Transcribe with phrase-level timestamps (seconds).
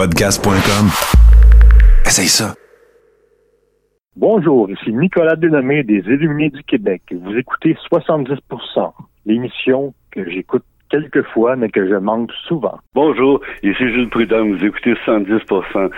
[0.00, 0.86] Podcast.com.
[2.06, 2.54] Essaye ça.
[4.16, 7.02] Bonjour, ici Nicolas Denomé des Illuminés du Québec.
[7.10, 8.38] Vous écoutez 70%
[9.26, 12.78] l'émission que j'écoute quelques fois, mais que je manque souvent.
[12.94, 15.90] Bonjour, ici Jules Prudhomme, vous écoutez 110%,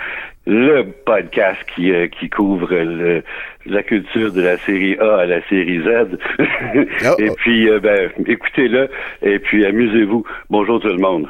[0.47, 3.23] le podcast qui, euh, qui couvre le,
[3.65, 6.17] la culture de la série A à la série Z.
[7.05, 7.35] Oh, et oh.
[7.37, 8.89] puis, euh, ben, écoutez-le,
[9.21, 10.25] et puis amusez-vous.
[10.49, 11.29] Bonjour tout le monde.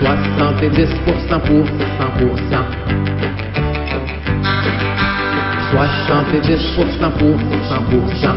[0.00, 2.86] 70% pour 100%.
[5.72, 7.36] 70% pour
[7.70, 8.36] 100%.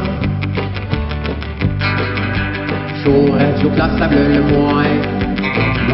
[3.03, 4.93] Chaud, radio classable le moins.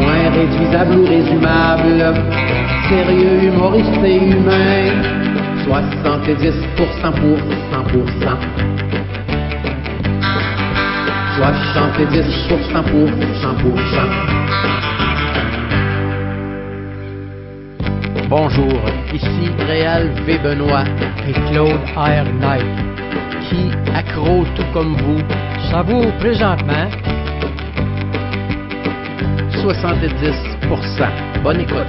[0.00, 2.14] Moins réduisable ou résumable.
[2.88, 4.92] Sérieux, humoriste et humain.
[5.66, 7.36] 70% pour 100%.
[11.36, 14.95] 70% pour 100%.
[18.28, 18.80] Bonjour,
[19.14, 20.38] ici Réal V.
[20.38, 20.82] Benoît
[21.28, 22.26] et Claude R.
[23.48, 25.20] Qui, accro tout comme vous,
[25.70, 26.90] savoure présentement
[29.62, 31.42] 70%.
[31.44, 31.86] Bonne écoute.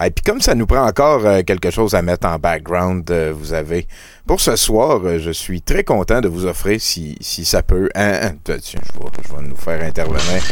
[0.00, 3.32] Et puis comme ça nous prend encore euh, quelque chose à mettre en background, euh,
[3.34, 3.86] vous avez
[4.28, 7.88] pour ce soir, euh, je suis très content de vous offrir, si, si ça peut,
[7.94, 10.42] un, un- tiens, je vais, je vais nous faire intervenir.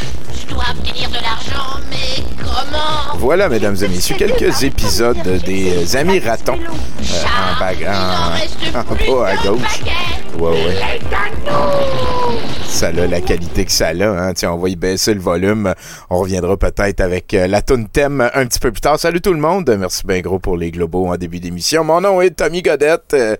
[0.41, 3.19] Je dois obtenir de l'argent, mais comment?
[3.19, 7.25] Voilà, mesdames et messieurs, quelques épisodes des euh, Amis Ratons euh,
[7.55, 9.81] en, en, en bas à gauche.
[12.69, 13.93] Ça a la qualité que ça a.
[13.93, 14.35] Hein.
[14.35, 15.73] Tiens, on va y baisser le volume.
[16.11, 19.01] On reviendra peut-être avec euh, la tune thème un petit peu plus tard.
[19.01, 19.75] Salut tout le monde.
[19.79, 21.85] Merci bien gros pour les globaux en début d'émission.
[21.85, 23.15] Mon nom est Tommy Godette.
[23.15, 23.37] euh,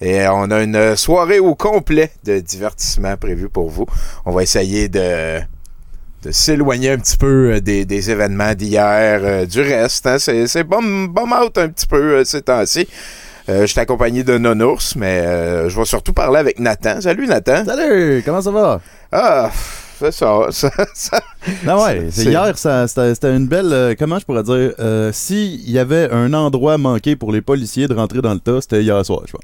[0.00, 3.86] et on a une soirée au complet de divertissement prévue pour vous.
[4.24, 5.38] On va essayer de
[6.28, 10.08] s'éloigner un petit peu euh, des, événements d'hier, du reste.
[10.08, 10.18] Hein.
[10.18, 12.88] C'est, c'est bum, bum out un petit peu ces temps-ci.
[13.48, 17.00] Euh, je suis accompagné de Nonours, mais euh, je vais surtout parler avec Nathan.
[17.00, 17.64] Salut Nathan.
[17.64, 18.80] Salut, comment ça va?
[19.10, 19.50] Ah,
[19.98, 20.46] c'est ça.
[20.50, 21.20] ça, ça.
[21.66, 23.72] Ah ouais, C'est- hier, c'était une belle.
[23.72, 24.74] euh, comment je pourrais dire?
[24.78, 28.60] Euh, S'il y avait un endroit manqué pour les policiers de rentrer dans le tas,
[28.60, 29.42] c'était hier soir, je pense.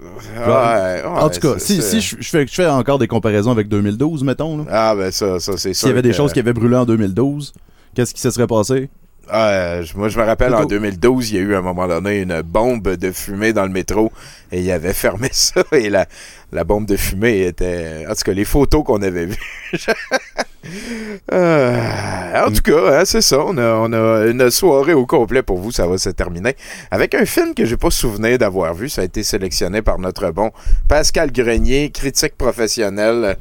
[0.00, 3.52] Ouais, en ouais, tout cas, si, si je, je fais, je fais encore des comparaisons
[3.52, 4.64] avec 2012, mettons, là.
[4.70, 5.80] Ah, ben ça, ça c'est sûr.
[5.80, 7.52] s'il y avait des que- choses qui avaient brûlé en 2012,
[7.94, 8.90] qu'est-ce qui se serait passé?
[9.28, 11.62] Ah, je- moi, je me rappelle en Plutôt- 2012, il y a eu à un
[11.62, 14.12] moment donné une bombe de fumée dans le métro
[14.50, 16.06] et il avait fermé ça et la,
[16.52, 18.04] la bombe de fumée était...
[18.08, 19.36] En tout cas, les photos qu'on avait vues.
[21.32, 23.40] Euh, en tout cas, hein, c'est ça.
[23.44, 25.72] On a, on a une soirée au complet pour vous.
[25.72, 26.54] Ça va se terminer
[26.90, 28.88] avec un film que j'ai pas souvenir d'avoir vu.
[28.88, 30.50] Ça a été sélectionné par notre bon
[30.88, 33.36] Pascal Grenier, critique professionnel.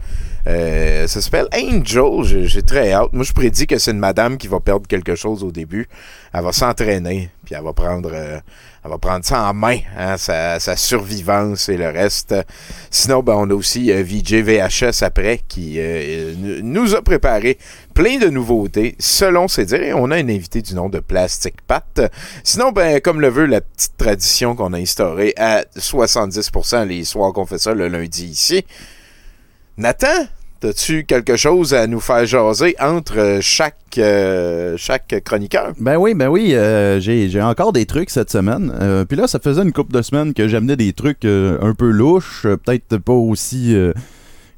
[0.47, 2.47] Euh, ça s'appelle Angel.
[2.47, 3.13] J'ai très hâte.
[3.13, 5.87] Moi, je prédis que c'est une madame qui va perdre quelque chose au début.
[6.33, 8.39] Elle va s'entraîner, puis elle va prendre, euh,
[8.83, 12.33] elle va prendre ça en main, hein, sa, sa survivance et le reste.
[12.89, 17.57] Sinon, ben, on a aussi euh, VJ VHS après qui euh, nous a préparé
[17.93, 19.97] plein de nouveautés, selon ses dires.
[19.97, 22.01] On a un invité du nom de Plastic Pat.
[22.43, 27.33] Sinon, ben, comme le veut la petite tradition qu'on a instaurée à 70% les soirs
[27.33, 28.65] qu'on fait ça le lundi ici.
[29.77, 30.27] Nathan,
[30.63, 35.73] as-tu quelque chose à nous faire jaser entre euh, chaque, euh, chaque chroniqueur?
[35.79, 38.71] Ben oui, ben oui, euh, j'ai encore des trucs cette semaine.
[38.79, 41.89] Euh, Puis là, ça faisait une couple de semaines que j'amenais des trucs un peu
[41.89, 43.75] louches, peut-être pas aussi,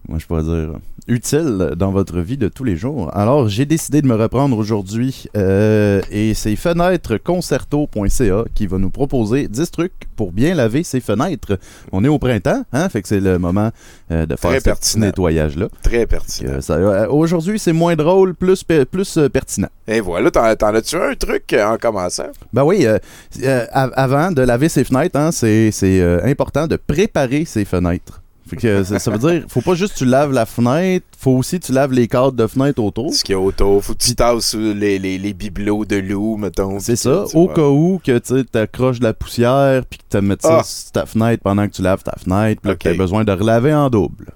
[0.09, 3.09] moi je pourrais dire, utiles dans votre vie de tous les jours.
[3.15, 9.47] Alors, j'ai décidé de me reprendre aujourd'hui euh, et c'est fenêtresconcerto.ca qui va nous proposer
[9.47, 11.57] 10 trucs pour bien laver ses fenêtres.
[11.91, 13.71] On est au printemps, hein, fait que c'est le moment
[14.11, 15.67] euh, de faire Très ce nettoyage-là.
[15.81, 16.59] Très pertinent.
[16.69, 19.69] Euh, Aujourd'hui, c'est moins drôle, plus, pe- plus pertinent.
[19.87, 20.43] Et voilà, t'en,
[20.73, 22.31] as-tu un truc en commençant?
[22.53, 27.65] Ben oui, av- avant de laver ses fenêtres, hein, c'est c'est, important de préparer ses
[27.65, 28.21] fenêtres.
[28.53, 31.05] Fait que, euh, ça, ça veut dire, faut pas juste que tu laves la fenêtre,
[31.17, 33.13] faut aussi que tu laves les cadres de fenêtre autour.
[33.13, 36.37] Ce qu'il y a autour, faut que tu tasses les, les, les bibelots de loup,
[36.37, 36.79] mettons.
[36.79, 40.41] C'est ça, au cas où que tu accroches de la poussière puis que tu mettes
[40.41, 40.63] ça Ah.
[40.63, 43.31] sur ta fenêtre pendant que tu laves ta fenêtre, puis que tu as besoin de
[43.31, 44.27] relaver en double.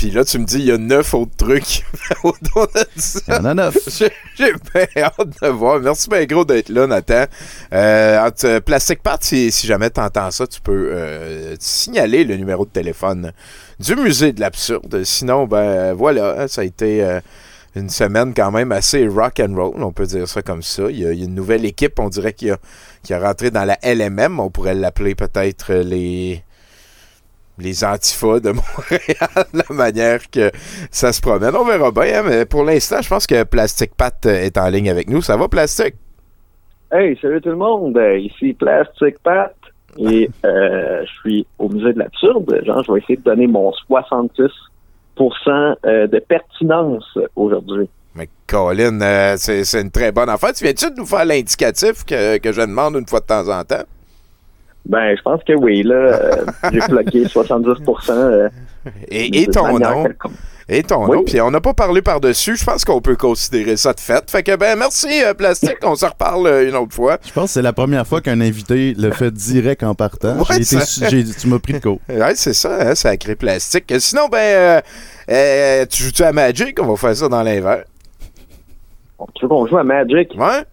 [0.00, 1.84] Puis là, tu me dis, il y a neuf autres trucs
[2.24, 2.80] autour de
[3.28, 3.76] Il y en a neuf.
[4.38, 5.78] J'ai bien hâte de voir.
[5.78, 7.26] Merci bien gros d'être là, Nathan.
[7.74, 12.36] Euh, euh, Plastic Part, si, si jamais tu entends ça, tu peux euh, signaler le
[12.36, 13.32] numéro de téléphone
[13.78, 15.04] du musée de l'absurde.
[15.04, 17.20] Sinon, ben voilà, ça a été euh,
[17.76, 20.84] une semaine quand même assez rock and roll, on peut dire ça comme ça.
[20.88, 22.56] Il y a, il y a une nouvelle équipe, on dirait, qui a,
[23.02, 24.40] qui a rentré dans la LMM.
[24.40, 26.42] On pourrait l'appeler peut-être les
[27.60, 30.50] les antifas de Montréal, la manière que
[30.90, 31.54] ça se promène.
[31.54, 34.68] On verra bien, hein, mais pour l'instant, je pense que Plastic Pat euh, est en
[34.68, 35.22] ligne avec nous.
[35.22, 35.94] Ça va, Plastic?
[36.92, 37.96] Hey, salut tout le monde.
[37.96, 39.54] Euh, Ici Plastic Pat.
[39.98, 42.62] Et euh, je suis au musée de l'absurde.
[42.64, 44.50] Genre, je vais essayer de donner mon 66%
[45.20, 47.88] euh, de pertinence aujourd'hui.
[48.14, 50.52] Mais Colin, euh, c'est c'est une très bonne affaire.
[50.52, 53.62] Tu viens-tu de nous faire l'indicatif que, que je demande une fois de temps en
[53.62, 53.84] temps?
[54.86, 55.82] Ben, je pense que oui.
[55.82, 57.68] Là, euh, j'ai bloqué 70
[58.10, 58.48] euh,
[59.08, 60.04] Et, et de ton nom?
[60.04, 60.32] quelconque.
[60.72, 61.16] Et ton Oui.
[61.18, 61.24] nom.
[61.24, 62.56] Puis on n'a pas parlé par-dessus.
[62.56, 64.30] Je pense qu'on peut considérer ça de fait.
[64.30, 65.78] Fait que, ben, merci, euh, Plastique.
[65.82, 67.18] On se reparle euh, une autre fois.
[67.26, 70.36] Je pense que c'est la première fois qu'un invité le fait direct en partant.
[70.38, 70.76] Ouais, été
[71.40, 71.98] tu m'as pris de court.
[72.08, 73.92] Ouais, c'est ça, hein, sacré plastique.
[73.98, 74.80] Sinon, ben, euh,
[75.30, 76.78] euh, tu joues-tu à Magic?
[76.80, 77.82] On va faire ça dans l'invert.
[79.34, 80.32] Tu veux qu'on joue à Magic?
[80.38, 80.64] Ouais?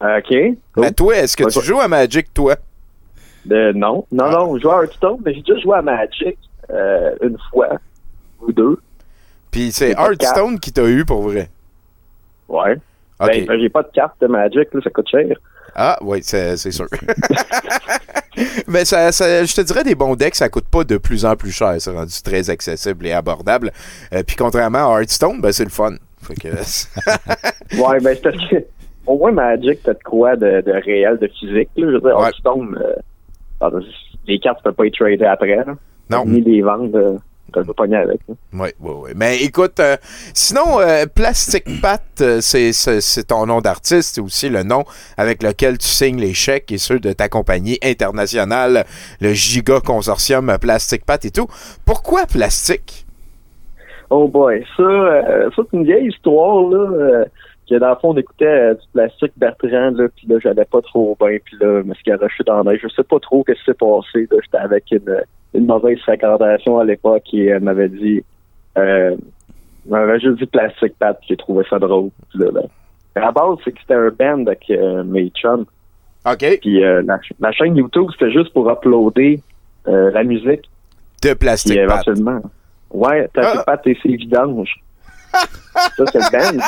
[0.00, 0.36] OK.
[0.76, 2.56] Mais toi, est-ce que Ouais, tu joues à Magic, toi?
[3.50, 4.56] Euh, non, non, non.
[4.56, 6.36] Je joue à Hearthstone, mais j'ai déjà joué à Magic
[6.70, 7.68] euh, une fois
[8.40, 8.78] ou deux.
[9.50, 11.48] Puis c'est Hearthstone qui t'a eu pour vrai.
[12.48, 12.76] Ouais.
[13.18, 15.36] Ben, ben, j'ai pas de carte de Magic, là, ça coûte cher.
[15.74, 16.86] Ah, oui, c'est c'est sûr.
[18.66, 21.36] Mais ça, ça- je te dirais, des bons decks, ça coûte pas de plus en
[21.36, 21.74] plus cher.
[21.78, 23.72] C'est rendu très accessible et abordable.
[24.12, 25.94] Euh, puis contrairement à Hearthstone, ben, c'est le fun.
[26.22, 26.48] Fait que,
[27.80, 28.56] Ouais, ben, c'est parce que,
[29.06, 31.86] au moins, Magic, t'as de quoi de, de réel, de physique, là.
[31.88, 32.24] Je veux dire, Ouais.
[32.26, 32.94] Hearthstone, euh,
[33.58, 33.80] pardon,
[34.26, 35.74] les cartes, tu peux pas y trader après, là.
[36.10, 36.24] non.
[36.26, 37.16] Ni les vendre, euh,
[37.52, 38.20] t'as pogner avec.
[38.28, 39.10] Oui, oui, oui.
[39.14, 39.96] Mais écoute, euh,
[40.34, 44.84] sinon, euh, Plastic Pat, euh, c'est ton nom d'artiste, c'est aussi le nom
[45.16, 48.84] avec lequel tu signes les chèques et ceux de ta compagnie internationale,
[49.20, 51.46] le Giga Consortium Plastic Pat et tout.
[51.84, 53.06] Pourquoi Plastique?
[54.10, 54.82] Oh boy, ça,
[55.56, 57.24] ça c'est une vieille histoire, là,
[57.68, 60.80] que dans le fond, on écoutait euh, du plastique Bertrand, là, puis là, j'allais pas
[60.82, 62.78] trop bien, puis là, je me suis garoché dans l'œil.
[62.82, 65.22] Je sais pas trop ce qui s'est passé, là, j'étais avec une,
[65.54, 68.22] une mauvaise fréquentation à l'époque, et elle m'avait dit,
[68.78, 69.16] euh,
[69.86, 72.60] m'avait juste dit plastique pat, j'ai trouvé ça drôle, puis là, là.
[73.16, 75.64] À la base, c'est que c'était un band avec euh, mes chums,
[76.26, 76.58] OK.
[76.60, 79.40] puis euh, la, la chaîne YouTube, c'était juste pour uploader
[79.88, 80.68] euh, la musique,
[81.22, 81.82] De Plastic Pat.
[81.84, 82.42] éventuellement.
[82.90, 83.64] Ouais, plastique Ah.
[83.64, 84.74] pat et ses vidanges.
[85.32, 86.62] ça, c'est le band.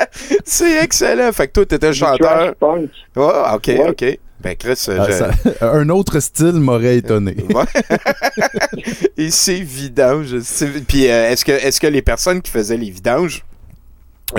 [0.44, 1.32] C'est excellent.
[1.32, 2.54] Fait que toi, t'étais chanteur.
[2.56, 2.90] punk.
[3.16, 3.88] Ah, OK, Ouais.
[3.90, 4.18] OK.
[4.40, 5.30] Ben, Chris, Ah, je- ça-
[5.72, 7.34] un autre style m'aurait étonné.
[9.16, 10.38] Et c'est vidange.
[10.40, 13.44] C'est- Puis euh, est-ce que est-ce que les personnes qui faisaient les vidanges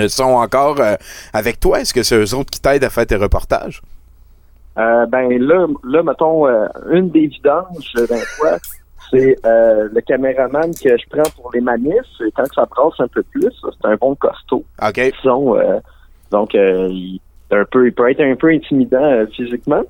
[0.08, 0.94] sont encore euh,
[1.32, 1.80] avec toi?
[1.80, 3.82] Est-ce que c'est eux autres qui t'aident à faire tes reportages?
[4.78, 8.58] Euh, ben là, là, mettons, euh, une des vidanges d'un fois,
[9.10, 11.94] c'est euh, le caméraman que je prends pour les manifs.
[12.26, 14.64] Et quand ça brasse un peu plus, c'est un bon costaud.
[14.82, 14.98] OK.
[14.98, 15.80] Euh,
[16.30, 17.20] donc, euh, il,
[17.50, 19.82] un peu, il peut être un peu intimidant physiquement.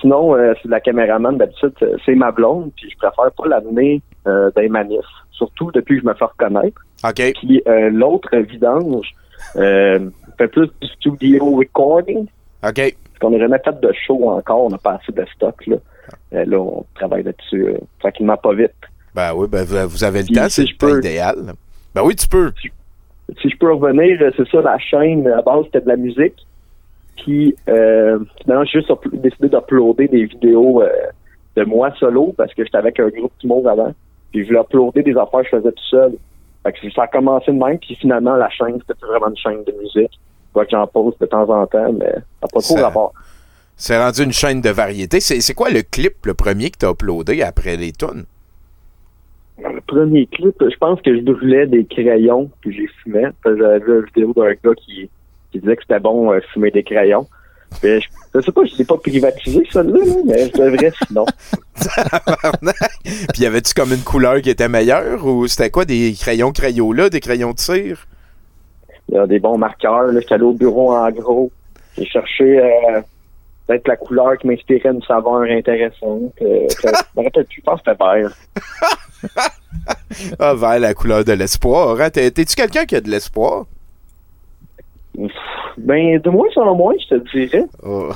[0.00, 1.72] Sinon, c'est la caméraman d'habitude,
[2.04, 4.98] c'est ma blonde, puis je préfère pas l'amener euh, dans les manifs.
[5.30, 6.80] Surtout depuis que je me fais reconnaître.
[7.04, 7.32] OK.
[7.34, 7.62] Puis
[7.92, 9.14] l'autre vidange
[9.54, 12.26] fait plus du studio recording.
[12.64, 12.74] OK.
[12.74, 15.66] Parce qu'on n'a jamais fait de show encore, on n'a pas assez de stock.
[15.66, 15.76] Là,
[16.32, 18.72] là on travaille là-dessus euh, tranquillement, pas vite.
[19.14, 21.36] Ben oui, ben vous, avez le Puis temps, si c'est je temps peux- idéal.
[21.94, 22.52] Ben oui, tu peux.
[23.40, 26.46] Si je peux revenir, euh, c'est ça, la chaîne, à base, c'était de la musique.
[27.16, 30.88] Puis euh, finalement, j'ai juste décidé d'uploader des vidéos euh,
[31.56, 33.92] de moi solo parce que j'étais avec un groupe d'humour avant.
[34.30, 36.12] Puis je voulais uploader des affaires que je faisais tout seul.
[36.62, 39.62] Fait que ça a commencé de même, puis finalement, la chaîne, c'était vraiment une chaîne
[39.64, 40.18] de musique.
[40.52, 43.12] Quoi que j'en pose de temps en temps, mais ça n'a pas trop Ça- rapport.
[43.76, 45.20] C'est rendu une chaîne de variété.
[45.20, 48.24] C'est quoi le clip, le premier que t'as uploadé après les tunes?
[49.58, 53.26] Le premier clip, je pense que je brûlais des crayons puis j'ai fumé.
[53.44, 55.10] Que J'avais vu une vidéo d'un gars qui,
[55.50, 57.26] qui disait que c'était bon euh, fumer des crayons.
[57.82, 58.00] Je,
[58.34, 61.24] je sais pas, je l'ai pas privatisé ça là, là, mais je devrais sinon.
[63.32, 67.08] Puis y avait-tu comme une couleur qui était meilleure ou c'était quoi des crayons Crayola,
[67.08, 68.06] des crayons de cire?
[69.08, 70.04] Il y a des bons marqueurs.
[70.04, 71.50] Là, j'étais allé au bureau en gros.
[71.96, 73.00] J'ai cherché euh,
[73.66, 76.32] peut-être la couleur qui m'inspirait une saveur intéressante.
[76.42, 76.88] Euh, je
[77.20, 78.30] me rappelle plus, je pense que c'était vert.
[80.38, 82.00] Ah, vers la couleur de l'espoir.
[82.00, 82.10] Hein?
[82.10, 83.66] T'es- T'es-tu quelqu'un qui a de l'espoir?
[85.78, 87.64] Ben, de moins en moins, je te dirais.
[87.82, 88.08] Oh.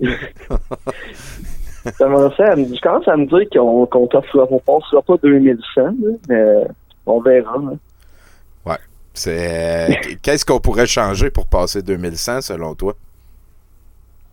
[0.00, 0.10] J'ai-
[1.86, 5.16] Je commençais à me- je commence à me dire qu'on qu'on t'offrira on passera pas
[5.22, 5.92] 2100, là,
[6.28, 6.64] mais
[7.06, 7.58] on verra.
[7.58, 7.72] là.
[9.16, 12.94] C'est qu'est-ce qu'on pourrait changer pour passer 2100 selon toi?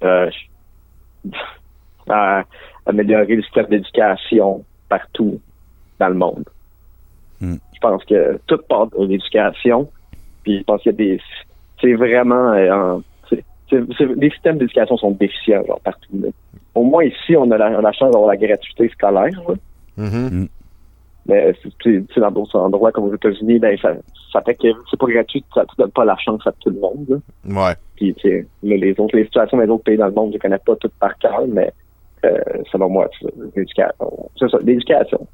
[0.04, 0.30] Euh,
[2.10, 2.44] à
[2.86, 5.40] améliorer le système d'éducation partout
[6.00, 6.44] dans le monde.
[7.40, 7.56] Hmm.
[7.74, 9.90] Je pense que tout part de l'éducation.
[10.44, 11.22] Puis je pense qu'il y a des.
[11.82, 12.52] C'est vraiment.
[12.54, 12.98] euh,
[13.30, 16.10] c'est- c'est- les systèmes d'éducation sont déficients genre, partout.
[16.22, 16.30] là.
[16.76, 19.30] au moins ici, on a la, on a la chance d'avoir la gratuité scolaire.
[19.48, 19.54] là.
[21.26, 23.94] Mais c'est- tu sais, dans d'autres endroits comme aux États-Unis, ben ça,
[24.32, 26.80] ça fait que c'est pas gratuit, ça ne donne pas la chance à tout le
[26.80, 27.06] monde.
[27.08, 27.68] là.
[27.70, 27.76] Ouais.
[27.96, 30.38] Puis tu sais, là, les autres, les situations des autres pays dans le monde, je
[30.40, 31.72] connais pas toutes par cœur, mais
[32.26, 32.38] euh,
[32.72, 34.30] selon moi, c'est ça, l'éducation.
[34.38, 35.28] C'est ça, l'éducation.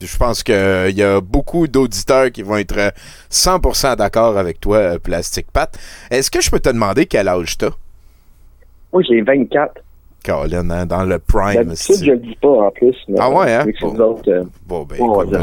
[0.00, 0.54] Je pense qu'il
[0.96, 2.90] y a beaucoup d'auditeurs qui vont être euh,
[3.30, 5.70] 100% d'accord avec toi, euh, Plastic Pat.
[6.10, 7.70] Est-ce que je peux te demander quel âge t'as?
[8.92, 9.80] Moi, j'ai 24.
[10.22, 11.54] Colin, hein, dans le prime.
[11.64, 12.96] D'habitude, je le dis pas en plus.
[13.08, 13.64] Mais, Ah ouais, hein?
[13.80, 13.98] Bon.
[13.98, 15.36] autres, euh, Bon, ben, écoute, de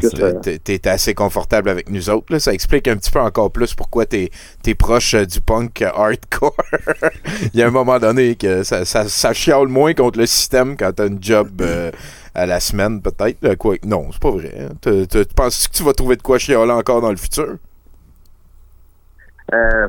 [0.00, 0.22] plus.
[0.22, 2.32] euh, T'es- assez confortable avec nous autres.
[2.32, 2.38] Là.
[2.40, 4.30] Ça explique un petit peu encore plus pourquoi t'es
[4.66, 6.56] es proche euh, du punk hardcore.
[7.54, 10.76] Il y a un moment donné que ça, ça, ça chiale moins contre le système
[10.76, 11.90] quand t'as une job euh,
[12.34, 13.54] à la semaine, peut-être.
[13.56, 14.52] Quoi, non, c'est pas vrai.
[14.60, 14.74] hein.
[14.82, 17.56] Tu penses que tu vas trouver de quoi chialer encore dans le futur?
[19.54, 19.86] Euh,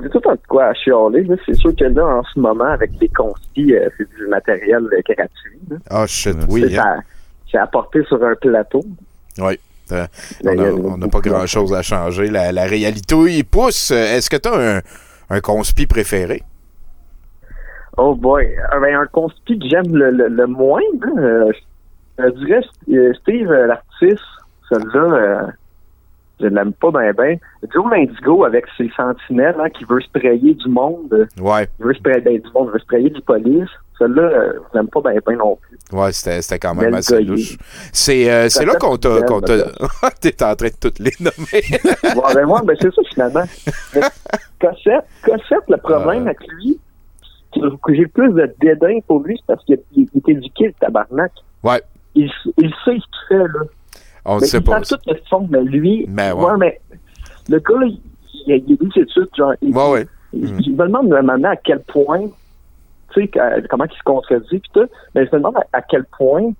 [0.00, 1.24] c'est tout un de quoi à chialer.
[1.24, 1.34] là.
[1.44, 5.00] C'est sûr que là, en ce moment, avec les conspis, euh, c'est du matériel euh,
[5.08, 5.58] gratuit.
[5.70, 5.76] là.
[5.90, 6.64] Ah, shit, Ouais, oui.
[6.70, 6.84] C'est hein.
[6.98, 7.00] à-
[7.50, 8.82] c'est apporté sur un plateau.
[9.38, 9.58] Oui.
[9.90, 10.06] Euh,
[10.44, 12.28] Mais on n'a pas grand-chose à changer.
[12.28, 13.90] La, la réalité, il pousse.
[13.90, 14.80] Est-ce que tu as un,
[15.28, 16.42] un conspi préféré?
[17.98, 18.46] Oh boy.
[18.72, 21.52] Euh, ben, un conspi que j'aime le, le, le moins, là, euh,
[22.18, 24.22] je dirais euh, Steve, l'artiste,
[24.70, 25.46] celui-là, euh,
[26.42, 27.38] je l'aime pas bien ben.
[27.72, 32.20] Joe Lindigo avec ses sentinelles hein, qui veut sprayer du monde, Ouais, il veut sprayer
[32.20, 33.68] ben, du monde, il veut sprayer du police.
[33.98, 35.78] Celui-là, euh, je l'aime pas bien ben non plus.
[35.96, 37.56] ouais, c'était quand même assez louche.
[37.92, 39.20] C'est euh, là qu'on t'a.
[39.22, 39.64] T'a- belle.
[40.20, 41.62] T'es en train de toutes les nommer.
[42.16, 43.44] Bon, ben moi, ben c'est ça finalement.
[43.94, 44.00] Mais
[44.60, 46.30] Cossette, Cossette, le problème Ouais.
[46.30, 46.80] avec lui,
[47.54, 50.72] que que j'ai plus de dédain pour lui, c'est parce qu'il il est éduqué, le
[50.80, 51.32] tabarnak.
[51.62, 51.80] Ouais.
[52.14, 53.64] Il, il sait ce qu'il fait, là.
[54.24, 54.82] On ne sait il pas.
[54.84, 56.56] sait tout le fond, mais lui, Mais ouais.
[56.58, 56.80] mais
[57.48, 58.00] le gars, il,
[58.34, 60.06] il, il a des études, genre, il, Ouais, ouais.
[60.32, 60.62] il- Mm.
[60.64, 62.28] je me demande maintenant à quel point,
[63.12, 63.30] tu sais,
[63.68, 66.52] comment il se contredit, pis tout, mais je me demande à, à quel point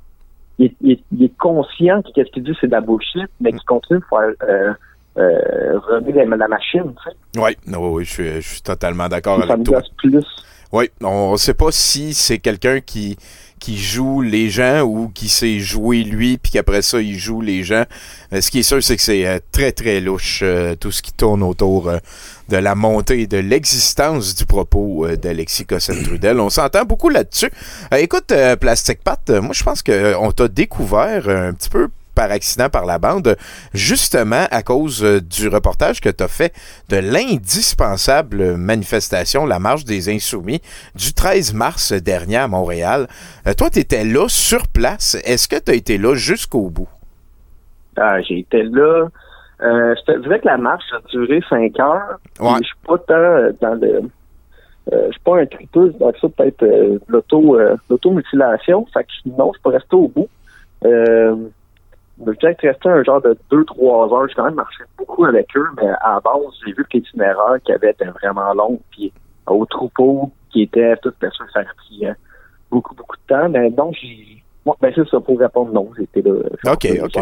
[0.58, 3.62] il, est- il il conscient que qu'est-ce qu'il dit, c'est de la bullshit, mais qu'il
[3.64, 4.72] continue de faire euh,
[5.18, 7.16] euh, la, la machine, tu sais.
[7.40, 9.80] Oui, oui, oui, je suis, je suis totalement d'accord avec toi.
[9.98, 10.24] plus.
[10.72, 13.18] Oui, on ne sait pas si c'est quelqu'un qui,
[13.62, 17.62] qui joue les gens ou qui sait jouer lui, puis qu'après ça, il joue les
[17.62, 17.84] gens.
[18.32, 21.00] Euh, ce qui est sûr, c'est que c'est euh, très, très louche, euh, tout ce
[21.00, 21.92] qui tourne autour
[22.48, 26.40] de la montée de l'existence du propos d'Alexis Cossette-Trudel.
[26.40, 27.52] On s'entend beaucoup là-dessus.
[27.96, 32.84] Écoute, Plastic Pat, moi, je pense qu'on t'a découvert un petit peu par accident par
[32.84, 33.36] la bande,
[33.74, 36.52] justement à cause euh, du reportage que tu as fait
[36.88, 40.60] de l'indispensable manifestation, la marche des insoumis,
[40.94, 43.06] du 13 mars dernier à Montréal.
[43.46, 45.16] Euh, toi, tu étais là sur place.
[45.24, 46.88] Est-ce que tu as été là jusqu'au bout?
[47.96, 49.08] Ah, j'ai été là.
[49.62, 52.18] Euh, je te dirais que la marche a duré cinq heures.
[52.40, 52.58] Ouais.
[52.60, 54.02] Je suis pas tant dans le.
[54.92, 56.66] Euh, je suis pas un tripeuse, donc ça peut-être
[57.06, 57.56] l'auto
[57.88, 58.86] l'automutilation.
[58.92, 60.28] Fait que non, je suis pas resté au bout.
[62.24, 64.28] Peut-être rester un genre de deux, trois heures.
[64.28, 67.56] J'ai quand même marché beaucoup avec eux, mais à la base, j'ai vu que l'itinéraire
[67.64, 68.80] qu'il y avait était vraiment long.
[68.90, 69.12] Puis
[69.46, 72.12] au troupeau qui était tout bien sûr, ça a pris euh,
[72.70, 73.48] beaucoup, beaucoup de temps.
[73.48, 74.42] Mais donc, j'ai.
[74.64, 75.90] Bon, ben c'est ça pour répondre non.
[75.98, 76.34] J'étais là.
[76.72, 77.18] Ok, ok.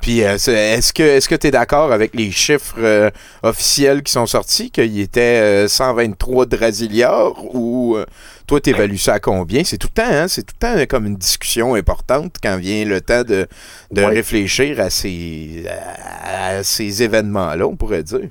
[0.00, 3.10] Puis, euh, est-ce que est-ce que tu es d'accord avec les chiffres euh,
[3.42, 8.06] officiels qui sont sortis, qu'il était euh, 123 drasiliards, ou euh,
[8.46, 9.62] toi, tu évalues ça à combien?
[9.64, 10.26] C'est tout le temps, hein?
[10.28, 13.46] C'est tout le temps euh, comme une discussion importante quand vient le temps de,
[13.92, 14.06] de Ouais.
[14.06, 18.28] réfléchir à ces, à, à ces événements-là, on pourrait dire.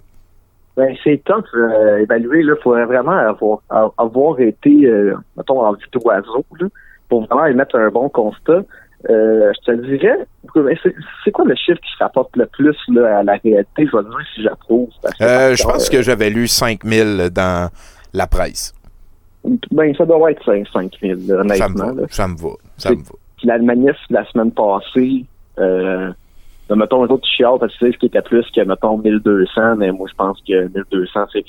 [0.78, 2.40] Ben, c'est tough euh, évaluer.
[2.42, 3.60] Il faudrait vraiment avoir,
[3.98, 6.68] avoir été, euh, mettons, en vue d'oiseau, là,
[7.10, 8.62] pour vraiment émettre un bon constat.
[9.10, 10.28] Euh, je te dirais,
[11.24, 13.86] c'est quoi le chiffre qui se rapporte le plus là, à la réalité?
[13.86, 14.90] Je vais te dire si j'approuve.
[15.22, 17.70] Euh, je pense euh, que j'avais lu 5000 dans
[18.14, 18.74] la presse.
[19.72, 21.94] Ben, ça doit être 5, 5 000, là, Ça me honnêtement.
[21.94, 23.12] va, ça me va, ça me va.
[23.38, 25.26] Puis la manif de la semaine passée,
[25.60, 26.12] euh,
[26.70, 29.76] ben, mettons, les autres chiales, parce que c'est ce qui était plus que, mettons, 1200,
[29.78, 31.44] mais moi, je pense que 1200, c'est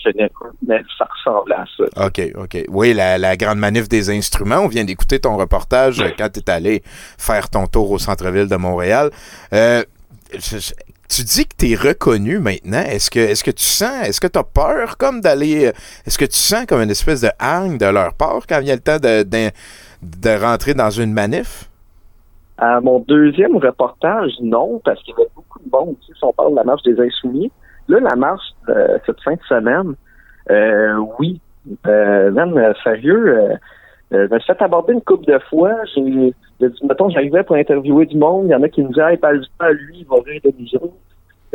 [0.67, 2.07] mais ça ressemble à ça.
[2.07, 2.65] OK, OK.
[2.69, 4.61] Oui, la, la grande manif des instruments.
[4.61, 6.83] On vient d'écouter ton reportage quand tu es allé
[7.19, 9.11] faire ton tour au centre-ville de Montréal.
[9.53, 9.83] Euh,
[10.33, 10.73] je- je-
[11.15, 12.83] tu dis que tu es reconnu maintenant.
[12.83, 15.73] Est-ce que, est-ce que tu sens, est-ce que tu as peur comme d'aller, euh,
[16.07, 18.81] est-ce que tu sens comme une espèce de hargne de leur part quand vient le
[18.81, 19.51] temps de, de,
[20.03, 21.65] de rentrer dans une manif?
[22.63, 25.97] À mon deuxième reportage, non, parce qu'il y avait beaucoup de monde.
[26.03, 27.51] Tu sais, si on parle de la marche des Insoumis,
[27.89, 29.95] là, la marche euh, cette fin de semaine,
[30.51, 31.41] euh, oui.
[31.87, 33.55] Euh, même, euh, sérieux, euh,
[34.13, 35.73] euh, je me suis fait aborder une couple de fois.
[35.95, 36.35] J'ai, dit,
[36.83, 38.47] mettons, j'arrivais pour interviewer du monde.
[38.47, 40.41] Il y en a qui me disaient, hey, parle pas à lui, il va rire
[40.45, 40.95] de nous autres.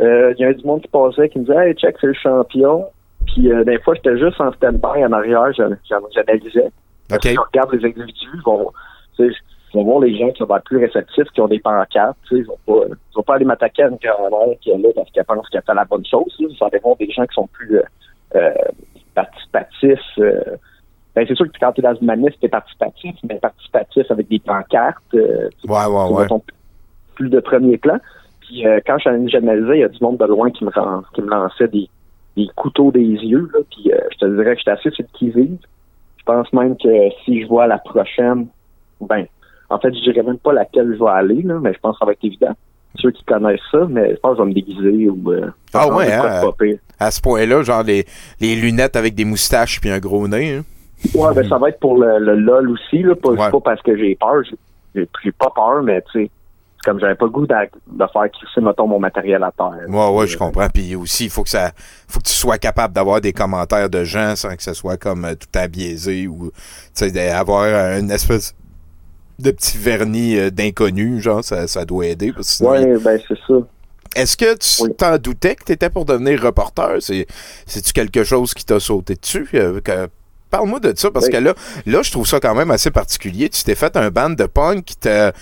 [0.00, 2.14] Euh, Il y a du monde qui passait qui me disait, hey, check, c'est le
[2.14, 2.86] champion.
[3.26, 6.70] Puis, euh, des fois, j'étais juste en stand-by en arrière, j'analysais.
[7.12, 7.22] OK.
[7.22, 8.72] Si on regarde les individus, vont,
[9.78, 12.40] tu vont voir les gens qui sont plus réceptifs, qui ont des pancartes, tu sais,
[12.42, 15.10] ils vont pas, ils vont pas aller m'attaquer à une grand-mère qui est là parce
[15.10, 16.34] qu'elle pense qu'elle fait la bonne chose.
[16.38, 16.46] là.
[16.50, 17.82] Ils vont aller voir des gens qui sont plus euh,
[18.34, 18.50] euh,
[19.14, 19.98] participatifs.
[20.18, 20.40] euh.
[21.14, 24.10] ben, c'est sûr que quand tu es dans une manif, tu es participatif, mais participatif
[24.10, 25.02] avec des pancartes.
[25.14, 26.42] euh, Ouais, ouais, mettons,
[27.14, 27.98] plus de premier plan.
[28.40, 30.70] Puis euh, quand je suis il y a du monde de loin qui me,
[31.14, 31.88] qui me lançait des,
[32.36, 33.48] des couteaux des yeux.
[33.52, 35.58] Là, puis euh, je te dirais que j'étais assez sur le qui-vive.
[36.18, 36.88] Je pense même que
[37.24, 38.48] si je vois la prochaine,
[39.00, 39.26] ben,
[39.70, 41.98] en fait, je dirais même pas laquelle je vais aller, là, mais je pense que
[42.00, 42.54] ça va être évident.
[42.98, 45.88] Ceux qui connaissent ça, mais je pense que je vais me déguiser ou euh, Ah
[45.88, 46.42] ouais, hein?
[46.98, 48.06] À ce point-là, genre les,
[48.40, 50.56] les lunettes avec des moustaches puis un gros nez.
[50.56, 50.64] hein.
[51.14, 53.50] Ouais, ben ça va être pour le, le LOL aussi, là, pas, Ouais.
[53.50, 54.42] pas parce que j'ai peur.
[54.94, 56.30] J'ai- pas peur, mais tu sais,
[56.86, 59.74] comme j'avais pas le goût de faire crisser, mettons, mon matériel à terre.
[59.88, 60.68] Ouais, ouais, je comprends.
[60.72, 61.72] Puis aussi, il faut que ça,
[62.08, 65.26] faut que tu sois capable d'avoir des commentaires de gens sans que ce soit comme
[65.26, 66.50] euh, tout abiaisé ou, tu
[66.94, 67.64] sais, d'avoir
[67.98, 68.54] une espèce
[69.38, 72.32] de petit vernis euh, d'inconnu, genre, ça, ça doit aider.
[72.32, 73.54] Parce que Ouais, ben c'est ça.
[74.14, 74.94] Est-ce que tu Oui.
[74.96, 76.96] t'en doutais que tu étais pour devenir reporter?
[77.00, 77.26] C'est,
[77.66, 79.46] c'est-tu quelque chose qui t'a sauté dessus?
[79.54, 80.08] Euh, que-
[80.56, 81.32] Parle-moi de ça, parce Oui.
[81.32, 83.48] que là, là, je trouve ça quand même assez particulier.
[83.50, 85.32] Tu t'es fait un band de punk qui t'a,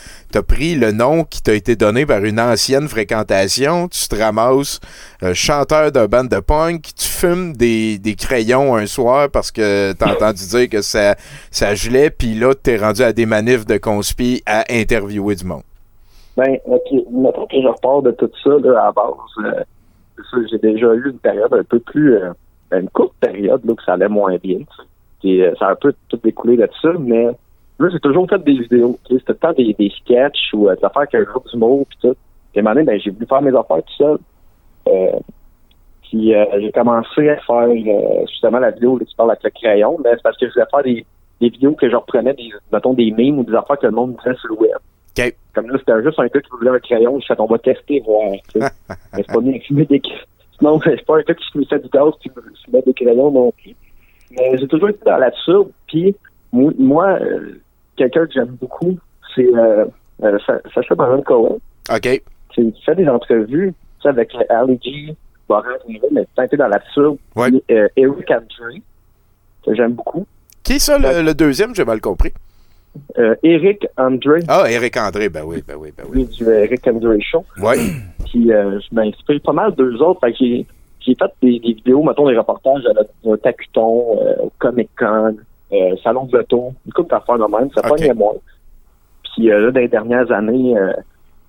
[0.47, 3.87] pris le nom qui t'a été donné par une ancienne fréquentation.
[3.89, 4.81] Tu te ramasses
[5.23, 6.83] euh, chanteur d'un band de punk.
[6.97, 11.15] Tu fumes des, des crayons un soir parce que t'as entendu dire que ça,
[11.53, 12.11] ça gelait.
[12.11, 15.63] Puis là, t'es rendu à des manifs de conspi à interviewer du monde.
[16.37, 19.15] Ben, ok, mettons que je repars de tout ça, là, à base.
[19.45, 19.63] euh,
[20.51, 22.33] j'ai déjà eu une période un peu plus, euh,
[22.73, 24.59] une courte période, là, que ça allait moins bien.
[24.59, 24.83] tu sais.
[25.25, 27.25] Puis, euh, ça a un peu tout découlé de ça, mais
[27.79, 28.99] là, j'ai toujours fait des vidéos.
[29.09, 31.87] C'était tout le temps des, des sketchs ou euh, des affaires avec un groupe d'humour,
[31.89, 32.15] puis tout.
[32.53, 34.19] Puis, à un moment donné, ben, j'ai voulu faire mes affaires tout seul.
[34.87, 35.19] Euh,
[36.03, 39.51] puis, euh, j'ai commencé à faire, euh, justement, la vidéo où tu parles avec le
[39.51, 39.99] crayon.
[40.05, 41.07] Mais c'est parce que je voulais faire des,
[41.41, 44.17] des vidéos que je reprenais, des, mettons, des memes ou des affaires que le monde
[44.23, 44.79] disait sur le web.
[45.55, 47.19] Comme là, c'était juste un gars qui voulait un crayon.
[47.19, 48.31] Je fait, on va tester, voir.
[48.53, 48.69] tu sais.
[49.15, 50.19] Mais c'est pas bien des crayons.
[50.61, 52.31] Non, c'est pas un gars qui fumait du gaz qui
[52.85, 53.75] des crayons non plus.
[54.37, 55.71] Mais j'ai toujours été dans là-dessus.
[55.87, 56.15] Puis,
[56.53, 57.61] moi, euh,
[57.97, 58.97] quelqu'un que j'aime beaucoup,
[59.35, 59.85] c'est euh,
[60.23, 61.59] euh, Sa- Sacha Baron Cohen.
[61.93, 62.23] OK.
[62.55, 65.15] Qui qui fait des entrevues tu sais, avec Ali G,
[65.89, 67.17] Niven, mais été dans l'absurde.
[67.37, 67.49] Ouais.
[67.69, 68.79] Eric Andre,
[69.65, 70.27] que j'aime beaucoup.
[70.63, 71.75] Qui est ça, le, le deuxième?
[71.75, 72.33] J'ai mal compris?
[73.43, 76.27] Eric Andre, Ah, Eric André, ben oui, ben oui, ben oui.
[76.27, 77.45] du Eric Andre Show.
[78.27, 80.21] Puis euh, je m'inspire pas mal d'eux autres.
[80.21, 80.65] Fait
[81.07, 85.37] j'ai, fait des, des vidéos, mettons des reportages à la- Tacuton, euh, au Comic Con,
[85.73, 87.71] euh, Salon de l'Auto, une couple d'affaires de même.
[87.75, 87.89] Ça Ok.
[87.89, 88.35] pognait moins.
[89.35, 90.75] Puis euh, là, dans les dernières années,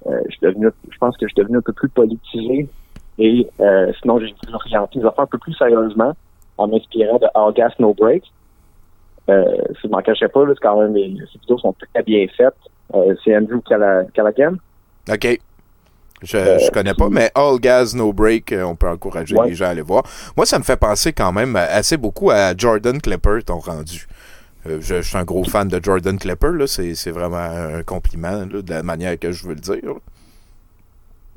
[0.05, 2.67] je suis devenu, je pense que je suis devenu un peu plus politisé.
[3.17, 3.47] Et
[4.01, 6.13] sinon, j'ai voulu orienter les affaires un peu plus sérieusement
[6.57, 8.23] en m'inspirant de All Gas No Break.
[9.29, 9.43] Euh,
[9.81, 12.25] si je m'en cachais pas, là, c'est quand même, les, ces vidéos sont très bien
[12.37, 12.53] faites.
[12.93, 14.53] Euh, c'est Andrew Calla- Callaghan.
[15.11, 15.39] OK.
[16.25, 19.49] Je, je connais pas, mais All Gas No Break, euh, on peut encourager Ouais.
[19.49, 20.03] les gens à aller voir.
[20.35, 24.07] Moi, ça me fait penser quand même euh, assez beaucoup à Jordan Klepper, ton rendu.
[24.67, 26.67] Euh, je, je suis un gros fan de Jordan Klepper, là.
[26.67, 29.93] C'est, c'est vraiment un compliment là, de la manière que je veux le dire.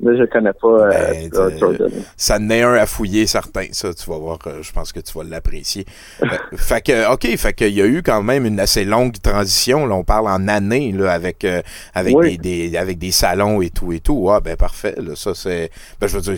[0.01, 1.91] Mais je connais pas euh, Ben, euh, Jordan.
[2.15, 4.99] Ça en est un à fouiller certain, ça, tu vas voir, euh, je pense que
[5.01, 5.85] tu vas l'apprécier.
[6.23, 9.85] Euh, fait que, OK, fait qu'il y a eu quand même une assez longue transition,
[9.85, 11.61] là, on parle en années, là, avec, euh,
[11.93, 12.37] avec, Oui.
[12.37, 14.29] des, des- avec des salons et tout et tout.
[14.31, 16.37] Ah, ben parfait, là, ça c'est, ben je veux dire,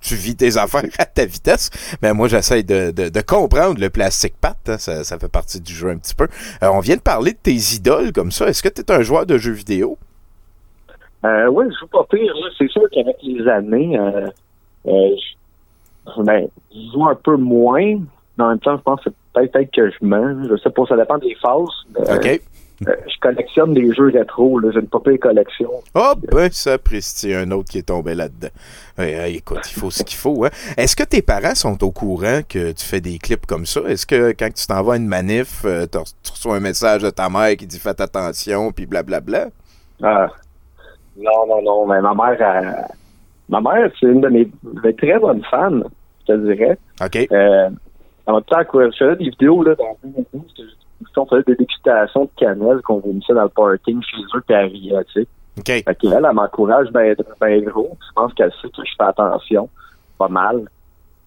[0.00, 1.70] tu vis tes affaires à ta vitesse,
[2.02, 5.60] mais moi j'essaie de, de, de comprendre le plastique pat, hein, ça, ça fait partie
[5.60, 6.26] du jeu un petit peu.
[6.62, 9.02] Euh, on vient de parler de tes idoles comme ça, est-ce que tu es un
[9.02, 9.96] joueur de jeux vidéo?
[11.24, 12.34] Euh, oui, je joue pas pire.
[12.34, 12.48] là.
[12.58, 14.28] C'est sûr qu'avec les années, euh,
[14.86, 15.10] euh,
[16.16, 17.98] je, ben, je joue un peu moins.
[18.36, 20.44] Mais en même temps, je pense que c'est peut-être que je mens.
[20.50, 21.68] Je sais pas, ça dépend des phases.
[21.96, 22.40] OK.
[22.88, 24.58] euh, je collectionne des jeux rétro.
[24.58, 24.70] là.
[24.72, 25.70] J'ai une pas pire collection.
[25.94, 28.48] Ah ben ça, Presti, un autre qui est tombé là-dedans.
[28.98, 30.44] Écoute, il faut ce qu'il faut.
[30.44, 30.50] Hein.
[30.76, 33.80] Est-ce que tes parents sont au courant que tu fais des clips comme ça?
[33.86, 37.28] Est-ce que quand tu t'en vas à une manif, tu reçois un message de ta
[37.30, 39.46] mère qui dit faites attention, puis blablabla?
[40.02, 40.28] Ah,
[41.16, 41.86] non, non, non.
[41.86, 42.86] Mais ma mère, elle-
[43.48, 44.50] ma mère, c'est une de mes
[44.96, 45.80] très bonnes fans,
[46.26, 46.78] je te dirais.
[47.04, 47.28] OK.
[47.32, 47.70] Euh,
[48.26, 51.56] en même temps, je faisais des vidéos là, dans 2012, que je- on faisait des
[51.56, 55.28] dégustations de cannelle qu'on vomissait dans le parking chez eux, puis elle riait, tu sais.
[55.58, 55.66] OK.
[55.66, 57.96] Fait qu'elle, elle m'encourage ben, ben gros.
[58.08, 59.68] Je pense qu'elle sait que je fais attention.
[60.18, 60.62] Pas mal.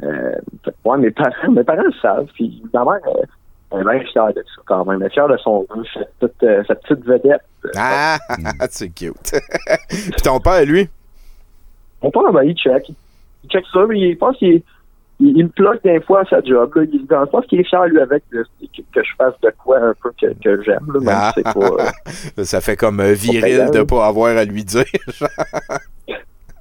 [0.04, 0.32] Euh,
[0.66, 2.28] fait ouais, mes parents, mes parents le savent.
[2.34, 3.28] Puis ma mère, euh, elle
[3.74, 5.02] est bien fière de ça quand même.
[5.02, 5.66] Elle est fière de son
[6.20, 7.42] petite, euh, petite vedette.
[7.76, 8.18] Ah,
[8.70, 9.16] c'est cute.
[9.90, 10.90] puis ton père, lui?
[12.02, 12.90] Mon père, ben, il check.
[13.44, 14.62] Il check ça, mais il pense qu'il
[15.20, 16.72] il, il me bloque des fois à sa job.
[16.76, 16.84] Là.
[16.94, 19.94] Il, je pense qu'il est fier, lui, avec que, que je fasse de quoi un
[20.02, 20.86] peu que, que j'aime.
[20.94, 21.32] Là, même Ah.
[21.36, 21.84] si c'est pas,
[22.40, 24.86] euh, Ça fait comme euh, viril de pas avoir à lui dire.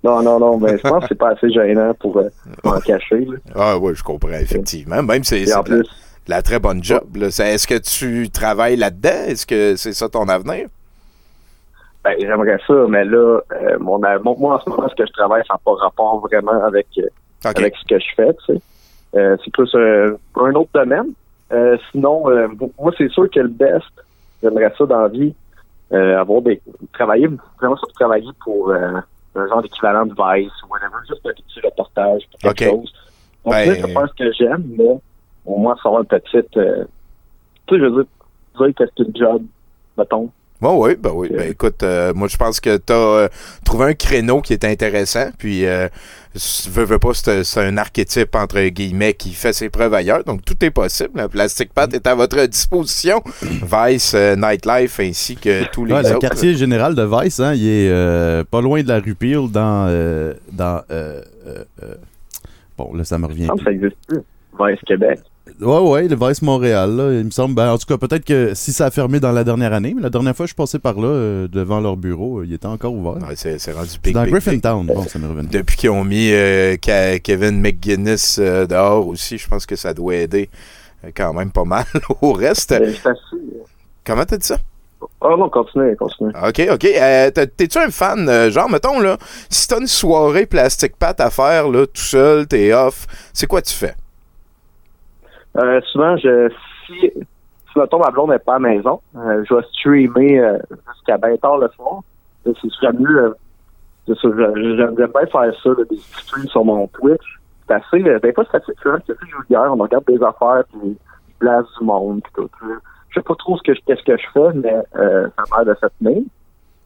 [0.02, 2.28] Non, non, non, mais je pense que c'est pas assez gênant pour euh,
[2.64, 3.24] m'en cacher.
[3.24, 3.36] Là.
[3.56, 5.02] ah oui, je comprends, effectivement.
[5.02, 5.84] Même c'est Et c'est en plus,
[6.28, 7.16] la très bonne job.
[7.16, 7.30] là.
[7.30, 9.24] C'est- Est-ce que tu travailles là-dedans?
[9.28, 10.68] Est-ce que c'est ça ton avenir?
[12.04, 15.12] ben, j'aimerais ça, mais là, euh, mon, mon- moi, en ce moment, ce que je
[15.12, 17.02] travaille, ça n'a pas rapport vraiment avec, euh,
[17.44, 18.60] avec ce que je fais, tu sais.
[19.16, 21.08] Euh, c'est plus euh, un autre domaine.
[21.90, 22.24] Sinon,
[22.78, 23.86] moi, c'est sûr que le best,
[24.40, 25.34] j'aimerais ça dans la vie,
[25.90, 26.60] avoir des,
[26.92, 27.28] travailler,
[27.60, 29.02] vraiment ça, travailler pour un
[29.48, 32.92] genre d'équivalent de Vice ou whatever, juste un petit reportage pour quelque chose.
[33.44, 34.96] Donc, Ben- je faire ce que j'aime, mais
[35.46, 36.84] au moins, ça va petite, euh,
[37.66, 39.42] tu sais, je veux dire, dire que c'est une job,
[39.98, 40.30] mettons.
[40.58, 41.28] Bon, oui, ben oui.
[41.30, 43.28] Ben, écoute, euh, moi, je pense que tu as
[43.62, 45.28] trouvé un créneau qui est intéressant.
[45.36, 45.86] Puis, euh,
[46.70, 50.24] veux, veux pas, c'est un archétype, entre guillemets, qui fait ses preuves ailleurs.
[50.24, 51.10] Donc, tout est possible.
[51.20, 53.22] Le Plastic Pat est à votre disposition.
[53.42, 56.20] Vice, euh, Nightlife, ainsi que tous les Ouais, le autres.
[56.20, 59.88] quartier général de Vice, hein, il est euh, pas loin de la rue Peel dans.
[59.90, 61.94] euh, dans euh, euh, euh,
[62.78, 63.48] bon, là, ça me revient.
[63.62, 64.22] Ça existe plus.
[64.58, 65.20] Vice Québec.
[65.60, 67.54] Ouais, ouais, le Vice Montréal, là, il me semble.
[67.54, 70.02] Ben, en tout cas, peut-être que si ça a fermé dans la dernière année, mais
[70.02, 72.52] la dernière fois que je suis passé par là, euh, devant leur bureau, euh, il
[72.52, 73.26] était encore ouvert.
[73.28, 74.42] Ouais, c'est c'est rendu big, dans big, big.
[74.42, 74.86] Griffintown.
[74.86, 75.48] Bon, ça revenu.
[75.48, 79.94] Depuis qu'ils ont mis euh, Ke- Kevin McGuinness euh, dehors aussi, je pense que ça
[79.94, 80.50] doit aider
[81.04, 81.84] euh, quand même pas mal
[82.22, 82.72] au reste.
[82.72, 82.92] Euh,
[84.04, 84.58] Comment t'as dit ça?
[85.20, 86.30] Ah non, continue, continue.
[86.30, 86.84] OK, OK.
[86.84, 89.16] Euh, t'as- T'es-tu un fan, euh, genre, mettons, là,
[89.48, 93.62] si t'as une soirée plastique pat à faire, là, tout seul, t'es off, c'est quoi
[93.62, 93.94] tu fais?
[95.58, 96.50] Euh, souvent, je,
[96.86, 100.58] si, si mettons, ma blonde n'est pas à la maison, euh, je vais streamer euh,
[100.92, 102.00] jusqu'à bien tard le soir.
[102.44, 103.18] C'est serait mieux.
[103.18, 103.34] Euh,
[104.08, 107.40] j'aimerais bien faire ça, là, des streams sur mon Twitch.
[107.66, 109.72] C'est assez, euh, des fois, c'est assez vulgaire.
[109.72, 110.96] On regarde des affaires, puis
[111.28, 112.50] je place du monde, puis tout.
[113.08, 115.64] Je sais pas trop ce que je, qu'est-ce que je fais, mais euh, ça a
[115.64, 116.22] l'air de se tenir.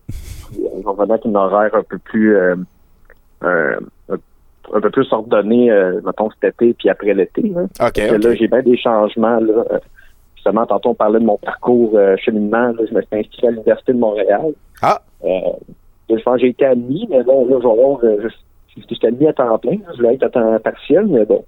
[0.06, 2.56] Puis, vais revenir avec une horaire un peu plus, euh,
[3.42, 3.76] euh,
[4.74, 7.42] un, peu plus ordonnée, euh, mettons, cet été, puis après l'été.
[7.42, 7.62] Là.
[7.62, 8.24] OK, Parce que OK.
[8.24, 9.40] là, j'ai bien des changements.
[9.40, 9.64] Là.
[9.72, 9.78] Euh,
[10.36, 12.68] Justement, tantôt, on parlait de mon parcours euh, cheminement.
[12.68, 14.52] Là, je me suis inscrit à l'Université de Montréal.
[14.80, 15.02] Ah.
[15.22, 15.28] Euh,
[16.38, 17.98] j'ai été admis, mais là, là je vais voir.
[18.02, 18.28] je-
[18.88, 19.72] J'étais admis à temps plein.
[19.72, 19.88] là.
[19.92, 21.44] Je voulais être à temps partiel, mais bon.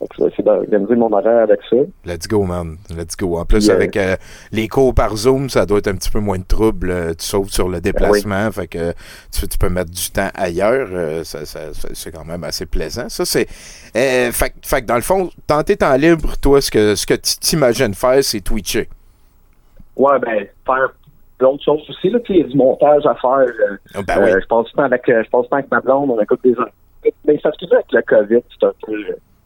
[0.00, 1.76] Donc, je vais essayer d'organiser mon horaire avec ça.
[2.04, 2.76] Let's go, man.
[2.94, 3.38] Let's go.
[3.38, 3.74] En plus, Yeah.
[3.76, 4.16] avec euh,
[4.52, 6.90] les cours par Zoom, ça doit être un petit peu moins de trouble.
[6.90, 8.92] Euh, tu sauves sur le déplacement, fait que
[9.32, 10.88] tu, tu peux mettre du temps ailleurs.
[10.92, 13.08] Euh, ça, ça- ça- c'est quand même assez plaisant.
[13.08, 13.46] Ça, c'est.
[13.96, 17.06] Euh, fait, que- fait que dans le fond, tenter temps libre, toi, ce que, ce
[17.06, 18.88] que tu t'imagines faire, c'est twitcher.
[19.96, 20.92] Ouais, ben, faire
[21.38, 22.10] d'autres choses aussi.
[22.10, 23.46] Là, il y a du montage à faire.
[24.06, 24.30] Ben oui.
[24.42, 26.54] Je passe du temps avec, je passe du temps avec ma blonde, on écoute des
[27.24, 28.94] Mais ça se avec le COVID, c'est un peu.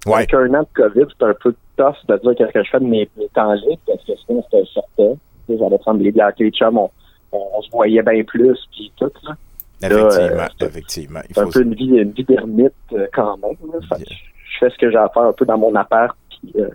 [0.06, 0.16] Euh, Ouais.
[0.18, 2.80] Avec un an de COVID, c'est un peu tough de dire qu'est-ce que je fais
[2.80, 5.14] de mes, mes temps libres, parce que sinon c'était certain.
[5.48, 6.90] J'allais prendre des bières les chums, on,
[7.32, 9.10] on, on se voyait bien plus, puis tout.
[9.24, 9.34] Là.
[9.82, 11.20] Effectivement, euh, c'est- effectivement.
[11.30, 13.56] C'est un faut- peu une vie, une vie d'ermite euh, quand même.
[13.72, 13.78] Là.
[13.96, 16.52] Fait que Je fais ce que j'ai à faire un peu dans mon appart, puis
[16.60, 16.68] euh,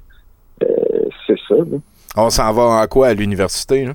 [0.63, 0.67] euh,
[1.27, 1.55] c'est ça.
[1.55, 1.77] là.
[2.17, 3.07] On s'en va en quoi?
[3.07, 3.85] À l'université?
[3.85, 3.93] là?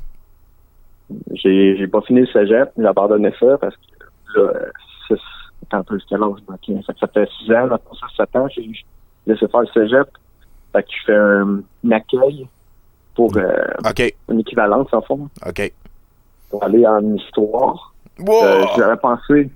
[1.35, 4.53] J'ai pas fini le cégep, j'ai abandonné ça parce que là,
[5.11, 5.17] euh,
[5.65, 8.37] attends un peu, c'était l'âge, ok, ça, fait- ça fait six ans, maintenant ça, sept
[8.37, 8.63] ans, j'ai
[9.29, 10.09] laissé faire le cégep.
[10.73, 12.47] Fait que je fais un, un accueil
[13.15, 13.65] pour euh,
[14.29, 15.73] une équivalence, en fond, OK.
[16.51, 17.95] pour aller en histoire.
[18.19, 18.45] Wow!
[18.45, 19.51] Euh, j'avais pensé,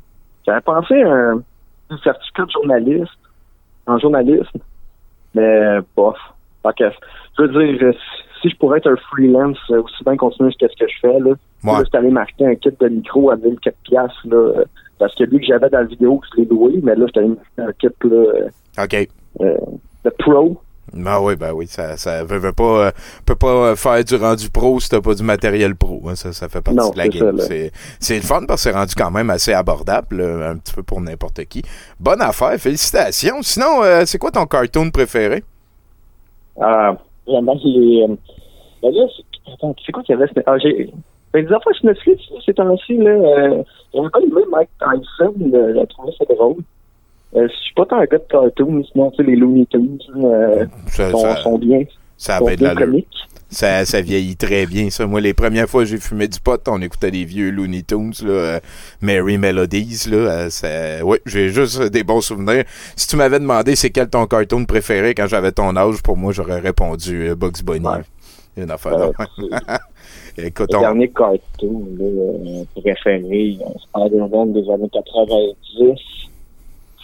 [0.47, 1.43] j'avais pensé à un,
[1.91, 3.19] un certificat de journaliste,
[3.87, 4.59] en journalisme,
[5.35, 6.17] mais bof.
[6.63, 6.91] Fait que,
[7.39, 7.95] je veux dire,
[8.41, 10.99] si je pourrais être un freelance, euh, aussi bien continuer ce que ce que je
[11.01, 11.33] fais, là,
[11.65, 11.85] Ouais.
[11.85, 14.65] c'est aller m'acheter un kit de micro à 1004 piastres, là,
[14.99, 17.29] parce que lui que j'avais dans la vidéo, je l'ai loué, mais là, je allé
[17.29, 19.09] m'acheter un kit, là, OK.
[19.41, 19.57] Euh,
[20.05, 20.57] de pro.
[20.93, 22.91] Ben oui, ben oui, ça, ça veut, veut pas, euh,
[23.25, 26.03] peut pas euh, faire du rendu pro si t'as pas du matériel pro.
[26.09, 27.39] hein, ça, ça fait partie Non, de la c'est game.
[27.39, 30.75] C'est, c'est le fun parce que c'est rendu quand même assez abordable, là, un petit
[30.75, 31.63] peu pour n'importe qui.
[31.99, 33.41] Bonne affaire, félicitations.
[33.43, 35.45] Sinon, euh, c'est quoi ton cartoon préféré?
[36.61, 36.93] Euh,
[37.27, 38.15] vraiment, les, euh,
[38.83, 40.31] ben là, c'est- attends, c'est quoi qu'il y avait?
[40.45, 40.93] Ah, j'ai,
[41.33, 43.63] ben, des affaires sur Netflix, là, ces temps-ci, là, euh,
[43.95, 46.57] j'avais pas aimé Mike Tyson, euh, j'ai trouvé ça drôle.
[47.35, 49.99] Euh, je suis pas tant un gars de cartoon, sinon, tu sais, les Looney Tunes,
[50.23, 51.83] euh, Ça, sont, ça, sont bien,
[52.19, 52.87] ça sont bien de bien l'allure.
[52.87, 53.09] comiques.
[53.49, 55.07] Ça, ça vieillit très bien, ça.
[55.07, 58.13] Moi, les premières fois que j'ai fumé du pot, on écoutait des vieux Looney Tunes,
[58.23, 58.61] là, euh,
[59.03, 60.17] Merry Melodies, là.
[60.17, 62.65] euh, ça- oui, j'ai juste des bons souvenirs.
[62.97, 66.33] Si tu m'avais demandé c'est quel ton cartoon préféré quand j'avais ton âge, pour moi,
[66.33, 67.87] j'aurais répondu euh, Bugs Bunny.
[67.87, 68.03] Ouais.
[68.57, 69.11] Une affaire.
[70.39, 73.59] Écoute, Le on- dernier cartoon, là, préféré,
[73.95, 76.01] monde des années 90.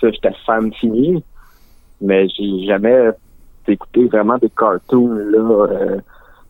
[0.01, 1.23] J'étais fan fini.
[2.01, 3.11] mais j'ai jamais
[3.67, 5.67] écouté vraiment des cartoons, là.
[5.71, 6.01] euh,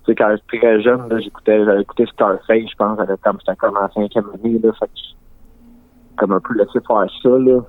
[0.06, 4.30] quand j'étais très jeune, j'écoutais, j'avais écouté Starface, je pense, comme, c'était comme en cinquième
[4.34, 4.90] année, là, fait
[6.16, 7.60] comme un peu laissé faire ça, là.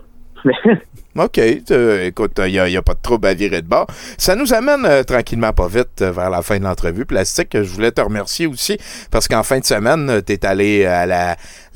[1.18, 1.40] OK.
[1.72, 3.88] euh, écoute, il n'y a, pas de trouble à virer de bord.
[4.18, 7.06] Ça nous amène euh, tranquillement, pas vite, euh, vers la fin de l'entrevue.
[7.06, 8.78] Plastique, je voulais te remercier aussi
[9.12, 11.36] parce qu'en fin de semaine, tu es allé à la,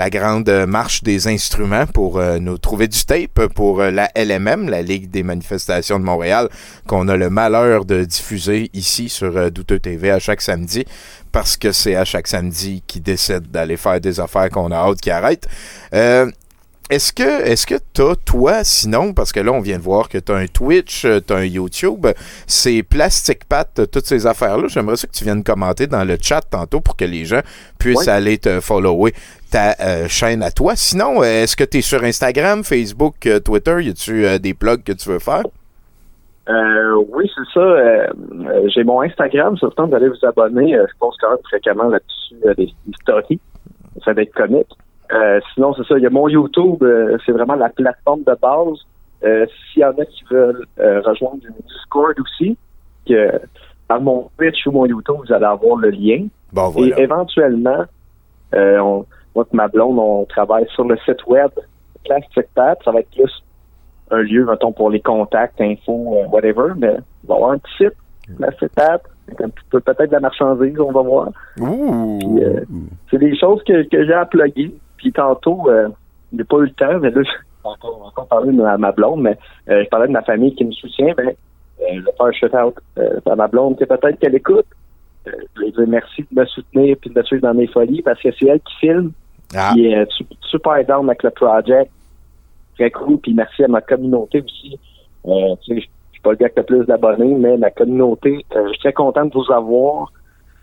[0.09, 5.23] grande marche des instruments pour nous trouver du tape pour la LMM, la Ligue des
[5.23, 6.49] manifestations de Montréal,
[6.87, 10.85] qu'on a le malheur de diffuser ici sur Douteux TV à chaque samedi
[11.31, 15.01] parce que c'est à chaque samedi qu'ils décident d'aller faire des affaires qu'on a hâte
[15.01, 15.47] qu'ils arrêtent.
[16.89, 20.17] Est-ce que est-ce que t'as, toi, sinon, parce que là, on vient de voir que
[20.17, 22.05] t'as un Twitch, euh, t'as un YouTube,
[22.45, 26.17] c'est Plastic Pat, euh, toutes ces affaires-là, j'aimerais ça que tu viennes commenter dans le
[26.21, 27.39] chat tantôt pour que les gens
[27.79, 28.09] puissent Ouais.
[28.13, 29.13] aller te follower
[29.49, 30.75] ta euh, chaîne à toi.
[30.75, 33.77] Sinon, est-ce que tu es sur Instagram, Facebook, euh, Twitter?
[33.81, 35.43] Y a-tu euh, des plugs que tu veux faire?
[36.49, 38.07] Euh, oui, c'est ça.
[38.75, 40.73] J'ai mon Instagram, c'est le temps d'aller vous abonner.
[40.73, 43.39] Je poste quand même fréquemment là-dessus des, des stories.
[44.03, 44.67] Ça va être comique.
[45.13, 45.97] Euh, sinon, c'est ça.
[45.97, 46.81] Il y a mon YouTube.
[46.81, 48.79] euh, c'est vraiment la plateforme de base.
[49.23, 52.57] Euh, S'il y en a qui veulent rejoindre le Discord aussi,
[53.07, 53.39] que
[53.87, 56.25] par mon Twitch ou mon YouTube, vous allez avoir le lien.
[56.51, 56.99] Bon, voilà.
[56.99, 57.85] Et éventuellement,
[58.53, 61.51] on, moi et ma blonde, on travaille sur le site web
[62.05, 62.77] Plastic Pat.
[62.83, 63.43] Ça va être plus
[64.11, 68.37] un lieu, mettons, pour les contacts, infos, whatever, mais il va avoir un petit site,
[68.37, 71.29] Plastic Pat, avec un petit peu peut-être de la marchandise, on va voir.
[71.61, 72.65] Euh,
[73.09, 74.75] c'est des choses que, que j'ai à plugger.
[75.03, 75.89] Puis tantôt, euh,
[76.35, 77.29] j'ai pas eu le temps, mais là, j'ai
[77.65, 79.37] encore, encore parlé de ma, ma blonde, mais
[79.69, 82.31] euh, je parlais de ma famille qui me soutient, ben, euh, je vais faire un
[82.31, 84.65] shout-out euh, à ma blonde, que peut-être qu'elle écoute.
[85.25, 88.01] Je vais lui dire merci de me soutenir puis de me suivre dans mes folies
[88.01, 89.11] parce que c'est elle qui filme.
[89.53, 89.71] Ah.
[89.73, 91.91] Qui est su- super down avec le project.
[92.75, 93.17] Très cool.
[93.19, 94.79] Puis merci à ma communauté aussi.
[95.25, 98.69] Tu sais, je suis pas le gars qui a plus d'abonnés, mais ma communauté, je
[98.69, 100.11] suis très content de vous avoir.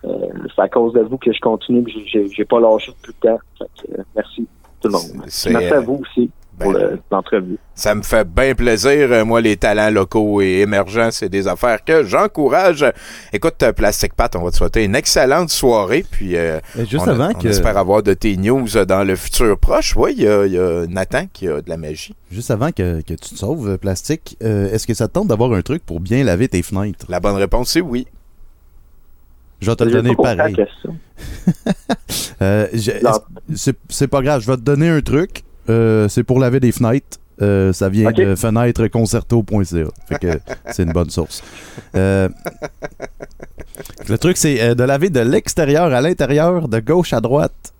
[0.05, 0.09] Euh,
[0.55, 1.85] c'est à cause de vous que je continue.
[2.11, 3.39] J'ai, j'ai pas lâché depuis le temps.
[3.59, 4.47] Fait que, euh, merci
[4.81, 5.25] tout le monde.
[5.29, 7.59] C'est, merci à euh, vous aussi pour ben, le- l'entrevue.
[7.75, 8.91] Ça me fait bien plaisir.
[9.13, 12.85] Euh, Moi, les talents locaux et émergents, c'est des affaires que j'encourage.
[13.33, 16.05] Écoute, euh, Plastic Pat, on va te souhaiter une excellente soirée.
[16.11, 19.17] Puis, euh, juste on, avant on que- espère avoir de tes news euh, dans le
[19.17, 19.95] futur proche.
[19.97, 22.15] Oui, il y, a- il y a Nathan qui a de la magie.
[22.31, 23.77] Juste avant que, que tu te sauves, euh,
[24.43, 27.05] euh, est-ce que ça te tente d'avoir un truc pour bien laver tes fenêtres?
[27.11, 28.07] La bonne réponse, c'est oui.
[29.61, 30.57] Je vais te le donner pareil.
[32.42, 32.66] Euh,
[33.90, 35.44] c'est pas grave, je vais te donner un truc.
[35.68, 37.18] Euh, c'est pour laver des fenêtres.
[37.42, 39.88] Euh, ça vient de fenêtreconcerto.ca.
[40.09, 41.42] Fait que c'est une bonne source.
[41.94, 42.29] Euh,
[44.09, 47.75] le truc, c'est de laver de l'extérieur à l'intérieur, de gauche à droite.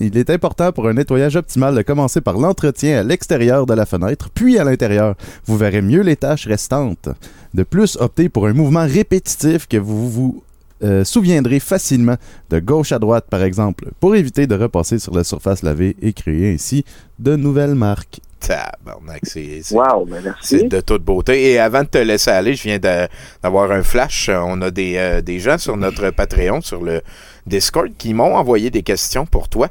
[0.00, 3.86] Il est important pour un nettoyage optimal de commencer par l'entretien à l'extérieur de la
[3.86, 5.16] fenêtre, puis à l'intérieur.
[5.46, 7.08] Vous verrez mieux les tâches restantes.
[7.54, 10.44] De plus, optez pour un mouvement répétitif que vous vous
[10.82, 12.16] euh, souviendrez facilement
[12.50, 16.12] de gauche à droite, par exemple, pour éviter de repasser sur la surface lavée et
[16.12, 16.84] créer ainsi
[17.18, 18.20] de nouvelles marques.
[18.40, 20.34] Tabarnak, c'est Wow, ben
[20.68, 21.52] de toute beauté.
[21.52, 24.28] Et avant de te laisser aller, je viens d'avoir un flash.
[24.32, 27.02] On a des, euh, des gens sur notre Patreon, sur le
[27.46, 29.68] Discord, qui m'ont envoyé des questions pour toi.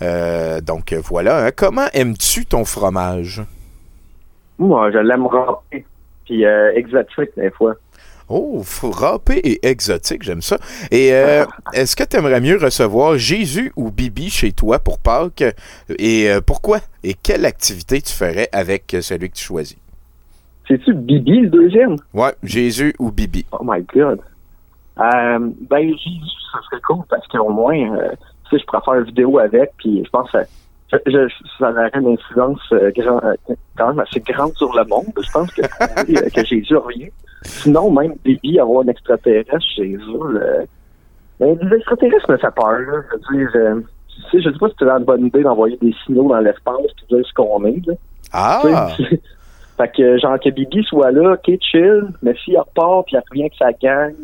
[0.00, 1.46] Euh, donc voilà.
[1.46, 1.50] hein.
[1.54, 3.42] Comment aimes-tu ton fromage?
[4.58, 5.84] Moi, je l'aime râpé.
[6.24, 7.74] Puis euh, exotique, des fois.
[8.28, 10.56] Oh, frappé et exotique, j'aime ça.
[10.90, 15.44] Et euh, est-ce que tu aimerais mieux recevoir Jésus ou Bibi chez toi pour Pâques?
[15.98, 16.78] Et euh, pourquoi?
[17.02, 19.76] Et quelle activité tu ferais avec celui que tu choisis?
[20.66, 21.96] C'est-tu Bibi, le deuxième?
[22.14, 23.44] Ouais, Jésus ou Bibi.
[23.52, 24.20] Oh my God.
[24.98, 26.20] Euh, ben, Jésus,
[26.52, 28.10] ça serait cool parce qu'au moins, euh,
[28.48, 30.44] tu sais, je pourrais faire une vidéo avec, puis je pense que ça,
[31.06, 31.28] je,
[31.58, 33.20] ça aurait une influence euh, grand,
[33.76, 35.12] quand même assez grande sur le monde.
[35.16, 37.10] Je pense que, euh, que Jésus revient.
[37.42, 40.64] Sinon, même Bibi, avoir un extraterrestre chez eux, euh,
[41.38, 43.02] ben, les extraterrestres me fait peur, là.
[43.10, 45.76] Je veux dire, euh, tu sais, je sais pas si c'est une bonne idée d'envoyer
[45.80, 47.94] des signaux dans l'espace pour dire ce qu'on est, là.
[48.32, 48.88] Ah!
[48.96, 49.20] Tu sais,
[49.76, 53.50] Fait que, genre, que Bibi soit là, ok, chill, mais s'il repart, puis il revient
[53.50, 54.14] que ça gagne,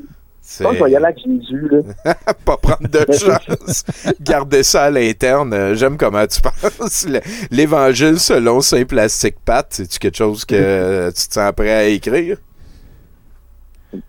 [0.42, 1.68] je pense que je vais y aller avec Jésus,
[2.04, 2.14] là.
[2.44, 3.84] pas prendre de chance.
[4.20, 5.52] Garder ça à l'interne.
[5.54, 6.40] Euh, J'aime comment tu
[6.78, 7.06] penses.
[7.08, 11.70] Le- L'Évangile selon Saint Plastique Pat, c'est-tu quelque chose que euh, tu te sens prêt
[11.72, 12.38] à écrire?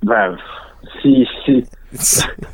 [0.04, 0.38] Ben,
[1.02, 1.64] si, si,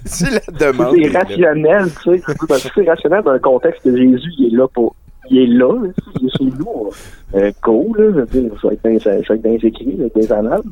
[0.06, 0.40] C'est la
[0.72, 0.96] demande.
[1.02, 4.58] c'est rationnel, tu sais, parce que c'est rationnel dans le contexte que Jésus, il est
[4.58, 4.96] là pour,
[5.30, 5.90] il est là, là,
[6.22, 6.90] il est chez nous,
[7.36, 10.62] euh, cool, là, je veux dire, je vais être dans, les écrits, là, des annales.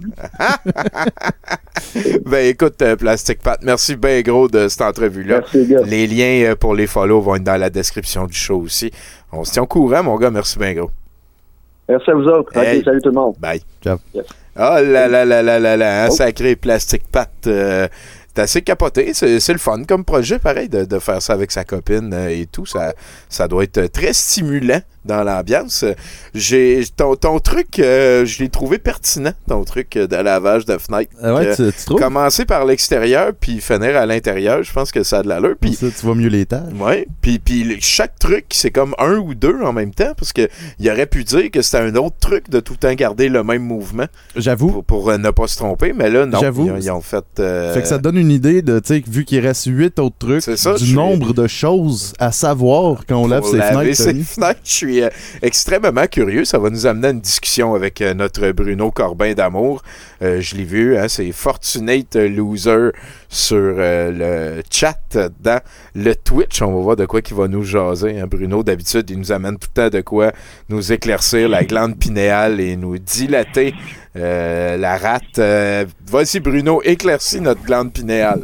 [2.26, 5.40] Ben écoute, euh, Plastique Pat, merci bien gros de cette entrevue-là.
[5.40, 5.82] Merci, les gars.
[5.86, 8.92] Les liens euh, pour les follow vont être dans la description du show aussi.
[9.32, 10.32] On se tient au courant, mon gars.
[10.32, 10.90] Merci bien gros.
[11.88, 12.52] Merci à vous autres.
[12.56, 12.84] Ok, Hey.
[12.84, 13.36] salut tout le monde.
[13.40, 13.62] Bye.
[13.82, 13.98] Ciao.
[14.14, 14.26] Yes.
[14.56, 16.12] Ah là là là là là là, un Oh.
[16.12, 17.30] sacré plastique pat.
[17.48, 17.88] euh,
[18.36, 19.14] c'est assez capoté.
[19.14, 22.46] C'est le fun comme projet, pareil, de, de faire ça avec sa copine euh, et
[22.46, 22.66] tout.
[22.66, 22.94] Ça,
[23.30, 25.86] ça doit être très stimulant dans l'ambiance.
[26.34, 31.12] J'ai ton, ton truc, euh, je l'ai trouvé pertinent, ton truc de lavage de fenêtre.
[31.22, 31.94] Ah ouais, Euh, tu?
[31.96, 35.56] Commencer par l'extérieur puis finir à l'intérieur, je pense que ça a de l'allure.
[35.62, 36.74] Puis Ça, tu vois mieux les tâches.
[36.80, 40.48] Ouais, puis puis chaque truc, c'est comme un ou deux en même temps, parce que
[40.80, 43.44] il aurait pu dire que c'était un autre truc de tout le temps garder le
[43.44, 44.72] même mouvement J'avoue.
[44.82, 46.40] pour, pour, ne pas se tromper, mais là, non.
[46.42, 46.66] J'avoue.
[46.66, 47.24] Ils, ont- ils ont fait.
[47.40, 50.18] euh, Fait que ça donne une idée de, tu sais, vu qu'il reste huit autres
[50.18, 53.58] trucs, ça, du suis- nombre de choses à savoir quand on lave pour ses
[54.24, 54.60] fenêtres.
[54.64, 55.10] Je suis euh,
[55.42, 56.46] extrêmement curieux.
[56.46, 59.82] Ça va nous amener à une discussion avec euh, notre Bruno Corbin d'amour.
[60.22, 62.90] Euh, je l'ai vu, hein, c'est Fortunate Loser
[63.30, 65.60] sur euh, le chat dans
[65.96, 66.62] le Twitch.
[66.62, 68.20] On va voir de quoi qu'il va nous jaser.
[68.20, 68.28] hein.
[68.28, 70.32] Bruno, d'habitude, il nous amène tout le temps de quoi
[70.70, 73.74] nous éclaircir la glande pinéale et nous dilater
[74.16, 75.40] euh, la rate.
[75.40, 78.42] Euh, Vas-y, Bruno, éclaircis notre glande pinéale.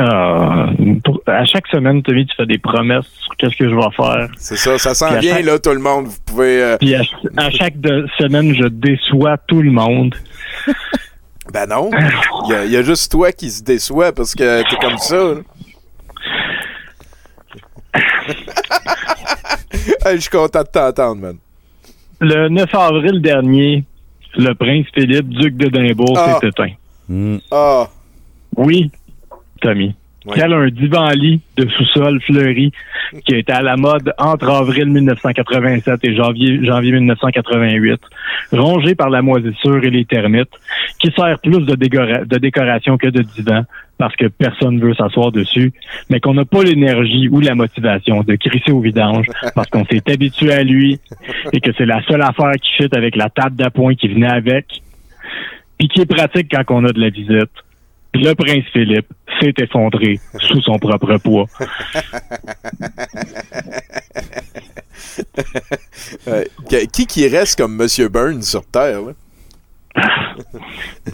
[0.00, 0.66] Ah,
[1.04, 4.28] pour- à chaque semaine, Tommy, tu fais des promesses sur qu'est-ce que je vais faire.
[4.38, 6.06] C'est ça, ça s'en Puis à vient, chaque- là, tout le monde.
[6.06, 6.62] Vous pouvez.
[6.62, 7.02] euh, Puis à,
[7.36, 10.14] à chaque de- semaine, je déçois tout le monde.
[11.52, 11.90] Ben non.
[12.44, 14.98] Il y, a- il y a juste toi qui se déçoit parce que t'es comme
[14.98, 15.16] ça.
[15.16, 15.40] là.
[20.04, 21.36] Hey, je suis content de t'entendre, man.
[22.20, 23.84] Le 9 avril dernier,
[24.36, 26.38] le prince Philippe, duc d'Édimbourg, Ah.
[26.40, 26.72] s'est éteint.
[27.50, 27.88] Ah,
[28.56, 28.90] Oui,
[29.60, 29.94] Tommy.
[30.28, 30.34] Ouais.
[30.36, 32.70] Tel un divan-lit de sous-sol fleuri
[33.26, 38.00] qui a été à la mode entre avril 1987 et janvier, janvier 1988,
[38.52, 40.50] rongé par la moisissure et les termites,
[41.00, 43.62] qui sert plus de, dégora- de décoration que de divan
[43.96, 45.72] parce que personne ne veut s'asseoir dessus,
[46.08, 50.02] mais qu'on n'a pas l'énergie ou la motivation de crisser au vidange parce qu'on s'est
[50.12, 51.00] habitué à lui
[51.52, 54.66] et que c'est la seule affaire qui fit avec la table d'appoint qui venait avec,
[55.78, 57.50] puis qui est pratique quand on a de la visite.
[58.20, 59.06] Le prince Philippe
[59.40, 61.46] s'est effondré sous son propre poids.
[66.68, 69.12] Qui- Qui qui reste comme Monsieur Burns sur Terre, là?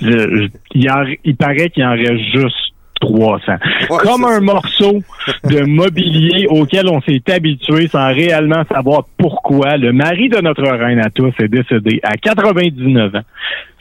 [0.00, 2.73] Je- je- il, en- il paraît qu'il en reste juste
[3.04, 3.52] 300.
[3.90, 5.02] Ouais, Comme un morceau
[5.44, 11.00] de mobilier auquel on s'est habitué sans réellement savoir pourquoi, le mari de notre reine
[11.00, 13.20] à tous est décédé à 99 ans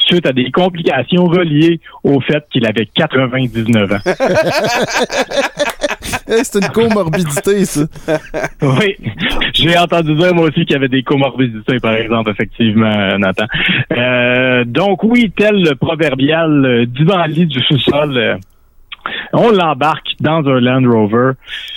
[0.05, 3.97] suite à des complications reliées au fait qu'il avait 99 ans.
[6.25, 7.81] Hey, c'est une comorbidité, ça.
[8.61, 8.95] Oui,
[9.53, 13.45] j'ai entendu dire moi aussi qu'il y avait des comorbidités, par exemple, effectivement, Nathan.
[13.91, 18.35] Euh, donc oui, tel le proverbial euh, divan-lit du sous-sol, euh,
[19.33, 21.31] on l'embarque dans un Land Rover,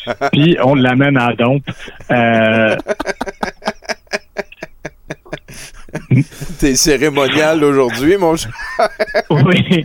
[0.32, 1.64] puis on l'amène à dompe.
[2.10, 2.76] Euh,
[6.60, 8.50] T'es cérémonial aujourd'hui, mon cher.
[9.30, 9.82] oui.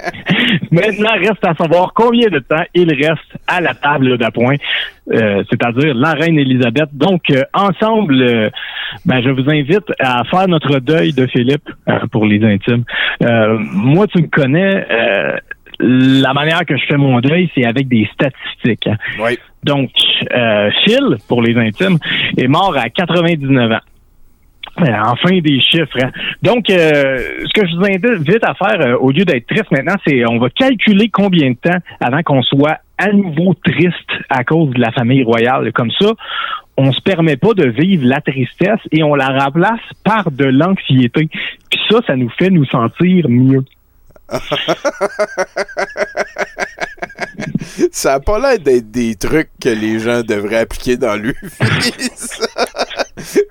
[0.72, 4.56] Maintenant, reste à savoir combien de temps il reste à la table d'appoint,
[5.12, 6.90] euh, c'est-à-dire la reine Élisabeth.
[6.94, 8.50] Donc, euh, ensemble, euh,
[9.06, 11.70] ben, je vous invite à faire notre deuil de Philippe
[12.12, 12.84] pour les intimes.
[13.22, 14.86] Moi, tu me connais.
[15.82, 18.90] La manière que je fais mon deuil, c'est avec des statistiques.
[19.20, 19.38] Oui.
[19.64, 19.90] Donc,
[20.34, 21.98] euh, Phil, pour les intimes,
[22.38, 23.78] est mort à 99 ans.
[24.80, 25.98] Euh, Enfin des chiffres.
[26.02, 26.12] hein.
[26.42, 29.96] Donc, euh, ce que je vous invite à faire, euh, au lieu d'être triste maintenant,
[30.08, 34.70] c'est on va calculer combien de temps avant qu'on soit à nouveau triste à cause
[34.74, 35.72] de la famille royale.
[35.74, 36.12] Comme ça,
[36.78, 41.28] on se permet pas de vivre la tristesse et on la remplace par de l'anxiété.
[41.70, 43.66] Puis ça, ça nous fait nous sentir mieux.
[47.92, 51.18] Ça a pas l'air d'être des trucs que les gens devraient appliquer dans
[52.16, 52.66] ça.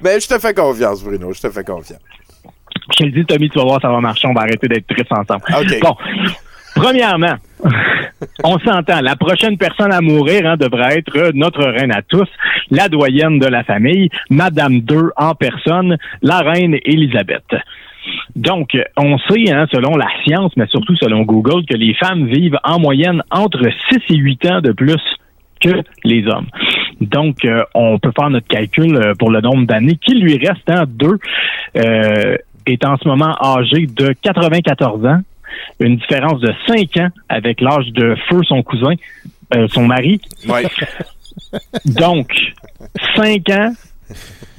[0.03, 1.33] Mais je te fais confiance, Bruno.
[1.33, 2.01] Je te fais confiance.
[2.93, 4.29] Je te le dis, Tommy, tu vas voir, ça va marcher.
[4.29, 5.43] On va arrêter d'être tristes ensemble.
[5.81, 5.97] Bon,
[6.75, 7.37] premièrement,
[8.45, 9.01] on s'entend.
[9.01, 12.29] La prochaine personne à mourir hein, devrait être notre reine à tous,
[12.71, 17.45] la doyenne de la famille, Madame II en personne, la reine Élisabeth.
[18.37, 22.59] Donc, on sait, hein, selon la science, mais surtout selon Google, que les femmes vivent
[22.65, 25.01] en moyenne entre 6 et 8 ans de plus
[25.61, 26.47] que les hommes.
[27.01, 30.69] Donc, euh, on peut faire notre calcul euh, pour le nombre d'années qu'il lui reste.
[30.69, 31.19] Hein, deux
[31.77, 32.37] euh,
[32.67, 35.21] est en ce moment âgé de 94 ans,
[35.81, 38.95] une différence de 5 ans avec l'âge de feu son cousin,
[39.55, 40.21] euh, son mari.
[40.49, 40.65] Ouais.
[41.85, 42.33] Donc,
[43.17, 43.73] 5 ans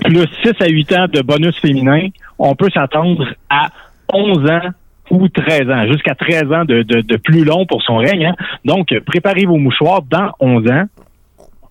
[0.03, 2.07] plus 6 à 8 ans de bonus féminin,
[2.39, 3.69] on peut s'attendre à
[4.13, 4.69] 11 ans
[5.09, 8.27] ou 13 ans, jusqu'à 13 ans de, de, de plus long pour son règne.
[8.27, 8.35] hein.
[8.65, 10.83] Donc, préparez vos mouchoirs dans 11 ans.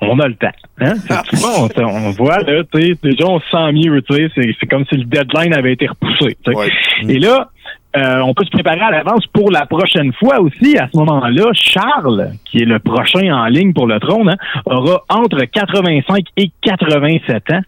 [0.02, 0.48] on a le temps.
[0.80, 0.94] Hein?
[0.96, 4.02] C'est- souvent, on, on voit, là, déjà, on se sent mieux,
[4.34, 6.36] c'est, comme si le deadline avait été repoussé.
[6.48, 6.70] Ouais.
[7.08, 7.48] Et là,
[7.96, 10.76] euh, on peut se préparer à l'avance pour la prochaine fois aussi.
[10.78, 15.02] À ce moment-là, Charles, qui est le prochain en ligne pour le trône, hein, aura
[15.08, 17.60] entre 85 et 87 ans.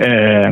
[0.00, 0.42] Euh,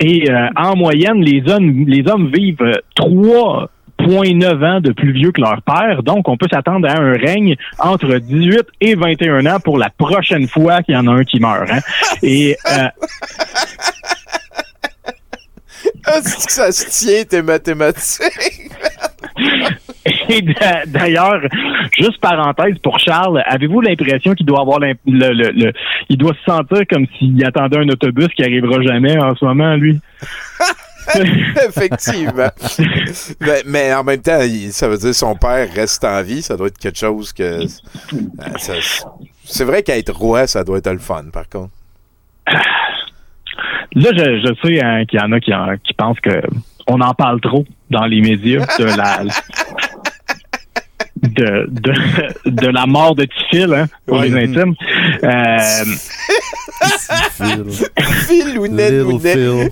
[0.00, 5.32] et euh, en moyenne, les hommes, les hommes vivent euh, 3,9 ans de plus vieux
[5.32, 6.02] que leur père.
[6.02, 10.46] Donc, on peut s'attendre à un règne entre 18 et 21 ans pour la prochaine
[10.48, 11.70] fois qu'il y en a un qui meurt.
[11.70, 11.80] hein.
[12.22, 12.88] Et euh,
[16.08, 18.70] Ah, ça se tient, tes mathématiques.
[20.28, 21.40] Et d'a- d'ailleurs,
[21.98, 25.72] juste parenthèse pour Charles, avez-vous l'impression qu'il doit avoir le, le, le-
[26.08, 29.74] il doit se sentir comme s'il attendait un autobus qui arrivera jamais en ce moment,
[29.76, 30.00] lui?
[31.68, 32.50] Effectivement.
[33.40, 36.42] mais, mais en même temps, ça veut dire que son père reste en vie.
[36.42, 37.62] Ça doit être quelque chose que.
[37.62, 37.66] euh,
[39.44, 41.70] c'est vrai qu'être roi, ça doit être le fun, par contre.
[43.94, 46.42] Là, je, je sais hein, qu'il y en a qui pensent que
[46.88, 49.22] on en parle trop dans les médias de la
[51.34, 51.92] de, de,
[52.50, 54.28] de la mort de Tifil, hein, pour Ouais.
[54.28, 54.74] les intimes.
[55.24, 55.58] Euh,
[57.32, 57.64] Phil.
[58.26, 59.70] Phil ou Ned ou Ned.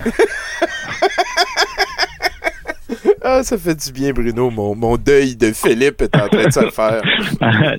[3.27, 4.51] Ah, ça fait du bien, Bruno.
[4.51, 7.01] Mon, mon deuil de Philippe est en train de se faire.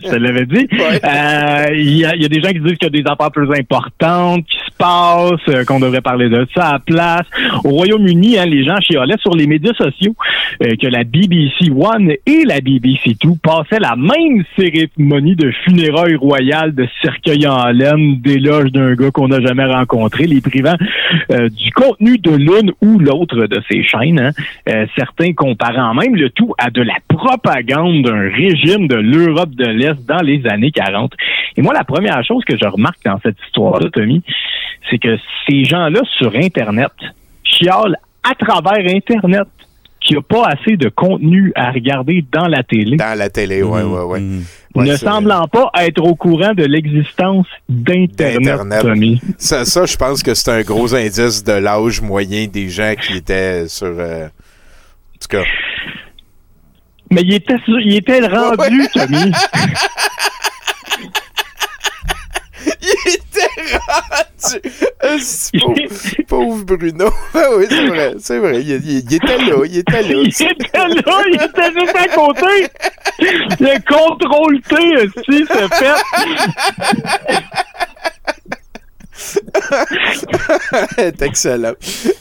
[0.03, 0.67] je te l'avais dit.
[0.73, 1.01] Ouais.
[1.05, 3.09] Euh, Il y, a, il y a des gens qui disent qu'il y a des
[3.09, 7.27] affaires plus importantes qui se passent, euh, qu'on devrait parler de ça à la place.
[7.63, 10.17] Au Royaume-Uni, hein, les gens chialaient sur les médias sociaux
[10.65, 16.17] euh, que la BBC One et la BBC Two passaient la même cérémonie de funérailles
[16.17, 20.75] royales de cercueil en laine d'éloge d'un gars qu'on n'a jamais rencontré, les privant
[21.31, 24.33] euh, du contenu de l'une ou l'autre de ces chaînes.
[24.67, 24.87] hein.
[24.97, 30.05] Certains comparant même le tout à de la propagande d'un régime de l'Europe de l'Est
[30.07, 31.13] dans les années 40.
[31.57, 34.23] Et moi, la première chose que je remarque dans cette histoire-là, Tommy,
[34.91, 35.17] c'est que
[35.49, 36.93] ces gens-là sur Internet
[37.45, 37.97] chialent
[38.29, 39.47] à travers Internet
[40.01, 43.63] qu'il n'y a pas assez de contenu à regarder dans la télé, Dans la télé,
[43.63, 44.21] ouais, ouais, ouais.
[44.21, 44.43] Mm.
[44.77, 48.61] Ouais, ne semblant pas être au courant de l'existence d'Internet.
[48.83, 49.21] Tommy.
[49.39, 53.17] Ça, ça, je pense que c'est un gros indice de l'âge moyen des gens qui
[53.17, 53.87] étaient sur.
[53.87, 54.29] euh,
[55.29, 55.45] tout cas.
[57.11, 57.55] Mais il était,
[57.85, 59.33] il était rendu, Tommy.
[62.83, 63.49] Il était
[63.79, 65.19] rendu.
[65.21, 67.11] C'est pauvre, Bruno?
[67.35, 68.61] Ah oui, c'est vrai, c'est vrai.
[68.63, 70.09] Il, il- il était là, il était là.
[70.09, 72.69] Il était là, il était juste à côté.
[73.61, 76.01] Le contrôle T, aussi, se fait.
[80.99, 81.75] Est excellent.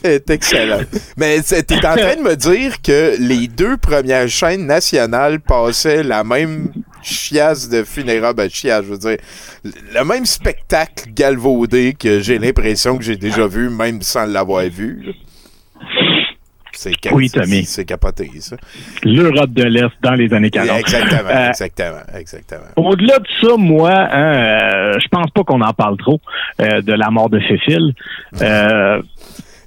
[0.04, 0.82] Elle est excellent.
[1.18, 6.24] Mais t'es en train de me dire que les deux premières chaînes nationales passaient la
[6.24, 8.34] même chiasse de funérailles.
[8.34, 9.18] Ben, chiasse, je veux dire.
[9.64, 15.14] Le même spectacle galvaudé que j'ai l'impression que j'ai déjà vu, même sans l'avoir vu.
[16.78, 18.58] C'est Oui, c'est- capoté, ça.
[19.04, 20.80] L'Europe de l'Est dans les années 40.
[20.80, 22.62] Exactement, Euh, exactement, exactement.
[22.76, 24.34] Au-delà de ça, moi, hein,
[24.94, 26.20] euh, je pense pas qu'on en parle trop
[26.62, 27.94] euh, de la mort de Cécile.
[28.42, 29.02] Euh,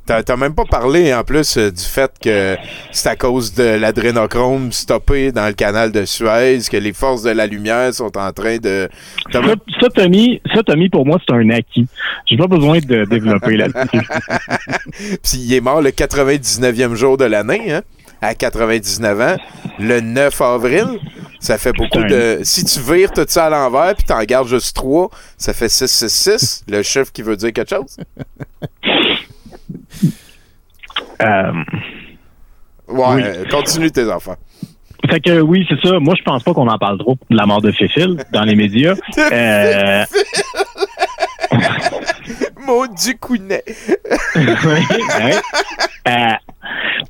[0.09, 2.57] T'as même pas parlé en plus euh, du fait que
[2.93, 7.31] c'est à cause de l'adrénochrome stoppé dans le canal de Suez que les forces de
[7.31, 8.89] la lumière sont en train de.
[9.31, 9.41] Ça,
[9.95, 11.87] Tommy, ça, Tommy, pour moi, c'est un acquis.
[12.25, 14.01] J'ai pas besoin de développer là-dessus.
[15.23, 17.83] Puis il est mort le 99e jour de l'année, hein?
[18.23, 19.37] À 99 ans,
[19.79, 20.87] le 9 avril.
[21.39, 22.41] Ça fait beaucoup de.
[22.45, 26.65] Si tu vires tout ça à l'envers puis t'en gardes juste 3, ça fait 666,
[26.67, 27.97] le chiffre qui veut dire quelque chose?
[31.23, 31.53] Euh,
[32.89, 33.23] Ouais, Oui.
[33.23, 34.37] euh, continue tes enfants.
[35.11, 35.99] fait que oui, c'est ça.
[36.01, 38.55] Moi, je pense pas qu'on en parle trop de la mort de Cécile dans les
[38.57, 38.95] médias.
[39.33, 40.05] Euh,
[42.66, 43.62] Mon Ducounet.
[44.37, 45.35] Ouais.
[46.09, 46.33] Euh,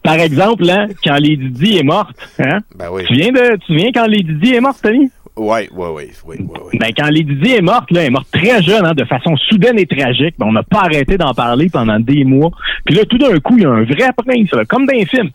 [0.02, 3.04] par exemple, hein, quand Lady Di est morte, hein, Ben oui.
[3.06, 5.10] tu viens de, tu viens quand Lady Di est morte, Tommy?
[5.38, 6.78] Ouais, ouais, ouais, ouais, ouais.
[6.78, 9.36] Ben, quand Lady Di est morte, là, elle est morte très jeune, hein, de façon
[9.36, 10.34] soudaine et tragique.
[10.38, 12.50] Ben, on n'a pas arrêté d'en parler pendant des mois.
[12.84, 15.04] Puis là, tout d'un coup, il y a un vrai prince, là, comme dans un
[15.04, 15.30] film,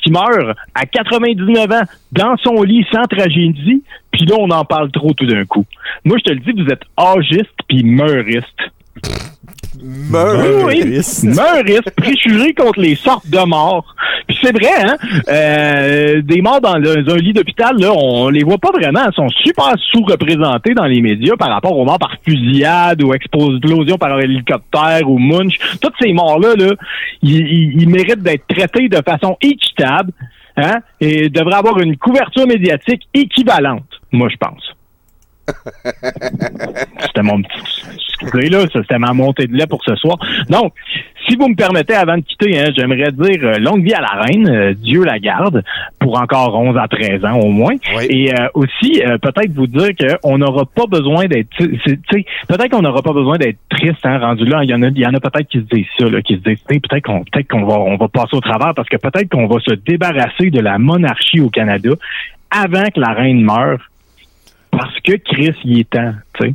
[0.00, 3.82] qui meurt à 99 ans dans son lit sans tragédie.
[4.12, 5.64] Puis là, on en parle trop tout d'un coup.
[6.04, 8.46] Moi, je te le dis, vous êtes âgiste puis meuriste.
[9.82, 11.24] Meuriste.
[11.24, 13.94] meuriste, préjugé contre les sortes de morts.
[14.26, 14.96] Puis c'est vrai, hein?
[15.28, 19.00] euh, des morts dans, le- dans un lit d'hôpital, là, on les voit pas vraiment.
[19.06, 23.96] Elles sont super sous-représentées dans les médias par rapport aux morts par fusillade ou explosion
[23.98, 25.58] par hélicoptère ou munch.
[25.80, 26.74] Toutes ces morts-là, là,
[27.22, 30.12] ils, ils- ils méritent d'être traités de façon équitable,
[30.56, 30.80] hein?
[31.00, 34.74] Et devraient avoir une couverture médiatique équivalente, moi, je pense.
[37.00, 37.60] C'était mon petit
[38.20, 40.18] excusez là, ça, c'était ma montée de lait pour ce soir.
[40.48, 40.72] Donc,
[41.28, 44.22] si vous me permettez, avant de quitter, hein, j'aimerais dire euh, longue vie à la
[44.22, 45.62] reine, euh, Dieu la garde,
[46.00, 47.74] pour encore 11 à 13 ans au moins.
[48.08, 52.70] Et euh, aussi, euh, peut-être vous dire qu'on n'aura pas besoin d'être, tu sais, peut-être
[52.70, 54.60] qu'on n'aura pas besoin d'être triste, hein, rendu là.
[54.62, 56.34] Il y en a, il y en a peut-être qui se disent ça, là, qui
[56.34, 59.28] se disent, peut-être qu'on, peut-être qu'on va, on va passer au travers parce que peut-être
[59.28, 61.90] qu'on va se débarrasser de la monarchie au Canada
[62.50, 63.78] avant que la reine meure.
[64.70, 66.54] Parce que Chris, il est temps, tu sais.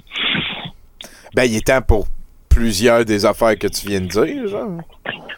[1.34, 2.08] Ben, il est temps pour
[2.50, 4.82] plusieurs des affaires que tu viens de dire, genre.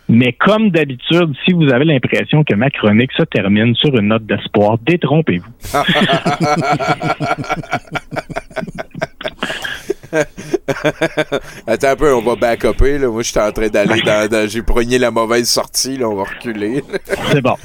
[0.07, 4.25] Mais comme d'habitude, si vous avez l'impression que ma chronique se termine sur une note
[4.25, 5.49] d'espoir, détrompez-vous.
[11.67, 13.09] Attends un peu, on va back-upper, là.
[13.09, 16.09] Moi, j'étais en train d'aller dans, dans- J'ai progné la mauvaise sortie, là.
[16.09, 16.83] On va reculer.
[17.31, 17.55] C'est bon.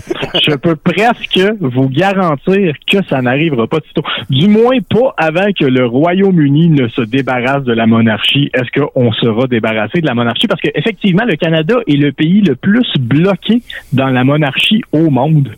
[0.42, 4.02] Je peux presque vous garantir que ça n'arrivera pas tôt.
[4.28, 8.50] Du moins pas avant que le Royaume-Uni ne se débarrasse de la monarchie.
[8.54, 10.46] Est-ce qu'on sera débarrassé de la monarchie?
[10.46, 15.54] Parce qu'effectivement, le Canada est le pays le plus bloqué dans la monarchie au monde.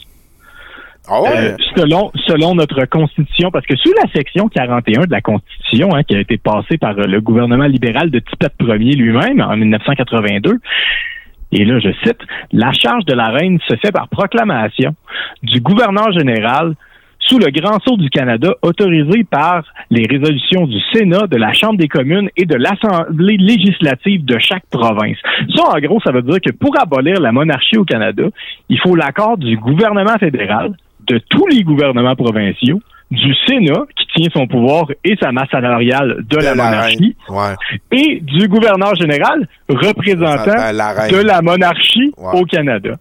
[1.10, 6.04] Euh, selon, selon notre constitution, parce que sous la section 41 de la constitution, hein,
[6.04, 10.58] qui a été passée par euh, le gouvernement libéral de Tippett Ier lui-même en 1982,
[11.52, 12.20] et là je cite,
[12.52, 14.94] la charge de la reine se fait par proclamation
[15.42, 16.74] du gouverneur général
[17.18, 21.78] sous le grand sceau du Canada, autorisé par les résolutions du Sénat, de la Chambre
[21.78, 25.16] des communes et de l'Assemblée législative de chaque province.
[25.54, 28.24] Ça, en gros, ça veut dire que pour abolir la monarchie au Canada,
[28.68, 30.74] il faut l'accord du gouvernement fédéral,
[31.12, 36.24] de tous les gouvernements provinciaux, du Sénat, qui tient son pouvoir et sa masse salariale
[36.26, 37.54] de, la, monarchie, Ouais.
[37.90, 42.40] et du gouverneur général, représentant la de la monarchie Ouais.
[42.40, 42.94] au Canada.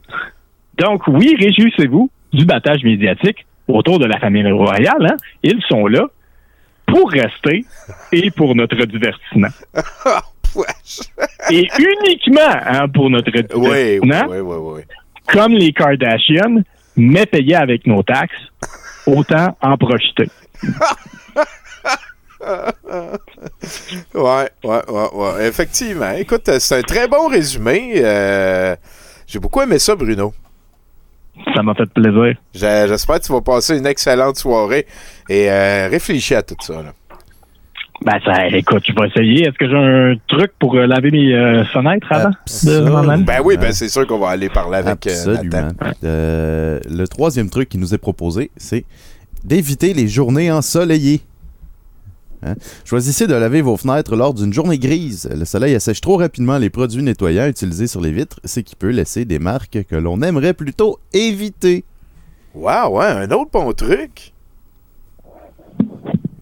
[0.78, 5.06] Donc, oui, réjouissez-vous du battage médiatique autour de la famille royale.
[5.12, 5.16] Hein?
[5.44, 6.08] Ils sont là
[6.88, 7.64] pour rester
[8.12, 9.48] et pour notre divertissement.
[11.50, 14.82] et uniquement hein, pour notre divertissement, oui, oui, oui.
[15.32, 16.62] comme les Kardashians,
[17.02, 18.36] mais payés avec nos taxes,
[19.06, 20.30] autant en profiter.
[24.16, 25.48] Ouais, ouais, ouais, ouais.
[25.48, 26.12] Effectivement.
[26.12, 27.94] Écoute, c'est un très bon résumé.
[27.98, 28.76] Euh,
[29.28, 30.34] J'ai beaucoup aimé ça, Bruno.
[31.56, 32.36] Ça m'a fait plaisir.
[32.54, 34.86] J'espère que tu vas passer une excellente soirée
[35.30, 36.82] et euh, réfléchis à tout ça.
[36.82, 36.94] Là.
[38.04, 39.44] Ben, ça, écoute, je vais essayer.
[39.44, 43.24] Est-ce que j'ai un truc pour euh, laver mes euh, fenêtres avant de?
[43.24, 45.68] Ben oui, ben c'est sûr qu'on va aller parler avec euh, Absolument.
[46.04, 48.86] Euh, le troisième truc qui nous est proposé, c'est
[49.44, 51.22] d'éviter les journées ensoleillées.
[52.44, 52.56] Hein?
[52.86, 55.30] Choisissez de laver vos fenêtres lors d'une journée grise.
[55.32, 58.90] Le soleil assèche trop rapidement les produits nettoyants utilisés sur les vitres, ce qui peut
[58.90, 61.84] laisser des marques que l'on aimerait plutôt éviter.
[62.56, 64.34] Wow, ouais, un autre bon truc.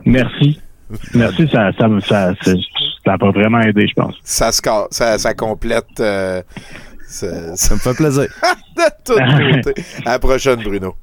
[0.06, 0.62] Merci.
[1.14, 2.52] Merci, ça, ça, ça, ça,
[3.06, 4.16] ça va vraiment aider, je pense.
[4.24, 6.00] Ça, ça, ça complète.
[6.00, 6.42] euh,
[7.08, 8.24] ça, Ça me fait plaisir.
[8.76, 9.84] de tous côtés.
[10.06, 10.96] À la prochaine, Bruno.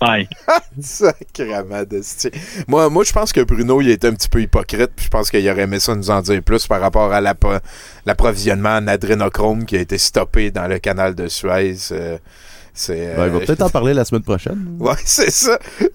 [0.00, 0.26] Bye.
[0.80, 2.30] Sacrement de style.
[2.66, 4.90] Moi, moi je pense que Bruno, il est un petit peu hypocrite.
[4.96, 7.62] Puis je pense qu'il aurait aimé ça nous en dire plus par rapport à l'app-
[8.06, 11.76] l'approvisionnement en adrénochrome qui a été stoppé dans le canal de Suez.
[11.92, 12.16] euh,
[12.74, 14.76] c'est, Ben, il va euh, peut-être en parler la semaine prochaine.
[14.80, 15.58] Ouais, c'est ça.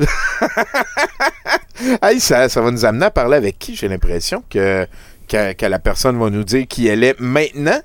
[2.03, 2.49] hey, ça.
[2.49, 4.87] Ça va nous amener à parler avec qui, j'ai l'impression, que,
[5.27, 7.79] que, que la personne va nous dire qui elle est maintenant.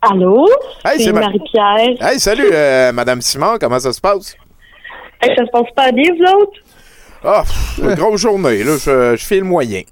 [0.00, 0.48] Allô?
[0.84, 1.96] Hey, c'est c'est Ma- Marie-Pierre.
[2.00, 4.34] Hey, salut, euh, Madame Simon, comment ça se passe?
[5.20, 6.58] Hey, ça se passe pas bien, vous autres?
[7.24, 7.44] Ah,
[7.94, 9.82] grosse journée, là, je, je fais le moyen.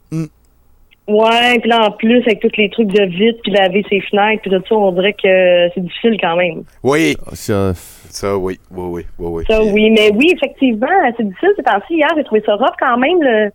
[1.11, 4.42] Ouais, puis là, en plus, avec tous les trucs de vite, puis laver ses fenêtres,
[4.42, 6.62] puis tout ça, on dirait que c'est difficile quand même.
[6.82, 7.16] Oui.
[7.32, 9.44] Ça, Ça, oui, oui, oui, oui, oui.
[9.48, 9.90] Ça, oui.
[9.90, 10.86] Mais oui, effectivement,
[11.16, 11.94] c'est difficile ces temps-ci.
[11.94, 13.50] Hier, j'ai trouvé ça rough quand même, le,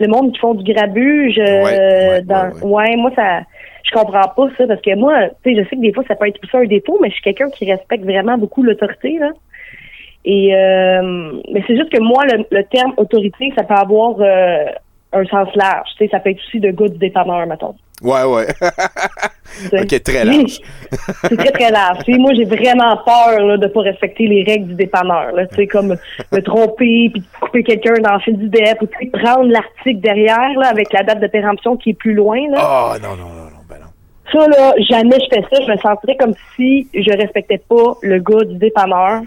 [0.00, 1.38] le monde qui font du grabuge.
[1.38, 2.50] euh, ouais, dans...
[2.62, 3.40] ouais, moi, ça...
[3.84, 6.14] Je comprends pas ça, parce que moi, tu sais, je sais que des fois, ça
[6.14, 9.30] peut être ça un défaut, mais je suis quelqu'un qui respecte vraiment beaucoup l'autorité, là.
[10.26, 14.64] Et euh, mais c'est juste que moi, le, le terme autorité, ça peut avoir euh,
[15.12, 15.88] un sens large.
[15.96, 17.74] Tu sais, ça peut être aussi de gars du dépanneur, mettons.
[18.02, 18.46] Ouais, ouais.
[19.72, 20.60] ok, très large.
[21.22, 22.04] C'est très, très large.
[22.04, 25.32] Tu sais, moi, j'ai vraiment peur là, de pas respecter les règles du dépanneur.
[25.54, 25.96] Sais, comme
[26.32, 30.52] me tromper, puis couper quelqu'un dans le fil du DEP, ou puis prendre l'article derrière
[30.58, 32.38] là, avec la date de péremption qui est plus loin.
[32.50, 32.58] Là.
[32.60, 33.47] Oh, non, non, non.
[34.32, 35.62] Ça, là, jamais je fais ça.
[35.62, 39.22] Je me sentirais comme si je respectais pas le gars du dépanneur.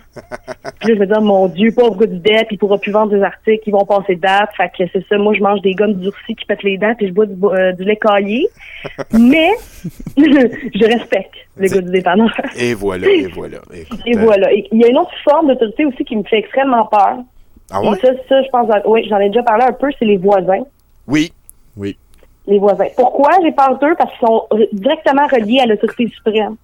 [0.79, 3.11] Puis là, je me dis, mon Dieu, pauvre gars du DEP, il pourra plus vendre
[3.11, 4.49] des articles, ils vont passer de date.
[4.55, 5.17] Fait que c'est ça.
[5.17, 7.71] Moi, je mange des gommes durcies qui pètent les dents, puis je bois du, euh,
[7.73, 8.47] du lait caillé.
[9.13, 9.51] Mais,
[10.17, 12.31] je respecte le gars du dépanneur.
[12.57, 13.57] Et voilà, et voilà.
[13.73, 14.53] Écoute, Et euh, voilà.
[14.53, 17.17] Et il y a une autre forme d'autorité aussi qui me fait extrêmement peur.
[17.71, 17.97] Ah ouais?
[17.97, 20.63] Et ça, ça, je pense, oui, j'en ai déjà parlé un peu, c'est les voisins.
[21.07, 21.31] Oui.
[21.77, 21.97] Oui.
[22.47, 22.85] Les voisins.
[22.95, 23.93] Pourquoi j'ai peur d'eux?
[23.97, 26.55] Parce qu'ils sont re- directement reliés à l'autorité suprême,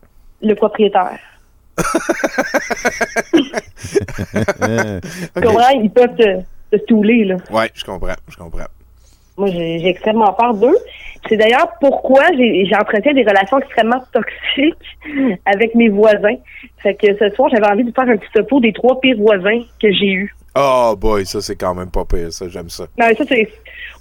[0.41, 1.19] le propriétaire.
[5.35, 5.69] Comprends?
[5.81, 6.39] Ils peuvent te,
[6.75, 7.35] te stouler, là.
[7.51, 8.15] Ouais, je comprends.
[8.29, 8.65] Je comprends.
[9.37, 10.75] Moi, j'ai extrêmement peur d'eux.
[11.29, 14.73] C'est d'ailleurs pourquoi j'ai j'entretiens des relations extrêmement toxiques
[15.45, 16.37] avec mes voisins.
[16.81, 19.59] Fait que ce soir, j'avais envie de faire un petit topo des trois pires voisins
[19.79, 20.35] que j'ai eus.
[20.59, 22.83] Oh boy, ça c'est quand même pas pire, ça, j'aime ça.
[22.97, 23.49] Non, mais ça, c'est.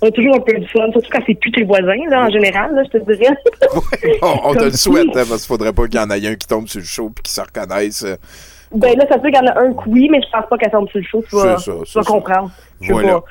[0.01, 2.31] On a toujours un peu de fun, surtout quand c'est plus tes voisins, là, en
[2.31, 3.35] général, là, je te dirais.
[4.23, 6.35] On, on te le souhaite, hein, parce qu'il faudrait pas qu'il y en ait un
[6.35, 8.03] qui tombe sur le show puis qui se reconnaisse.
[8.05, 8.17] euh,
[8.75, 10.45] Ben là, ça se peut qu'il y en a un que oui, mais je pense
[10.51, 11.25] pas qu'elle tombe sur le show.
[11.29, 12.51] Tu vas, ça, tu vas comprendre.
[12.81, 13.21] Voilà.
[13.21, 13.25] pas.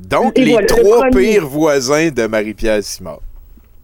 [0.00, 1.32] Donc, Et les voilà, le trois premier.
[1.32, 3.20] pires voisins de Marie-Pierre Simard.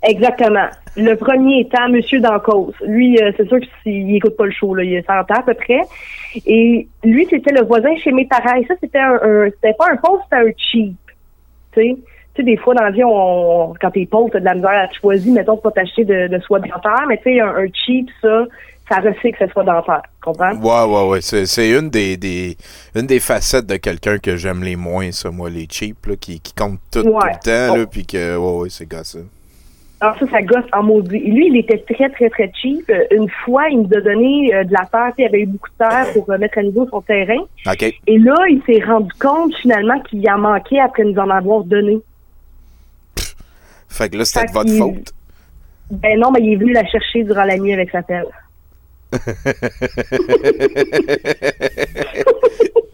[0.07, 0.67] Exactement.
[0.97, 2.75] Le premier étant Monsieur Dancause.
[2.87, 5.43] Lui, euh, c'est sûr qu'il écoute pas le show, là, il a 100 ans à
[5.43, 5.81] peu près.
[6.47, 8.55] Et lui, c'était le voisin chez mes parents.
[8.57, 10.95] Et ça, c'était un, un- c'était pas un pauvre, c'était un cheap.
[11.73, 12.03] Tu sais, tu
[12.37, 14.89] sais, des fois dans la vie, on, quand t'es pauvre, t'as de la misère à
[14.93, 18.45] choisir, mettons, pas t'acheter de, de soie dentaire, mais tu sais, un, un cheap, ça,
[18.91, 20.03] ça recycle cette soie dentaire.
[20.03, 20.53] Tu comprends?
[20.55, 21.21] Ouais, ouais, ouais.
[21.21, 22.57] C'est, c'est une des, des
[22.95, 26.41] une des facettes de quelqu'un que j'aime les moins, ça, moi, les cheap, là, qui,
[26.41, 27.87] qui comptent tout, tout le temps, là, Oh.
[27.91, 29.21] puis que, ouais, ouais, c'est gossant.
[30.07, 31.17] Alors ça, ça gosse en maudit.
[31.17, 32.89] Et lui, il était très, très, très cheap.
[32.91, 35.13] Euh, Une fois, il nous a donné euh, de la terre.
[35.19, 37.45] Il avait eu beaucoup de terre pour euh, mettre à niveau son terrain.
[38.07, 41.65] Et là, il s'est rendu compte finalement qu'il y en manquait après nous en avoir
[41.65, 41.99] donné.
[43.89, 45.13] Fait que là, c'était de votre faute.
[45.91, 48.27] Ben non, mais il est venu la chercher durant la nuit avec sa pelle.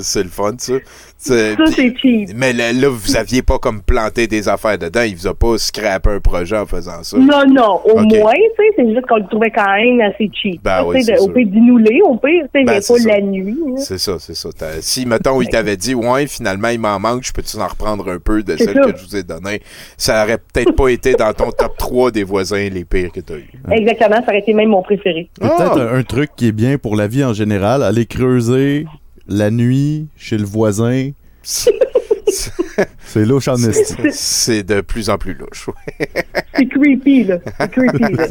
[0.00, 0.74] C'est le fun, ça.
[1.16, 1.34] Ça,
[1.74, 2.30] c'est cheap.
[2.36, 5.00] Mais là, là, vous aviez pas comme planté des affaires dedans.
[5.02, 7.16] Il vous a pas scrappé un projet en faisant ça.
[7.16, 10.62] Non, non, au moins, tu sais, c'est juste qu'on le trouvait quand même assez cheap.
[10.62, 13.08] Ben Ça, oui, tu de- au pire d'inouler, au pire, tu sais, Ben, pas ça.
[13.08, 13.56] la nuit.
[13.78, 14.50] C'est ça, c'est ça.
[14.56, 18.10] T'as- Si, mettons, il t'avait dit, ouais, finalement, il m'en manque, je peux-tu en reprendre
[18.10, 18.92] un peu de C'est celle ça.
[18.92, 19.62] que je vous ai donnée?
[19.96, 23.36] Ça aurait peut-être pas été dans ton top 3 des voisins les pires que t'as
[23.36, 23.48] eu.
[23.70, 25.30] Exactement, ça aurait été même mon préféré.
[25.40, 28.84] Peut-être un, un truc qui est bien pour la vie en général, aller creuser
[29.26, 31.10] la nuit chez le voisin.
[31.42, 33.56] C'est louche en.
[33.56, 35.68] C'est de plus en plus louche.
[35.68, 36.06] ouais.
[36.54, 37.38] C'est creepy, là.
[37.58, 38.26] C'est creepy, là.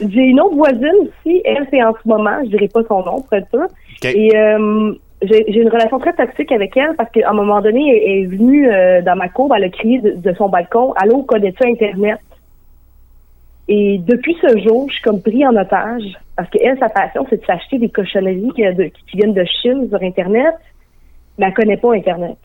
[0.00, 1.42] J'ai une autre voisine aussi.
[1.44, 2.38] Elle, c'est en ce moment.
[2.44, 3.66] Je dirais pas son nom, pour être sûr.
[4.02, 8.02] Et euh, j'ai une relation très toxique avec elle parce qu'à un moment donné, elle
[8.10, 9.54] elle est venue euh, dans ma cour.
[9.54, 12.18] Elle a crié de, de son balcon «Allô, connais-tu Internet?»
[13.72, 16.02] Et depuis ce jour, je suis comme pris en otage
[16.34, 20.56] parce qu'elle, sa passion, c'est de s'acheter des cochonneries qui, viennent de Chine sur Internet,
[21.38, 22.36] mais elle connaît pas Internet.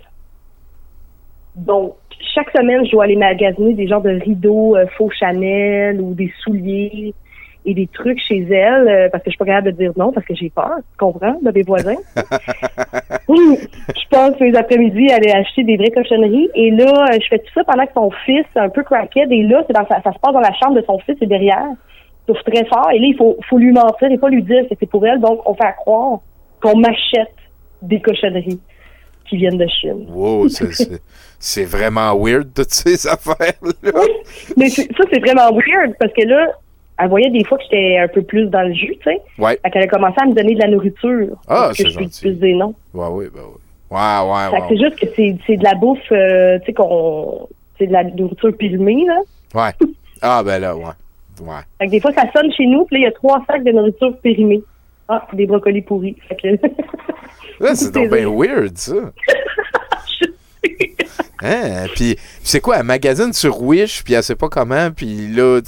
[1.56, 1.96] Donc,
[2.36, 6.32] chaque semaine, je dois aller magasiner des genres de rideaux euh, faux Chanel ou des
[6.44, 7.16] souliers
[7.66, 10.12] et des trucs chez elle euh, parce que je suis pas capable de dire non
[10.12, 11.96] parce que j'ai peur, tu comprends, de mes voisins.
[13.28, 17.40] Je passe mes après-midi à aller acheter des vraies cochonneries et là, euh, je fais
[17.40, 20.14] tout ça pendant que son fils, un peu crackhead, et là, c'est dans sa- ça
[20.14, 21.66] se passe dans la chambre de son fils et derrière.
[22.28, 24.64] Il souffre très fort et là, il faut, faut lui mentir et pas lui dire
[24.70, 25.20] que c'est pour elle.
[25.20, 26.20] Donc, on fait à croire
[26.62, 27.34] qu'on m'achète
[27.82, 28.60] des cochonneries
[29.30, 30.06] qui viennent de Chine.
[30.10, 33.92] Wow, c'est- vraiment weird, toutes ces affaires-là.
[34.58, 36.48] Mais ça, c'est vraiment weird parce que là,
[36.98, 39.22] elle voyait des fois que j'étais un peu plus dans le jus, tu sais.
[39.38, 39.60] Ouais.
[39.62, 41.36] Fait qu'elle a commencé à me donner de la nourriture.
[41.48, 42.74] Ah, Parce que c'est je des noms.
[42.94, 43.60] Ouais, oui, ben oui.
[43.92, 44.68] Ouais, ouais, Fait ouais.
[44.70, 47.48] c'est juste que c'est, c'est de la bouffe, euh, tu sais, qu'on.
[47.78, 49.20] C'est de la nourriture pilmée, là.
[49.54, 49.72] Ouais.
[50.22, 50.86] Ah, ben là, ouais.
[51.42, 51.60] Ouais.
[51.78, 53.64] Fait que des fois, ça sonne chez nous, puis là, il y a trois sacs
[53.64, 54.64] de nourriture périmée.
[55.08, 56.16] Ah, des brocolis pourris.
[56.28, 56.48] Fait que.
[57.64, 58.94] Là, c'est donc bien weird, ça.
[61.42, 61.86] Hein?
[61.96, 65.60] Puis, c'est quoi, elle magasine sur Wish, puis elle sait pas comment, puis là,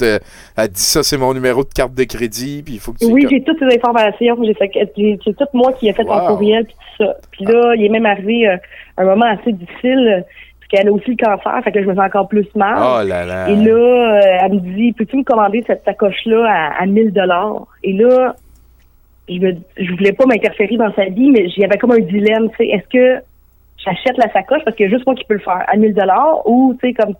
[0.57, 3.05] elle dit ça, c'est mon numéro de carte de crédit, puis il faut que tu...
[3.11, 4.37] Oui, j'ai toutes ces informations.
[4.59, 6.27] C'est tout moi qui ai fait Wow.
[6.27, 7.15] courriel puis tout ça.
[7.31, 8.55] Puis là, il est même arrivé euh,
[8.97, 10.23] un moment assez difficile
[10.69, 12.75] qu'elle a aussi le cancer, fait que je me sens encore plus mal.
[12.77, 13.49] Oh là là.
[13.49, 13.71] Et là,
[14.17, 17.67] euh, elle me dit, peux-tu me commander cette sacoche-là à, à 1000 dollars?
[17.83, 18.35] Et là,
[19.29, 22.57] je me, je voulais pas m'interférer dans sa vie, mais j'avais comme un dilemme, tu
[22.57, 23.23] sais, est-ce que
[23.87, 25.93] j'achète la sacoche parce qu'il y a juste moi qui peux le faire à 1000
[25.93, 27.13] dollars ou tu sais comme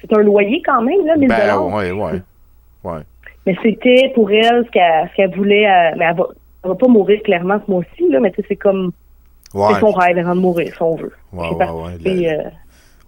[0.00, 1.66] c'est un loyer quand même là 1000 Ben, dollars.
[1.66, 2.20] ouais, ouais.
[2.84, 3.00] Ouais.
[3.46, 5.66] Mais c'était pour elle ce qu'elle voulait.
[5.68, 6.26] euh, mais elle va,
[6.64, 8.92] elle va pas mourir clairement ce mois-ci, là, mais tu sais, c'est comme.
[9.54, 9.74] Ouais.
[9.74, 11.12] C'est son rêve avant de mourir, si on veut.
[11.32, 11.70] Ouais, C'est ouais,
[12.04, 12.42] ouais, euh,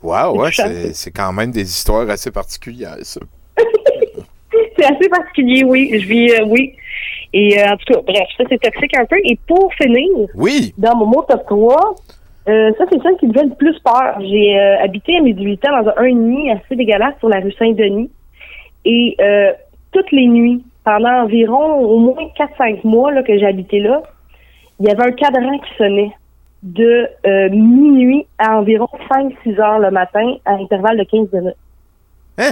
[0.03, 0.65] Wow, ouais, touchant.
[0.67, 3.21] c'est c'est quand même des histoires assez particulières, ça.
[4.77, 5.91] c'est assez particulier, oui.
[6.01, 6.75] Je vis, euh, oui.
[7.33, 9.17] Et euh, en tout cas, bref, ça c'est toxique un peu.
[9.25, 10.75] Et pour finir, oui.
[10.79, 11.95] dans mon mot top 3,
[12.47, 14.19] euh, ça c'est celle qui me fait le plus peur.
[14.21, 17.53] J'ai euh, habité à mes 18 ans dans un 1,5 assez dégueulasse sur la rue
[17.53, 18.11] Saint-Denis.
[18.85, 19.53] Et euh,
[19.93, 24.03] toutes les nuits, pendant environ au moins 4-5 mois là, que j'ai habité là,
[24.79, 26.13] il y avait un cadran qui sonnait
[26.63, 27.09] de
[27.51, 31.57] minuit à environ 5-6 heures le matin à intervalle de 15 minutes.
[32.39, 32.51] Hein?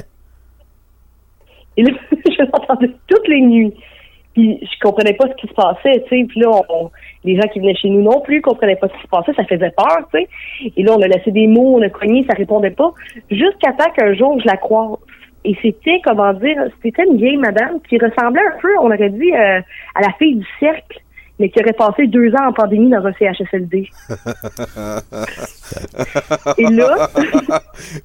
[1.76, 3.74] Et là, je l'entendais toutes les nuits.
[4.34, 6.24] Puis je comprenais pas ce qui se passait, tu sais.
[6.28, 6.90] Puis là, on-
[7.24, 9.32] les gens qui venaient chez nous non plus comprenaient pas ce qui se passait.
[9.34, 10.28] Ça faisait peur, tu sais.
[10.76, 12.92] Et là, on a laissé des mots, on a cogné, ça répondait pas.
[13.30, 14.98] Jusqu'à temps qu'un jour, je la croise.
[15.44, 19.32] Et c'était, comment dire, c'était une vieille madame qui ressemblait un peu, on aurait dit,
[19.32, 19.60] euh,
[19.94, 21.00] à la fille du cercle,
[21.40, 23.88] mais qui aurait passé deux ans en pandémie dans un CHSLD.
[26.58, 27.08] Et là-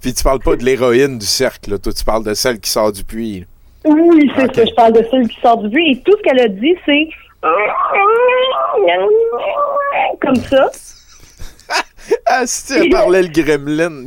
[0.02, 1.78] Puis tu parles pas de l'héroïne du cercle, là.
[1.78, 3.46] Toi, tu parles de celle qui sort du puits.
[3.88, 4.66] Oui, c'est ça.
[4.66, 5.92] Je parle de celle qui sort du bruit.
[5.92, 7.08] Et tout ce qu'elle a dit, c'est
[10.22, 10.70] comme ça.
[12.26, 14.06] Ah, si tu parlais le gremlin.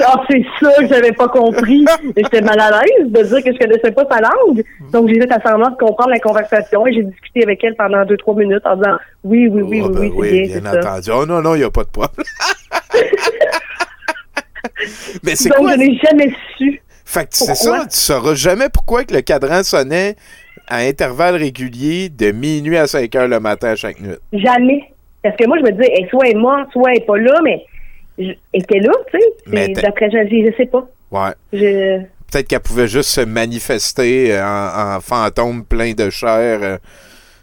[0.00, 1.84] Ah, c'est ça que j'avais pas compris.
[2.16, 4.64] J'étais mal à l'aise de dire que je connaissais pas sa langue.
[4.90, 8.04] Donc, j'ai fait à semblant de comprendre la conversation et j'ai discuté avec elle pendant
[8.04, 10.60] deux, trois minutes en disant oui, oui, oui, Ah, oui, ben oui, c'est oui, bien,
[10.60, 10.90] bien c'est ça.
[10.94, 11.10] entendu.
[11.14, 12.26] Oh non, non, il n'y a pas de problème.
[15.22, 15.72] Mais c'est Donc, quoi?
[15.74, 16.80] je n'ai jamais su.
[17.04, 20.16] Fait que c'est ça, tu sauras jamais pourquoi que le cadran sonnait
[20.66, 24.14] à intervalles réguliers de minuit à 5 heures le matin à chaque nuit.
[24.32, 24.82] Jamais.
[25.22, 27.18] Parce que moi, je me disais, elle, soit elle est morte, soit elle est pas
[27.18, 27.62] là, mais
[28.18, 29.18] elle était là, tu
[29.50, 29.68] sais.
[29.82, 30.18] D'après, je,
[30.50, 30.86] je, sais pas.
[31.10, 31.32] Ouais.
[31.52, 32.00] Je...
[32.30, 36.58] Peut-être qu'elle pouvait juste se manifester en, en fantôme plein de chair.
[36.62, 36.78] euh,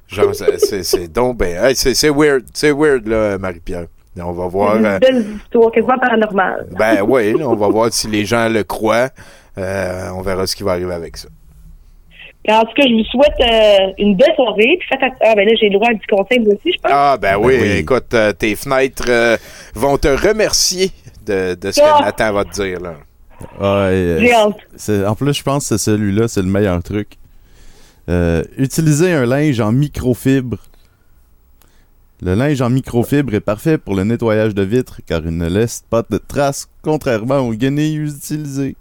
[0.08, 3.86] Genre, c'est- donc ben, hey, c'est weird, c'est weird là, Marie-Pierre.
[4.20, 4.76] On va voir.
[4.76, 6.68] une euh, belle histoire, quasiment paranormale.
[6.78, 9.10] ben oui, là, on va voir si les gens le croient.
[9.58, 11.28] Euh, on verra ce qui va arriver avec ça.
[12.50, 14.78] En tout cas, je vous souhaite euh, une belle soirée.
[14.80, 16.92] Puis faites Ah, ben là, j'ai le droit à du conseil aussi, je pense.
[16.92, 17.70] Ah ben oui, oui.
[17.78, 19.38] écoute, euh, tes fenêtres euh,
[19.76, 20.90] vont te remercier
[21.26, 22.02] de, de ce que Ah!
[22.06, 22.96] Nathan va te dire là.
[25.08, 27.18] En plus, je pense que c'est celui-là, c'est le meilleur truc.
[28.10, 30.58] Euh, utiliser un linge en microfibre.
[32.24, 35.84] Le linge en microfibre est parfait pour le nettoyage de vitres car il ne laisse
[35.90, 38.76] pas de traces, contrairement aux guenilles utilisées.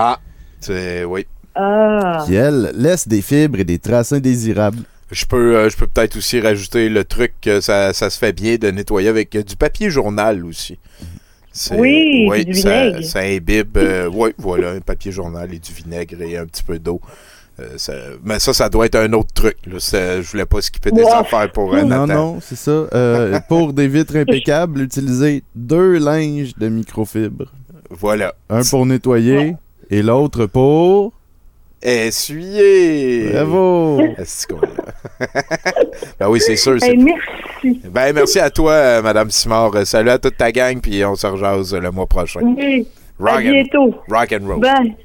[0.00, 0.20] Ah,
[0.60, 1.26] c'est oui.
[1.56, 2.22] Ah.
[2.24, 4.78] Qui, elles, laissent des fibres et des traces indésirables.
[5.10, 8.32] Je peux, euh, je peux peut-être aussi rajouter le truc que ça, ça se fait
[8.32, 10.78] bien de nettoyer avec euh, du papier journal aussi.
[11.76, 13.04] Oui, puis du ça, vinaigre.
[13.04, 13.76] ça imbibe.
[13.78, 17.00] euh, oui, voilà, un papier journal et du vinaigre et un petit peu d'eau.
[17.58, 17.92] Euh, ça-
[18.22, 19.56] mais ça, ça doit être un autre truc.
[19.66, 19.78] Là.
[19.80, 21.10] Je voulais pas skipper des Ouais.
[21.12, 22.70] affaires pour un Non, non, c'est ça.
[22.94, 27.46] Euh, pour des vitres impeccables, utilisez deux linges de microfibre.
[27.90, 28.34] Voilà.
[28.48, 29.56] Un pour nettoyer
[29.90, 31.12] et l'autre pour...
[31.80, 33.30] Essuyer.
[33.32, 34.00] Bravo!
[34.18, 35.26] Est-ce qu'on l'a?
[36.20, 36.76] ben oui, c'est sûr.
[36.80, 37.80] c'est- Hey, merci.
[37.88, 39.70] Ben merci à toi, euh, Madame Simard.
[39.86, 42.40] Salut à toute ta gang, puis on se rejase le mois prochain.
[42.42, 42.86] Oui.
[43.18, 43.94] Rock À and- bientôt.
[44.08, 44.60] Rock and roll.
[44.60, 44.96] Bye.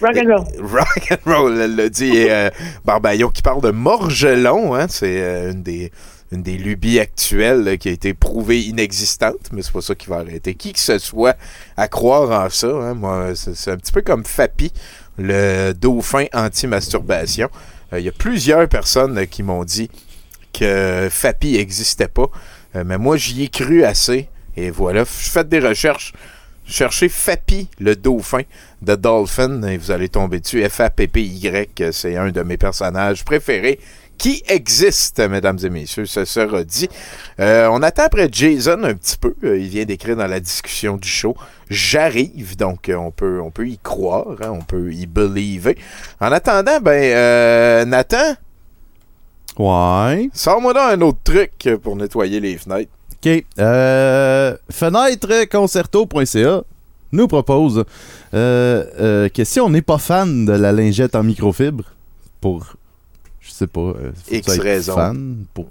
[0.00, 0.66] Rock and roll.
[0.66, 2.16] Rock and roll, elle l'a dit.
[2.16, 2.50] Et, euh,
[2.84, 5.90] Barbaillon qui parle de morgelon, hein, c'est euh, une des
[6.42, 10.54] des lubies actuelles qui a été prouvée inexistante, mais c'est pas ça qui va arrêter
[10.54, 11.36] qui que ce soit
[11.76, 12.68] à croire en ça.
[12.68, 14.72] Hein, moi, c'est un petit peu comme Fapi,
[15.18, 17.48] le dauphin anti-masturbation.
[17.92, 19.90] Euh, Il y a plusieurs personnes euh, qui m'ont dit
[20.52, 22.30] que Fapi n'existait pas,
[22.74, 24.28] Euh, mais moi j'y ai cru assez.
[24.56, 26.12] Et voilà, je fais des recherches.
[26.68, 28.42] Cherchez Fapi, le dauphin
[28.82, 30.68] de Dolphin, et vous allez tomber dessus.
[30.68, 33.78] F-A-P-P-Y, c'est un de mes personnages préférés
[34.18, 36.88] qui existe, mesdames et messieurs, ce sera dit.
[37.40, 39.34] Euh, on attend après Jason un petit peu.
[39.44, 41.36] Euh, il vient d'écrire dans la discussion du show.
[41.70, 45.76] J'arrive, donc euh, on peut, on peut y croire, hein, on peut y believer.
[46.20, 48.34] En attendant, ben, euh, Nathan,
[49.58, 50.28] Ouais.
[50.34, 52.90] sors-moi un autre truc pour nettoyer les fenêtres.
[53.24, 53.44] OK.
[53.58, 56.62] Euh, fenêtreconcerto.ca
[57.12, 57.84] nous propose
[58.34, 61.84] euh, que si on n'est pas fan de la lingette en microfibre,
[62.40, 62.74] pour,
[63.46, 64.94] je sais pas, euh, faut X raison.
[64.94, 65.66] fan, pour,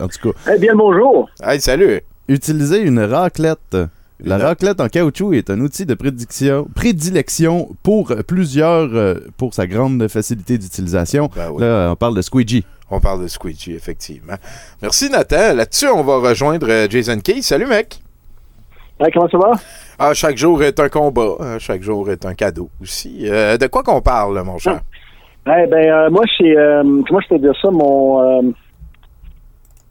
[0.00, 1.28] en tout cas, Eh bien, bonjour.
[1.42, 2.00] Hey, salut!
[2.28, 3.76] utiliser une raclette.
[4.20, 9.54] La Une- raclette en caoutchouc est un outil de prédiction, prédilection pour plusieurs, euh, pour
[9.54, 11.30] sa grande facilité d'utilisation.
[11.36, 11.62] Ben oui.
[11.62, 12.64] Là, on parle de squeegee.
[12.90, 14.34] On parle de Squeegee, effectivement.
[14.80, 15.54] Merci, Nathan.
[15.54, 17.42] Là-dessus, on va rejoindre euh, Jason Key.
[17.42, 18.00] Salut, mec!
[18.98, 19.52] Hey, comment ça va?
[19.98, 21.36] Ah, chaque jour est un combat.
[21.38, 23.28] hein, chaque jour est un cadeau aussi.
[23.28, 24.80] Euh, de quoi qu'on parle, mon cher?
[25.50, 28.42] Eh ben, euh, moi, c'est, euh, comment je peux dire ça, mon, euh,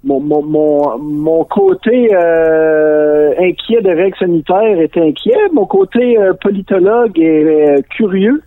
[0.04, 5.38] mon, mon, mon, mon côté euh, inquiet de règles sanitaires est inquiet.
[5.54, 8.42] Mon côté euh, politologue est euh, curieux.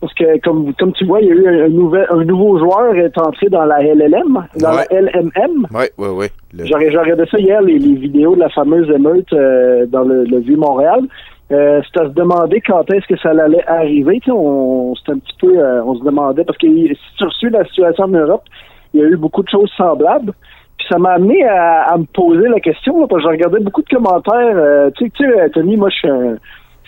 [0.00, 2.56] Parce que, comme, comme tu vois, il y a eu un, un nouvel, un nouveau
[2.58, 4.84] joueur est entré dans la LLM, dans Ouais.
[4.90, 5.66] la LMM.
[5.74, 6.26] Oui, oui, oui.
[6.56, 9.28] Le- J'aurais j'ai regardé ça hier, les, les vidéos de la fameuse émeute
[9.90, 11.00] dans le, le Vieux-Montréal.
[11.50, 14.20] Euh, C'était à se demander quand est-ce que ça allait arriver.
[14.20, 17.24] Tu sais, on, c'était un petit peu, euh, on se demandait, parce que si tu
[17.24, 18.42] reçus la situation en Europe,
[18.92, 20.32] il y a eu beaucoup de choses semblables.
[20.76, 23.60] Puis ça m'a amené à, à me poser la question, là, parce que je regardais
[23.60, 24.56] beaucoup de commentaires.
[24.56, 26.36] euh, tu sais, tu sais, Tony, moi, je suis un,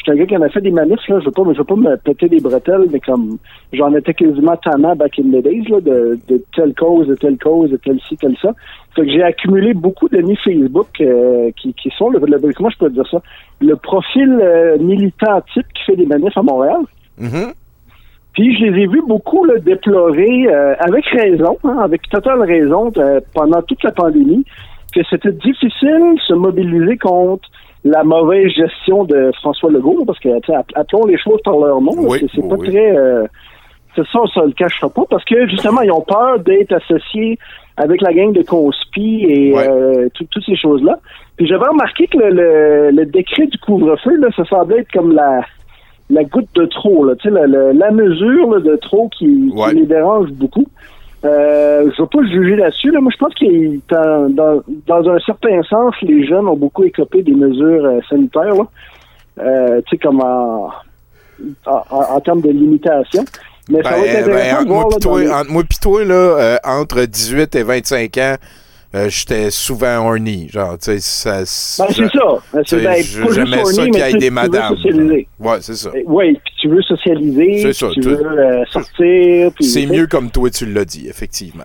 [0.01, 1.21] je suis un gars qui en a fait des manifs, là.
[1.21, 3.37] Je veux pas, je veux pas me péter des bretelles, mais comme
[3.73, 7.37] j'en étais quasiment tannant back in the days, là, de, de telle cause, de telle
[7.37, 8.53] cause, de telle ci, telle ça.
[8.97, 12.79] Fait que j'ai accumulé beaucoup d'amis Facebook euh, qui, qui sont le, le- comment je
[12.79, 13.21] peux dire ça?
[13.61, 16.81] Le profil euh, militant type qui fait des manifs à Montréal.
[17.19, 17.53] Mhm.
[18.33, 22.91] Puis je les ai vus beaucoup là, déplorer, euh, avec raison, hein, avec totale raison,
[22.97, 24.45] euh, pendant toute la pandémie,
[24.95, 27.49] que c'était difficile de se mobiliser contre
[27.85, 31.57] la mauvaise gestion de François Legault, parce que tu sais, app- appelons les choses par
[31.59, 32.69] leur nom, Oui, c'est pas oui.
[32.69, 32.97] très...
[32.97, 33.27] euh,
[33.97, 37.39] c'est ça, ça le cachera pas, parce que justement, ils ont peur d'être associés
[37.77, 40.99] avec la gang de conspi et euh, tout- toutes ces choses-là.
[41.37, 45.13] Puis j'avais remarqué que le, le- le décret du couvre-feu, là, ça semblait être comme
[45.13, 45.41] la
[46.13, 49.27] la goutte de trop, là, tu sais, la, la- la mesure là, de trop qui,
[49.71, 50.67] qui les dérange beaucoup.
[51.25, 52.91] Euh, je ne veux pas juger là-dessus.
[52.91, 53.01] Là.
[53.01, 53.81] Moi, je pense que
[54.35, 58.55] dans, dans, un certain sens, les jeunes ont beaucoup écopé des mesures euh, sanitaires.
[59.39, 60.71] Euh, tu sais, comme en,
[61.67, 63.25] en, en- termes de limitation.
[63.69, 65.51] Mais ça va être Ben, ben, intéressant de entre, voir, moi là, toi, les- entre
[65.53, 68.35] moi pis toi, là, euh, entre 18 et 25 ans,
[68.93, 70.49] euh, j'étais souvent horny.
[70.49, 71.39] Genre, tu sais, ça.
[71.39, 72.39] Ben, c'est ça.
[72.53, 74.75] sais, C'est ben, J'aimais ça qu'il y ait des madames.
[75.39, 75.91] Ouais, c'est ça.
[76.07, 79.53] Oui, puis tu veux socialiser, ça, tu veux euh, sortir.
[79.61, 81.65] C'est mieux comme toi, tu l'as dit, effectivement.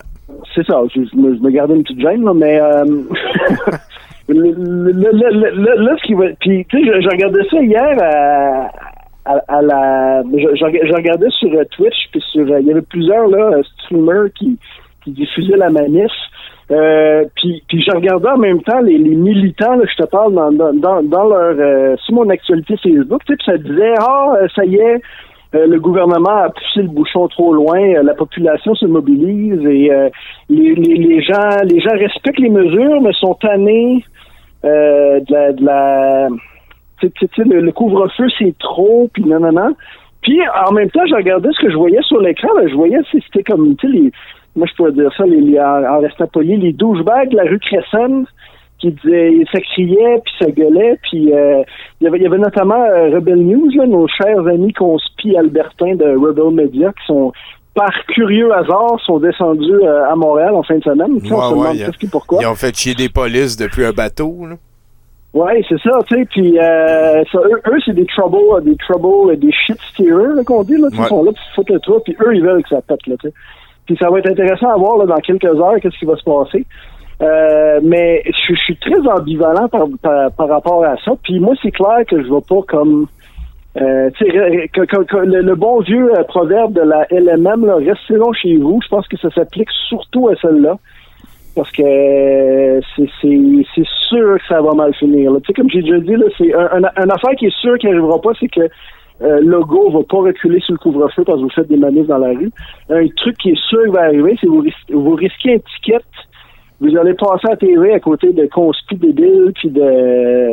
[0.54, 2.86] C'est ça, je, je me, je me gardais une petite gêne, là, mais euh,
[4.28, 6.26] là, ce qui va.
[6.40, 8.72] Puis, tu sais, je, je regardais ça hier à,
[9.26, 10.24] à, à la.
[10.24, 12.48] Je, regardais sur euh, Twitch, puis sur.
[12.60, 14.58] Il y avait plusieurs là, streamers qui,
[15.04, 16.12] qui diffusaient la manif.
[16.72, 20.34] Euh, puis, puis je regardais en même temps les, les militants, là, je te parle
[20.34, 24.66] dans, dans, dans, leur euh, sur mon actualité Facebook, puis ça disait Ah, euh, ça
[24.66, 25.02] y est,
[25.54, 29.92] euh, le gouvernement a poussé le bouchon trop loin, euh, la population se mobilise et
[29.92, 30.10] euh,
[30.50, 34.04] les, les, les gens les gens respectent les mesures, mais sont tannés
[34.64, 36.30] de la, de la
[37.04, 39.76] le, le couvre-feu c'est trop, puis non non non.
[40.24, 42.98] Puis en même temps, je regardais ce que je voyais sur l'écran, là, je voyais
[43.12, 44.12] c'était comme les
[44.56, 47.44] moi je pourrais dire ça les, les- en, en restant poli, les douchebags de la
[47.44, 48.24] rue Crescent
[48.80, 51.64] qui disaient, ça criait, puis ça gueulait, puis euh,
[52.02, 55.36] il y avait, il y avait notamment euh, Rebel News, là, nos chers amis conspi
[55.38, 57.32] albertains de Rebel Media, qui sont
[57.74, 61.20] par curieux hasard sont descendus euh, à Montréal en fin de semaine.
[61.22, 62.40] Tu sais, on Ouais, se ouais, demande a- pourquoi.
[62.42, 64.56] Ils ont fait chier des polices depuis un bateau, là.
[65.34, 68.76] Ouais, c'est ça, tu sais, puis euh, ça, eux, eux, c'est des trouble, euh, des
[68.78, 70.90] trouble, euh, des shit steerers, qu'on dit, là, Ouais.
[70.98, 73.16] ils sont là pour foutre le trou, puis eux, ils veulent que ça pète, là,
[73.22, 73.34] tu sais.
[73.86, 76.24] Puis ça va être intéressant à voir, là, dans quelques heures, qu'est-ce qui va se
[76.24, 76.66] passer.
[77.22, 81.72] Euh, mais je, suis très ambivalent par, par, par rapport à ça, puis moi, c'est
[81.72, 83.08] clair que je vais pas comme...
[83.78, 88.32] Euh, que- que- que le, bon vieux euh, proverbe de la LMM, là, restez long
[88.32, 90.78] chez vous, je pense que ça s'applique surtout à celle-là
[91.56, 95.32] parce que euh, c'est sûr que ça va mal finir.
[95.32, 95.40] là.
[95.40, 98.20] Tu sais, comme j'ai déjà dit, c'est un, un, affaire qui est sûr qui n'arrivera
[98.22, 98.62] pas, c'est que
[99.22, 102.18] euh, Logo va pas reculer sur le couvre-feu parce que vous faites des manifs dans
[102.18, 102.52] la rue.
[102.90, 105.60] Un truc qui est sûr qui va arriver, c'est que vous, ris- vous risquez un
[105.60, 106.04] ticket,
[106.82, 110.52] vous allez passer à la TV à côté de conspi débiles puis de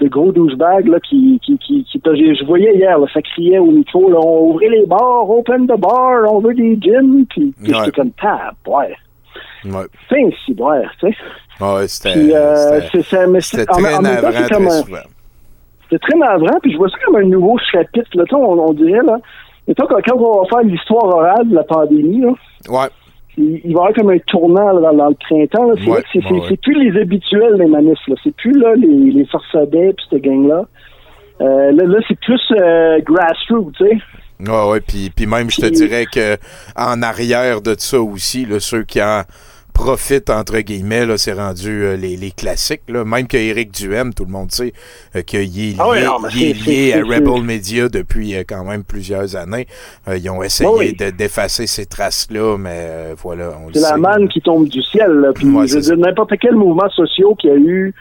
[0.00, 3.70] de gros douchebags là qui qui qui, qui je voyais hier là, ça criait au
[3.70, 7.68] micro là, on ouvrait les bars, open the bar, on veut des gins puis, Ouais.
[7.84, 8.96] j'étais comme tab, ouais.
[9.64, 9.86] Ouais.
[10.08, 11.16] Si ouais, tu sais.
[11.60, 12.34] Ouais, c'était.
[12.34, 14.96] Euh, c'est- c'est- c'est- très navrant, c'est très un- souvent.
[15.94, 18.08] C'est très navrant, puis je vois ça comme un nouveau chapitre.
[18.14, 19.18] Là, on, on dirait, là,
[19.68, 22.32] mettons que quand on va faire l'histoire orale de la pandémie, là,
[22.68, 22.88] Ouais.
[23.38, 25.70] il, il va y avoir comme un tournant là, dans, dans le printemps.
[25.78, 27.98] C'est Ouais, ouais, plus les habituels des manifs.
[28.08, 28.16] Là.
[28.24, 30.64] C'est plus là, les, les forçadets puis cette gang-là.
[31.40, 33.96] Euh, là, là, c'est plus euh, grassroots, tu sais.
[34.40, 36.36] Ouais, ouais, puis, puis même, je te dirais que
[36.76, 39.22] en arrière de ça aussi, là, ceux qui en
[39.74, 43.04] profitent, entre guillemets, là, c'est rendu euh, les, les classiques, là.
[43.04, 44.72] Même que Éric Duhem, tout le monde sait
[45.16, 48.44] euh, qu'il est lié, Ah non, il est c'est- lié à Rebel Media depuis euh,
[48.48, 49.66] quand même plusieurs années.
[50.08, 50.94] Euh, ils ont essayé Ah oui.
[50.94, 53.90] de- d'effacer ces traces-là, mais euh, voilà, on le C'est sait.
[53.90, 55.10] la manne qui tombe du ciel.
[55.10, 55.32] Là.
[55.34, 57.92] Puis, Ouais, je veux c'est dire, n'importe quel mouvement social qu'il y a eu,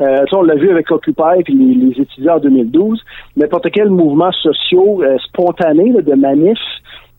[0.00, 3.00] euh, tu sais, on l'a vu avec Occupy puis les, les étudiants en 2012,
[3.36, 6.58] n'importe quel mouvement social euh, spontané là, de manif,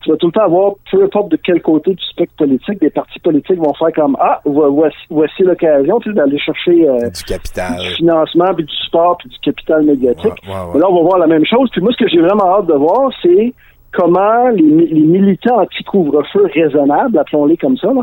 [0.04, 2.90] tu vas tout le temps avoir, peu importe de quel côté du spectre politique, des
[2.90, 7.08] partis politiques vont faire comme Ah, vo- voici, voici l'occasion tu sais, d'aller chercher euh,
[7.10, 7.78] Du capital.
[7.80, 10.24] du financement, puis du support, puis du capital médiatique.
[10.46, 10.70] Ouais, ouais, ouais.
[10.74, 11.68] Mais là, on va voir la même chose.
[11.72, 13.52] Puis moi, ce que j'ai vraiment hâte de voir, c'est
[13.92, 18.02] comment les, mi- les militants anti-couvre-feu raisonnables, appelons-les comme ça, là,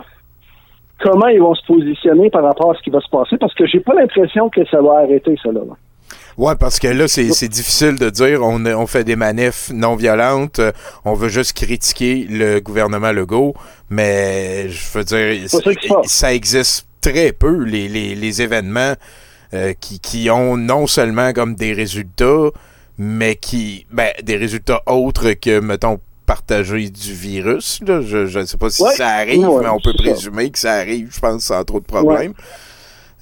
[0.99, 3.65] comment ils vont se positionner par rapport à ce qui va se passer, parce que
[3.65, 5.61] j'ai pas l'impression que ça va arrêter, ça, là.
[6.37, 10.59] Ouais, parce que là, c'est difficile de dire on, on fait des manifs non violentes,
[10.59, 10.71] euh,
[11.05, 13.53] on veut juste critiquer le gouvernement Legault,
[13.89, 15.49] mais je veux dire,
[16.05, 18.93] ça existe très peu les, les, les événements
[19.53, 22.49] euh, qui, qui ont non seulement comme des résultats,
[22.97, 27.79] mais qui, ben, des résultats autres que, mettons, partager du virus.
[27.85, 28.01] Là.
[28.01, 28.93] Je ne sais pas si Ouais.
[28.95, 30.03] ça arrive, Ouais, mais on peut ça.
[30.03, 32.33] présumer que ça arrive, je pense, sans trop de problèmes.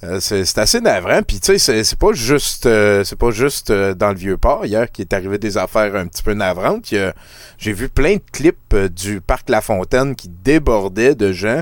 [0.02, 1.20] Euh, c'est assez navrant.
[1.22, 4.38] Puis tu sais, c'est- c'est pas juste, euh, c'est pas juste euh, dans le vieux
[4.38, 6.86] port hier qui est arrivé des affaires un petit peu navrantes.
[7.58, 11.60] J'ai vu plein de clips euh, du parc La Fontaine qui débordaient de gens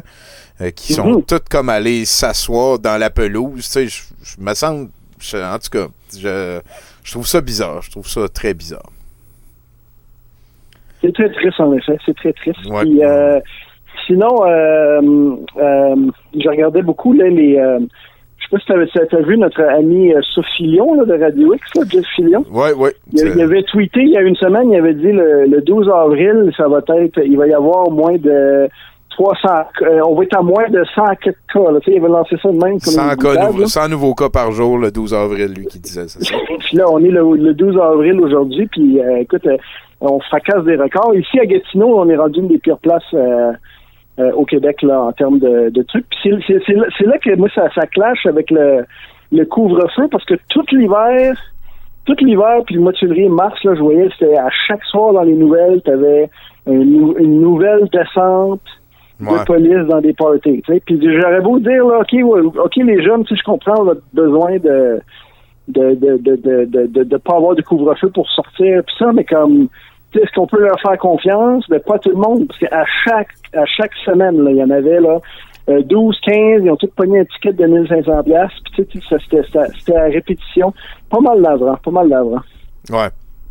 [0.61, 1.23] euh, qui sont Mhm.
[1.25, 3.57] tous comme allés s'asseoir dans la pelouse.
[3.57, 4.03] Tu sais, je,
[4.41, 4.87] me sens,
[5.35, 5.87] en tout cas,
[6.17, 6.61] je,
[7.03, 7.83] je trouve ça bizarre.
[7.83, 8.89] Je trouve ça très bizarre.
[11.01, 11.97] C'est très triste, en effet.
[12.07, 12.59] C'est très triste.
[12.67, 12.83] Ouais.
[12.83, 13.39] Puis, euh,
[14.07, 15.01] sinon, euh,
[15.57, 15.97] euh,
[16.35, 17.57] je regardais beaucoup là, les.
[18.53, 21.55] Euh, sais pas si tu as, vu notre ami euh, Sophie Lyon là, de Radio
[21.55, 22.05] X, là, Jeff.
[22.51, 22.95] Ouais, ouais.
[23.13, 25.89] Il, il avait tweeté il y a une semaine, il avait dit le, le 12
[25.89, 28.69] avril, ça va être, il va y avoir moins de
[29.11, 29.49] 300,
[29.83, 31.71] euh, on va être à moins de 100 quelques cas.
[31.73, 31.81] Là.
[31.81, 33.67] Tu sais, il avait lancé ça de même comme 100, une cas boutade, nouveau- là.
[33.67, 36.19] 100 nouveaux cas par jour le 12 avril, lui qui disait ça.
[36.61, 39.57] Puis là, on est le, le 12 avril aujourd'hui, puis euh, écoute, euh,
[40.01, 41.15] on fracasse des records.
[41.17, 43.03] Ici, à Gatineau, on est rendu une des pires places
[44.19, 46.07] euh, au Québec là en termes de, de trucs.
[46.11, 48.85] Puis c'est- là, que moi, ça, ça clash avec le,
[49.33, 51.35] le couvre-feu, parce que tout l'hiver,
[52.05, 55.13] tout l'hiver, puis le mois de février, mars, là, je voyais, c'était à chaque soir
[55.13, 56.31] dans les nouvelles, tu avais
[56.67, 58.61] une, une nouvelle descente
[59.21, 59.37] Ouais.
[59.41, 60.63] de police dans des parties.
[60.65, 60.81] tu sais.
[60.87, 62.15] Puis j'aurais beau dire, là, OK,
[62.65, 65.01] OK, les jeunes, tu sais, je comprends votre besoin de
[65.67, 69.13] de de de de de, de, de pas avoir de couvre-feu pour sortir puis ça
[69.13, 69.67] mais comme
[70.15, 71.65] est-ce qu'on peut leur faire confiance?
[71.69, 75.01] Mais pas tout le monde parce qu'à chaque à chaque semaine il y en avait
[75.01, 75.19] là
[75.69, 79.17] euh, 12 15 ils ont tous pogné un ticket de 1500 pièces puis tu sais,
[79.29, 80.73] c'était à répétition
[81.11, 82.43] pas mal navrant pas mal navrant
[82.91, 83.09] Ouais.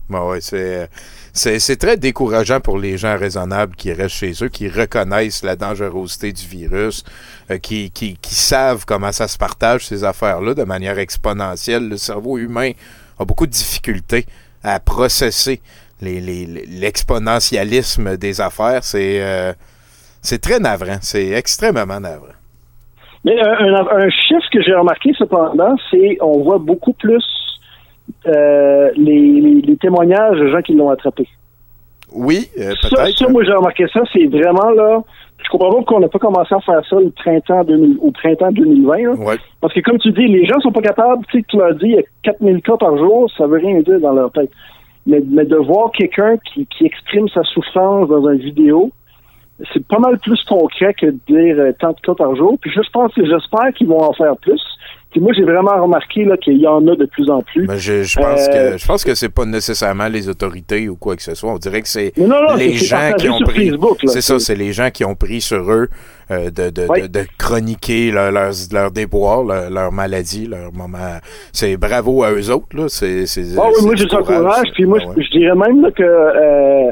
[0.09, 0.89] Ouais, c'est,
[1.33, 6.31] c'est très décourageant pour les gens raisonnables qui restent chez eux, qui reconnaissent la dangerosité
[6.31, 7.03] du virus,
[7.51, 11.89] euh, qui, qui, qui savent comment ça se partage, ces affaires-là, de manière exponentielle.
[11.89, 12.71] Le cerveau humain
[13.19, 14.25] a beaucoup de difficultés
[14.63, 15.61] à processer
[16.01, 16.45] les, les,
[16.79, 18.83] l'exponentialisme des affaires.
[18.83, 19.53] C'est, euh,
[20.21, 20.97] c'est très navrant.
[21.01, 22.33] C'est extrêmement navrant.
[23.25, 27.23] Mais un, un- un chiffre que j'ai remarqué cependant, c'est on voit beaucoup plus
[28.27, 31.27] euh, les, témoignages de gens qui l'ont attrapé.
[32.13, 33.17] Oui, euh, Ça, peut-être.
[33.17, 35.01] ça, moi j'ai remarqué ça, c'est vraiment là.
[35.43, 38.11] Je comprends pas pourquoi on n'a pas commencé à faire ça le printemps 2000, au
[38.11, 38.97] printemps 2020.
[38.97, 39.11] là.
[39.13, 39.35] Ouais.
[39.61, 41.85] Parce que comme tu dis, les gens sont pas capables, tu sais, tu l'as dit,
[41.87, 44.49] il y a 4000 cas par jour, ça veut rien dire dans leur tête.
[45.07, 48.91] Mais, mais de voir quelqu'un qui, qui exprime sa souffrance dans une vidéo,
[49.73, 52.57] c'est pas mal plus concret que de dire euh, tant de cas par jour.
[52.61, 54.61] Puis je pense que j'espère qu'ils vont en faire plus.
[55.09, 57.65] Puis moi, j'ai vraiment remarqué là, qu'il y en a de plus en plus.
[57.65, 60.97] Mais je, je pense Euh, que je pense que c'est pas nécessairement les autorités ou
[60.97, 61.49] quoi que ce soit.
[61.53, 63.69] On dirait que c'est Mais non, non, les gens qui ont pris.
[63.69, 64.11] Facebook, là.
[64.11, 65.87] C'est ça, C'est- les gens qui ont pris sur eux
[66.29, 67.03] euh, de, de, Oui.
[67.03, 71.17] de, de chroniquer leur, leurs leur déboires, leur, leur maladie, leur moment.
[71.53, 72.85] C'est bravo à eux autres, là.
[72.89, 74.67] C'est, c'est, Ah oui, moi, du je courage.
[74.73, 76.91] Puis moi, Ben je- je dirais même là, que euh,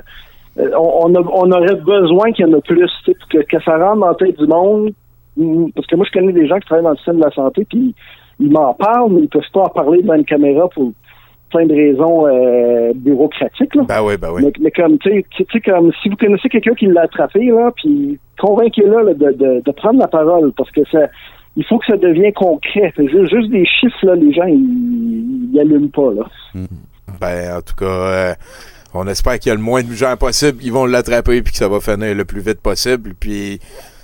[0.58, 2.92] on, on a- on aurait besoin qu'il y en ait plus,
[3.30, 4.92] que, que ça rentre dans la tête du monde.
[5.38, 7.32] Mm, Parce que moi, je connais des gens qui travaillent dans le système de la
[7.32, 7.94] santé, puis
[8.40, 10.92] ils m'en parlent, mais ils peuvent pas en parler devant une caméra pour
[11.52, 13.76] plein de raisons euh, bureaucratiques.
[13.76, 13.84] Là.
[13.88, 14.42] Ben oui, ben oui.
[14.44, 18.20] Mais, mais comme, tu sais, comme, si vous connaissez quelqu'un qui l'a attrapé, là, puis
[18.40, 21.08] convainquez-le là, de, de, de prendre la parole, parce que ça,
[21.56, 22.92] il faut que ça devienne concret.
[22.98, 26.24] Juste, juste des chiffres, là, les gens, ils, ils allument pas, là.
[27.22, 28.34] Ben, en tout cas, euh,
[28.96, 31.58] on espère qu'il y a le moins de gens possible qui vont l'attraper puis que
[31.58, 33.14] ça va finir le plus vite possible.
[33.20, 33.60] Puis,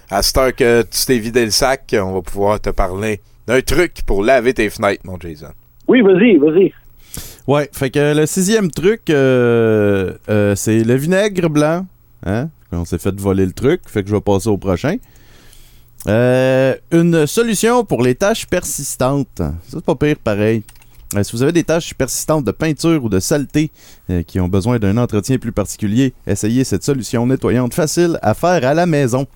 [0.10, 3.62] à cette heure que tu t'es vidé le sac, on va pouvoir te parler d'un
[3.62, 5.52] truc pour laver tes fenêtres, mon Jason.
[5.88, 6.74] Oui, vas-y, vas-y.
[7.48, 11.86] Ouais, fait que le sixième truc, euh, euh, c'est le vinaigre blanc.
[12.26, 12.50] Hein?
[12.72, 14.98] On s'est fait voler le truc, fait que je vais passer au prochain.
[16.08, 19.28] Euh, une solution pour les tâches persistantes.
[19.38, 20.64] Ça, c'est pas pire, pareil.
[21.16, 23.72] Euh, si vous avez des tâches persistantes de peinture ou de saleté
[24.10, 28.66] euh, qui ont besoin d'un entretien plus particulier, essayez cette solution nettoyante facile à faire
[28.66, 29.28] à la maison.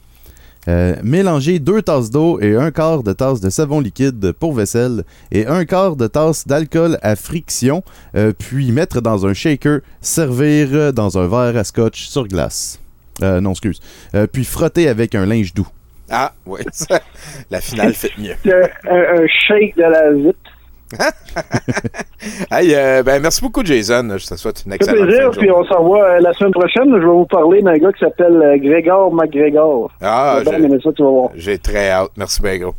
[0.67, 5.03] Euh, mélangez deux tasses d'eau et un quart de tasse de savon liquide pour vaisselle
[5.31, 7.83] et un quart de tasse d'alcool à friction,
[8.15, 12.79] euh, puis mettre dans un shaker, servir dans un verre à scotch sur glace.
[13.21, 13.79] Euh, non, excuse.
[14.15, 15.67] Euh, puis frotter avec un linge doux.
[16.09, 16.99] Ah, ouais, ça,
[17.51, 18.33] la finale fait mieux.
[18.45, 20.39] un, un- un shake de la vitre.
[22.51, 24.17] Hey, euh, ben, merci beaucoup, Jason.
[24.17, 26.89] Je te souhaite une excellente plaisir, fin puis on s'en va euh, la semaine prochaine.
[26.89, 29.91] Je vais vous parler d'un gars qui s'appelle euh, Grégor McGregor.
[30.01, 30.39] Ah,
[31.35, 32.11] j'ai- très hâte.
[32.17, 32.75] Merci, bien gros.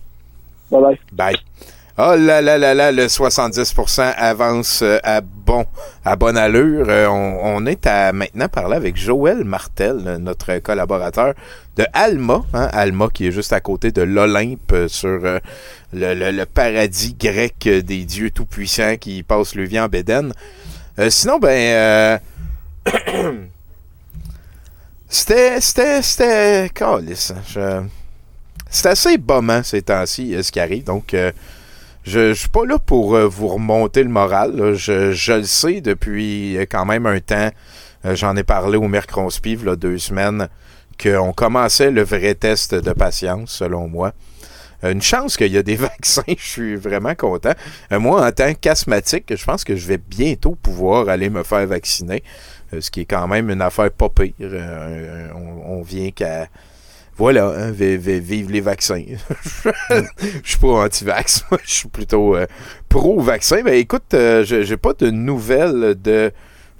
[0.70, 0.98] Bye bye.
[1.12, 1.36] Bye.
[1.98, 5.64] Oh là là là là, le 70% avance euh, à bon
[6.04, 6.90] à bonne allure.
[6.90, 11.32] Euh, on, est à maintenant parler avec Joël Martel, euh, notre collaborateur
[11.76, 15.40] de Alma, hein, Alma qui est juste à côté de l'Olympe sur
[15.94, 20.34] le, paradis grec des dieux tout-puissants qui passent le vie en Bédène.
[21.08, 22.18] Sinon, ben euh,
[25.08, 27.86] c'était c'était c'était câlisse, hein,
[28.84, 30.84] assez bombant ces temps-ci, ce qui arrive.
[30.84, 31.14] Donc,
[32.06, 34.74] je, je suis pas là pour euh, vous remonter le moral.
[34.74, 37.50] Je, le sais depuis euh, quand même un temps.
[38.04, 40.48] Euh, J'en ai parlé au Mercronspiv, là, deux semaines,
[41.02, 44.12] qu'on commençait le vrai test de patience, selon moi.
[44.84, 47.54] Une chance qu'il y a des vaccins, je suis vraiment content.
[47.90, 52.22] Moi, en tant qu'asthmatique, je pense que je vais bientôt pouvoir aller me faire vacciner,
[52.78, 54.32] ce qui est quand même une affaire pas pire.
[55.34, 56.46] On vient qu'à
[57.18, 59.02] voilà, hein, vi- vi- vive les vaccins.
[59.90, 60.02] Je
[60.44, 62.46] suis pas anti-vax, moi, je suis plutôt euh,
[62.88, 63.62] pro-vaccin.
[63.62, 66.30] Ben écoute, euh, je- j'ai pas de nouvelles de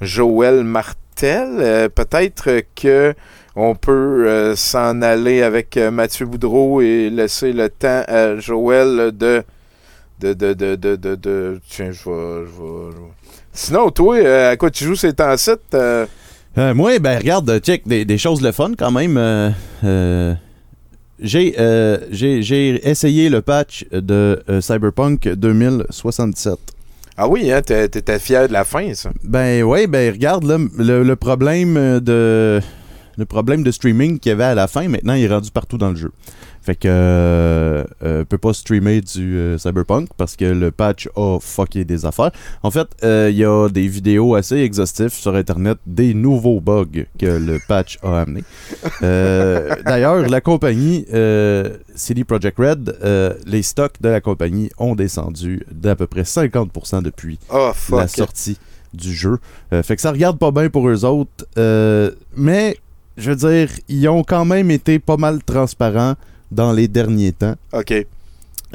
[0.00, 1.48] Joël Martel.
[1.60, 3.14] Euh, Peut-être que
[3.54, 9.42] on peut euh, s'en aller avec Mathieu Boudreau et laisser le temps à Joël de.
[10.18, 12.46] De, de, de, de, de, de- Tiens, je vais.
[13.52, 14.16] Sinon, toi,
[14.48, 15.50] à quoi tu joues ces temps-ci?
[16.58, 16.74] Euh?
[16.74, 19.16] Moi, ben regarde, check, des, des choses le fun quand même.
[19.16, 19.50] euh,
[19.84, 20.34] euh,
[21.20, 21.54] j'ai,
[22.10, 26.58] j'ai, essayé le patch de Cyberpunk 2077.
[27.18, 29.10] Ah oui, hein, t'es- t'étais fier de la fin, ça.
[29.24, 32.60] Ben ouais, ben regarde, là, le, le problème de
[33.18, 35.78] le problème de streaming qu'il y avait à la fin, maintenant, il est rendu partout
[35.78, 36.12] dans le jeu.
[36.66, 41.38] Fait que euh, euh, peut pas streamer du euh, Cyberpunk parce que le patch a
[41.40, 42.32] fucké des affaires.
[42.64, 47.04] En fait, euh, il y a des vidéos assez exhaustives sur Internet des nouveaux bugs
[47.20, 48.42] que le patch a amené.
[49.02, 51.06] Euh, D'ailleurs, la compagnie
[51.94, 52.96] CD Projekt Red,
[53.46, 58.00] les stocks de la compagnie ont descendu d'à peu près 50% depuis Oh, fuck.
[58.00, 58.58] la sortie
[58.92, 59.38] du jeu.
[59.70, 61.44] Fait que ça regarde pas bien pour eux autres.
[62.36, 62.76] mais,
[63.16, 66.14] je veux dire, ils ont quand même été pas mal transparents
[66.50, 67.54] dans les derniers temps.
[67.72, 68.06] OK.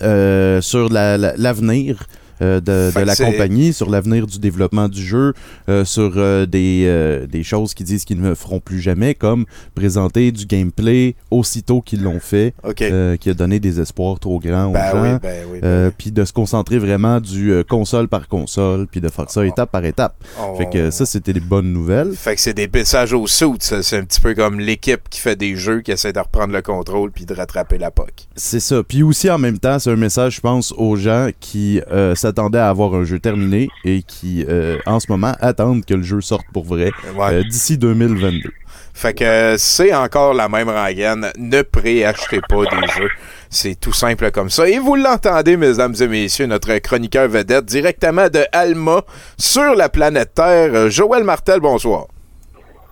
[0.01, 2.03] euh, sur la- la- l'avenir
[2.41, 5.33] de, Fait de que la compagnie, sur l'avenir du développement du jeu,
[5.69, 9.45] euh, sur euh, des, euh, des choses qu'ils disent qu'ils ne feront plus jamais, comme
[9.75, 14.65] présenter du gameplay aussitôt qu'ils l'ont fait, euh, qui a donné des espoirs trop grands
[14.67, 15.01] aux Ben gens.
[15.03, 18.87] oui, ben oui, ben Euh, puis de se concentrer vraiment du euh, console par console,
[18.87, 20.15] puis de faire ça étape par étape.
[20.39, 20.55] Oh.
[20.57, 22.13] Fait que ça, c'était des bonnes nouvelles.
[22.15, 23.47] Fait que c'est des messages au ça.
[23.59, 26.61] C'est un petit peu comme l'équipe qui fait des jeux, qui essaie de reprendre le
[26.61, 28.27] contrôle puis de rattraper la POC.
[28.35, 28.83] C'est ça.
[28.83, 32.59] Puis aussi, en même temps, c'est un message, je pense, aux gens qui euh, s'attendaient
[32.59, 36.21] à avoir un jeu terminé et qui, euh, en ce moment, attendent que le jeu
[36.21, 37.34] sorte pour vrai Ouais.
[37.34, 38.49] euh, d'ici 2022.
[38.93, 41.27] Fait que euh, c'est encore la même rengaine.
[41.38, 43.09] Ne préachetez pas des jeux.
[43.49, 44.67] C'est tout simple comme ça.
[44.67, 49.01] Et vous l'entendez, mesdames et messieurs, notre chroniqueur vedette directement de Alma
[49.38, 52.05] sur la planète Terre, Joël Martel, bonsoir.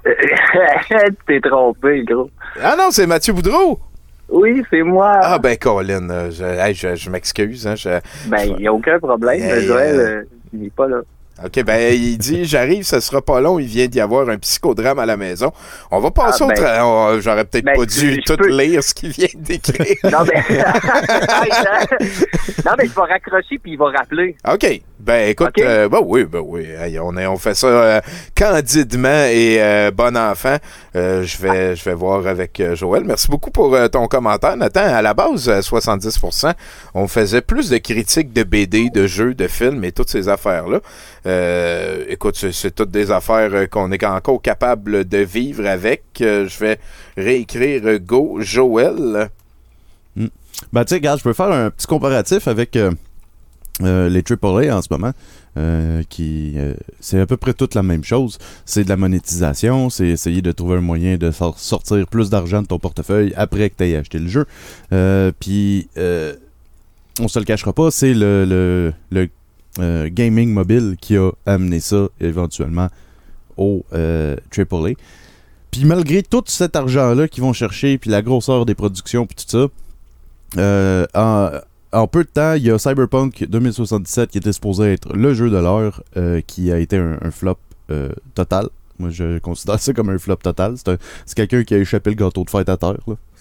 [1.28, 2.30] T'es trompé, gros.
[2.62, 3.80] Ah non, c'est Mathieu Boudreau.
[4.32, 5.20] Oui, c'est moi.
[5.22, 7.66] Ah ben Colin, euh, je, hey, je- je m'excuse.
[7.68, 9.40] Hein, je- Ben, il n'y a aucun problème.
[9.62, 10.24] Joël, euh, euh,
[10.54, 11.02] il n'est pas là.
[11.46, 15.00] OK, ben il dit j'arrive, ça sera pas long, il vient d'y avoir un psychodrame
[15.00, 15.52] à la maison.
[15.92, 18.50] On va passer Ah, au ben, tra- on- J'aurais peut-être ben, pas dû tout peux-
[18.50, 19.96] lire ce qu'il vient d'écrire.
[20.06, 20.44] Non, mais.
[22.66, 24.36] non, mais je vais raccrocher puis il va rappeler.
[24.52, 24.82] OK.
[25.00, 26.66] Ben écoute, euh, ben oui, ben oui.
[27.02, 28.02] On, est- on fait ça euh,
[28.36, 30.58] candidement et euh, bon enfant.
[30.94, 33.04] Je vais je vais voir avec Joël.
[33.06, 34.58] Merci beaucoup pour ton commentaire.
[34.58, 36.54] Nathan, à la base, à 70%,
[36.94, 40.80] on faisait plus de critiques de BD, de jeux, de films et toutes ces affaires-là.
[41.26, 46.04] Euh, écoute, c'est, toutes des affaires euh, qu'on est encore capable de vivre avec.
[46.22, 46.80] Euh, je vais
[47.18, 49.30] réécrire Go Joël.
[50.74, 52.76] Ben, tu sais, regarde, je peux faire un petit comparatif avec
[53.82, 55.14] les AAA en ce moment.
[56.10, 56.58] qui
[57.00, 58.38] c'est à peu près toute la même chose.
[58.66, 62.62] C'est de la monétisation, c'est essayer de trouver un moyen de sor- sortir plus d'argent
[62.62, 64.46] de ton portefeuille après que tu aies acheté le jeu.
[65.40, 65.88] Puis,
[67.22, 69.30] on se le cachera pas, c'est le, le,
[69.80, 72.88] euh, gaming mobile qui a amené ça éventuellement
[73.58, 74.94] au euh, AAA.
[75.72, 79.50] Puis malgré tout cet argent-là qu'ils vont chercher, puis la grosseur des productions, puis tout
[79.50, 79.68] ça,
[80.58, 81.06] euh,
[81.92, 85.50] en, peu de temps, il y a Cyberpunk 2077 qui était supposé être le jeu
[85.50, 87.58] de l'heure, euh, qui a été un, flop
[88.36, 88.70] total.
[89.00, 90.74] Moi, je considère ça comme un flop total.
[90.78, 92.98] C'est un- c'est quelqu'un qui a échappé le gâteau de fête à terre.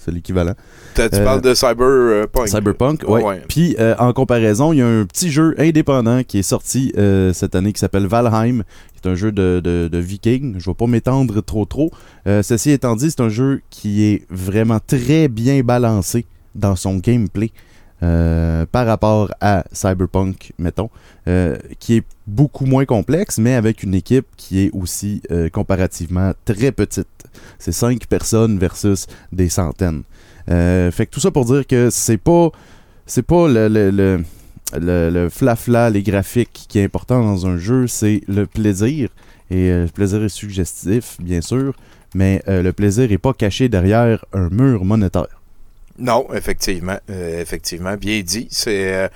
[0.08, 0.54] C'est l'équivalent.
[0.94, 2.48] Tu Euh, parles de Cyberpunk.
[2.48, 3.22] Cyberpunk, ouais.
[3.22, 3.42] Ouais.
[3.48, 7.32] Puis euh, en comparaison, il y a un petit jeu indépendant qui est sorti euh,
[7.34, 8.62] cette année qui s'appelle Valheim,
[8.94, 10.56] qui est un jeu de, de, de viking.
[10.58, 11.90] Je vais pas m'étendre trop trop.
[12.26, 16.24] Euh, ceci étant dit, c'est un jeu qui est vraiment très bien balancé
[16.54, 17.50] dans son gameplay.
[18.02, 20.88] Euh, par rapport à Cyberpunk, mettons,
[21.26, 26.32] euh, qui est beaucoup moins complexe, mais avec une équipe qui est aussi euh, comparativement
[26.44, 27.08] très petite.
[27.58, 30.02] C'est cinq personnes versus des centaines.
[30.46, 32.50] Fait que tout ça pour dire que c'est pas
[33.04, 34.24] c'est pas le, le, le,
[34.78, 39.10] le, le flafla, les graphiques qui est important dans un jeu, c'est le plaisir.
[39.50, 41.74] Et le plaisir est suggestif, bien sûr,
[42.14, 45.37] mais le plaisir est pas caché derrière un mur monétaire.
[45.98, 46.98] Non, effectivement.
[47.10, 48.48] euh, effectivement, bien dit.
[48.50, 48.92] C'est.
[48.94, 49.08] euh,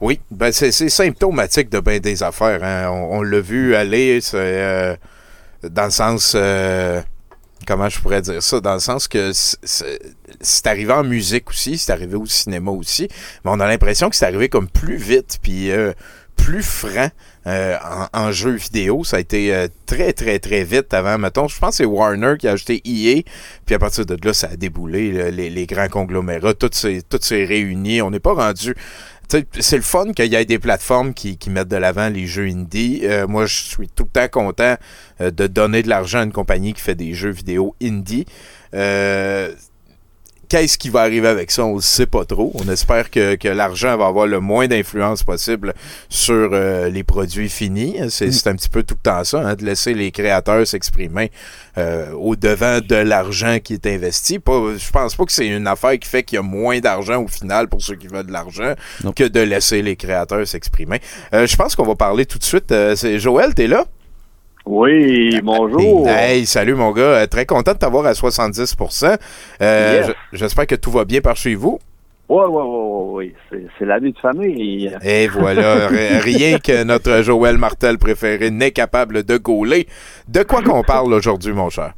[0.00, 2.62] oui, ben c'est symptomatique de bien des affaires.
[2.64, 2.88] hein.
[2.90, 4.96] On, l'a vu aller, euh,
[5.62, 6.36] dans le sens.
[7.66, 8.60] comment je pourrais dire ça?
[8.60, 13.08] Dans le sens que c'est- arrivé en musique aussi, c'est arrivé au cinéma aussi,
[13.44, 15.70] mais on a l'impression que c'est arrivé comme plus vite, puis
[16.36, 17.08] plus franc
[17.46, 17.76] euh,
[18.12, 19.04] en, en jeu vidéo.
[19.04, 21.18] Ça a été euh, très, très, très vite avant.
[21.18, 23.22] Mettons, je pense que c'est Warner qui a acheté EA,
[23.66, 27.18] puis à partir de là, ça a déboulé, les, les grands conglomérats, tout s'est tout
[27.20, 28.02] s'est réuni.
[28.02, 28.74] On n'est pas rendu...
[29.58, 32.46] C'est le fun qu'il y ait des plateformes qui, qui mettent de l'avant les jeux
[32.46, 33.00] indie.
[33.04, 34.76] Euh, moi, je suis tout le temps content
[35.20, 38.26] euh, de donner de l'argent à une compagnie qui fait des jeux vidéo indie.
[38.74, 39.50] Euh,
[40.48, 41.64] Qu'est-ce qui va arriver avec ça?
[41.64, 42.52] On ne sait pas trop.
[42.54, 45.74] On espère que, que l'argent va avoir le moins d'influence possible
[46.08, 47.96] sur euh, les produits finis.
[48.10, 51.30] C'est c'est un petit peu tout le temps ça, hein, de laisser les créateurs s'exprimer
[51.78, 54.38] euh, au devant de l'argent qui est investi.
[54.38, 57.22] Pas, je pense pas que c'est une affaire qui fait qu'il y a moins d'argent
[57.22, 58.74] au final pour ceux qui veulent de l'argent
[59.16, 61.00] que de laisser les créateurs s'exprimer.
[61.32, 62.74] Euh, je pense qu'on va parler tout de suite.
[62.96, 63.84] C'est Joël, t'es là?
[64.66, 66.08] Oui, bonjour.
[66.08, 67.02] Hey, salut mon gars.
[67.02, 68.74] Euh, très content de t'avoir à 70
[69.60, 70.06] Euh, Yes.
[70.32, 71.78] je- J'espère que tout va bien par chez vous.
[72.30, 73.66] Ouais, ouais, ouais, ouais, ouais.
[73.78, 74.90] C'est, la vie de famille.
[75.02, 75.88] Et voilà,
[76.22, 79.86] rien que notre Joël Martel préféré n'est capable de gauler.
[80.28, 81.92] De quoi qu'on parle aujourd'hui, mon cher?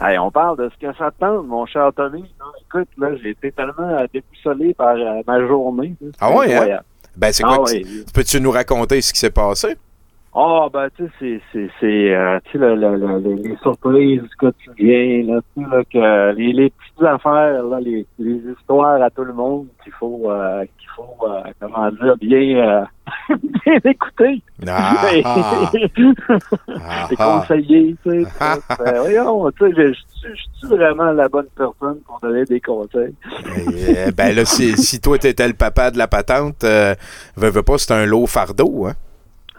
[0.00, 2.24] Hey, on parle de ce que ça tente, mon cher Tommy.
[2.66, 5.92] Écoute, là, j'ai été tellement euh, déboussolé par euh, ma journée.
[6.18, 6.78] Ah ouais, hein?
[7.14, 7.70] Ben, c'est Ah quoi?
[8.14, 9.76] Peux-tu nous raconter ce qui s'est passé?
[10.32, 14.22] Ah, ben, tu sais, c'est, c'est, euh, tu sais, le, le, le- le- les surprises
[14.22, 19.02] du quotidien, là, tu sais, là, que les, les petites affaires, là, les, les histoires
[19.02, 22.84] à tout le monde qu'il faut, euh, qu'il faut, euh, comment dire, bien, euh,
[23.64, 24.40] bien écouter.
[24.68, 24.94] Ah,
[25.24, 25.70] ah.
[27.10, 28.26] et conseiller, tu sais.
[29.00, 33.14] Voyons, tu sais, je suis vraiment la bonne personne pour donner des conseils.
[33.56, 36.94] Eh, ben là, si, si toi t'étais le papa de la patente, euh,
[37.36, 38.92] veux, veux pas, c'est un lot fardeau, hein?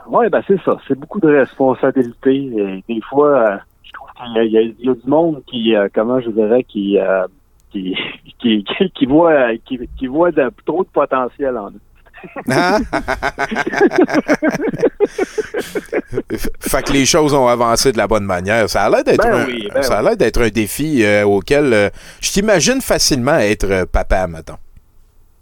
[0.07, 0.78] Oui, ben c'est ça.
[0.88, 2.52] C'est beaucoup de responsabilités.
[2.57, 5.88] Et des fois, euh, je trouve qu'il y, a- y y du monde qui, euh,
[5.94, 7.26] comment je dirais, qui, euh,
[7.72, 7.95] qui,
[8.41, 11.80] qui, qui, qui voit, qui, qui voit de- trop de potentiel en eux.
[12.49, 12.78] Hein?
[16.60, 18.69] fait que les choses ont avancé de la bonne manière.
[18.69, 21.91] Ça a l'air d'être Ben un, oui, ben ça a l'air d'être un défi auquel
[22.22, 24.57] je t'imagine facilement être papa, mettons.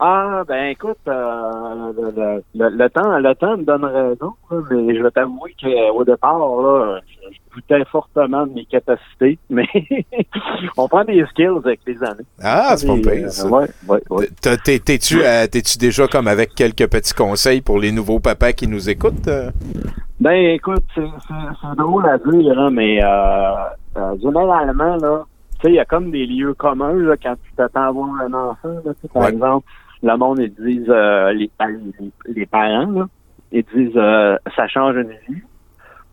[0.01, 4.95] Ah, ben écoute, euh, le, le- le- temps, le temps me donne raison, là, mais
[4.95, 9.67] je vais t'avouer qu'au départ, là, je, je doutais fortement de mes capacités, mais
[10.77, 12.23] on prend des skills avec les années.
[12.41, 14.29] Ah, c'est pas pire, euh, ouais, ouais, ouais.
[14.41, 18.53] T'as- t'es- T'es-tu euh, t'es-tu déjà comme avec quelques petits conseils pour les nouveaux papas
[18.53, 19.27] qui nous écoutent?
[19.27, 19.51] euh?
[20.21, 23.01] Ben, écoute, c'est drôle à dire, hein, mais
[24.21, 25.25] généralement, là,
[25.59, 28.09] tu sais, il y a comme des lieux communs, là, quand tu t'attends à voir
[28.21, 29.67] un enfant, là, par exemple,
[30.03, 33.05] le monde, ils disent, euh, les, les, les parents, là,
[33.51, 35.41] ils disent, euh, ça change une vie.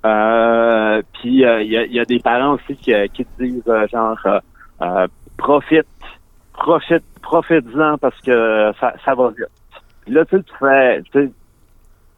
[0.05, 3.63] Euh, puis, euh, il y, a, y a des parents aussi qui, euh, qui disent,
[3.69, 4.39] euh, genre, euh,
[4.83, 5.07] euh,
[5.37, 5.87] profite,
[6.53, 9.47] profite, profite-en parce que ça, ça va vite.
[10.03, 11.33] Puis là, tu fais, tu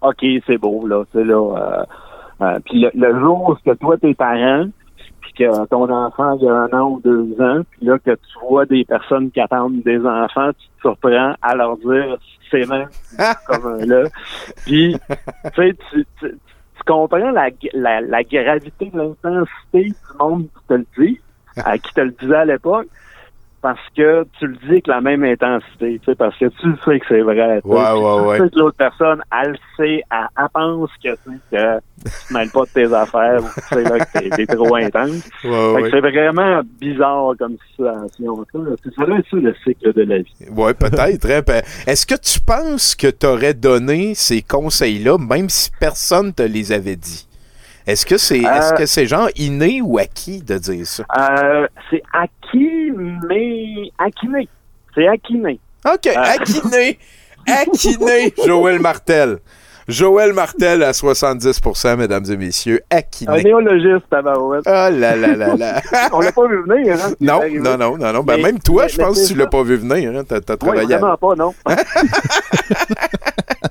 [0.00, 1.84] OK, c'est beau, là, tu là, euh,
[2.40, 4.77] euh, puis le, le jour que toi, t'es parent, puis
[5.38, 8.66] que ton enfant il a un an ou deux ans, puis là, que tu vois
[8.66, 12.16] des personnes qui attendent des enfants, tu te surprends à leur dire
[12.50, 12.88] c'est même
[13.46, 14.04] comme là.
[14.66, 20.46] Puis, tu sais, tu, tu, tu comprends la, la, la gravité de l'intensité du monde
[20.46, 21.20] qui te le dit,
[21.56, 22.88] à qui te le disait à l'époque,
[23.60, 27.00] parce que tu le dis avec la même intensité, tu sais, parce que tu sais
[27.00, 27.60] que c'est vrai.
[27.62, 27.74] tu sais.
[27.74, 28.38] Ouais, ouais, Tu ouais.
[28.38, 32.10] sais que l'autre personne, elle le sait, elle, elle pense que, tu sais, que tu
[32.28, 35.28] te mêles pas de tes affaires ou tu sais là, que t'es, t'es trop intense.
[35.42, 38.44] C'est vraiment bizarre comme situation.
[38.84, 40.34] C'est ça, ça, le cycle de la vie.
[40.56, 41.30] Ouais, peut-être.
[41.30, 41.60] hein.
[41.86, 46.72] Est-ce que tu penses que tu aurais donné ces conseils-là, même si personne te les
[46.72, 47.27] avait dit?
[47.88, 51.04] Est-ce que c'est Euh, est-ce que c'est genre inné ou acquis de dire ça?
[51.18, 52.92] Euh, c'est acquis,
[53.26, 54.46] mais acquiné.
[54.94, 55.58] C'est acquiné.
[55.90, 56.98] OK, acquiné.
[57.46, 59.38] Acquiné, Joël Martel.
[59.88, 63.42] Joël Martel à 70% mesdames et messieurs, Un Akiné.
[63.42, 64.64] néologiste, tabarouette.
[64.66, 65.80] Oh là là là là.
[66.12, 67.12] On l'a pas vu venir, hein?
[67.22, 68.22] Non, non, non, non, non.
[68.22, 70.10] Ben, Mais- même toi, je pense que tu l'as pas vu venir.
[70.14, 70.24] Hein?
[70.28, 71.54] T'as, Oui, travaillé à- vraiment pas, non.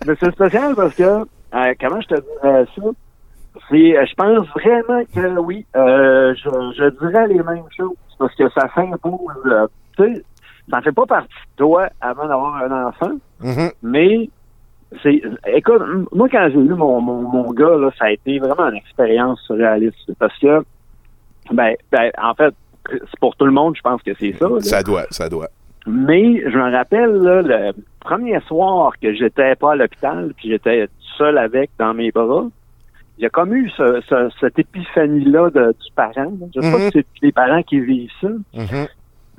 [0.08, 2.82] Mais c'est spécial parce que, euh, comment je te dirais ça?
[3.70, 8.34] C'est, euh, je pense vraiment que oui, euh, je, je dirais les mêmes choses parce
[8.36, 9.20] que ça s'impose.
[9.46, 9.68] euh,
[9.98, 10.24] tu sais,
[10.70, 13.12] ça fait pas partie de toi avant d'avoir un enfant,
[13.42, 13.72] Mhm.
[13.84, 14.30] mais
[15.04, 15.82] c'est, écoute,
[16.14, 19.42] moi quand j'ai eu mon, mon, mon gars, là, ça a été vraiment une expérience
[19.42, 20.62] surréaliste parce que,
[21.52, 22.54] ben, ben, en fait,
[22.90, 24.48] c'est pour tout le monde, je pense que c'est ça.
[24.48, 24.62] là.
[24.62, 25.50] Ça doit, ça doit.
[25.86, 30.88] Mais je me rappelle là, le premier soir que j'étais pas à l'hôpital, puis j'étais
[31.18, 32.46] seul avec dans mes bras.
[33.18, 36.12] Il y a comme eu ce, ce- cette épiphanie-là du parent.
[36.16, 36.46] là.
[36.56, 36.84] Je sais pas Mhm.
[36.86, 38.88] si c'est les parents qui vivent ça, Mhm.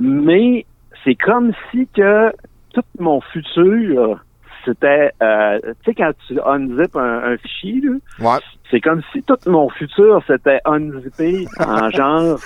[0.00, 0.66] mais
[1.04, 2.32] c'est comme si que
[2.74, 4.20] tout mon futur,
[4.64, 8.38] c'était, euh, tu sais, quand tu unzip un, un fichier, là, Ouais.
[8.70, 12.38] c'est comme si tout mon futur s'était unzippé en genre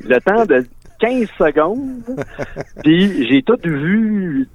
[0.00, 0.64] le temps de
[1.00, 2.02] 15 secondes.
[2.84, 4.48] Puis j'ai tout vu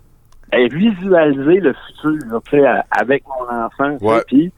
[0.54, 3.98] et visualiser le futur là, avec mon enfant.
[4.28, 4.52] Puis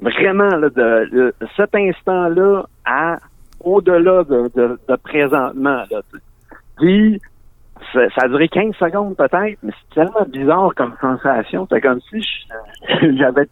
[0.00, 3.18] vraiment, là, de, de cet instant-là à
[3.60, 5.82] au-delà de, de, de présentement.
[5.90, 6.00] Là.
[6.76, 7.20] Puis
[7.92, 11.66] ça, a duré 15 secondes peut-être, mais c'est tellement bizarre comme sensation.
[11.70, 12.22] C'est comme si
[13.16, 13.46] j'avais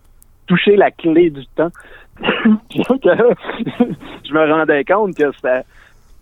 [0.47, 1.71] touché la clé du temps.
[2.21, 5.63] Je me rendais compte que c'était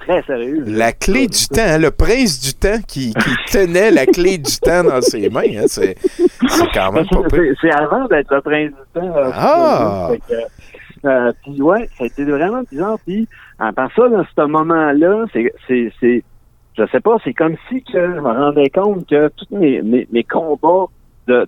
[0.06, 0.64] très sérieux.
[0.66, 4.56] La clé du temps, hein, le prince du temps qui, qui tenait la clé du
[4.60, 5.96] temps dans ses mains, hein, c'est,
[6.72, 7.20] quand même pas.
[7.60, 9.16] C'est- avant d'être le prince du temps.
[9.16, 10.08] euh, Ah!
[11.04, 12.96] euh, puis ouais, ça a été vraiment bizarre.
[13.06, 13.28] Puis
[13.58, 16.22] en pensant dans ce moment-là, c'est, c'est,
[16.76, 20.08] je sais pas, c'est comme si que je me rendais compte que tous mes, mes,
[20.12, 20.86] mes combats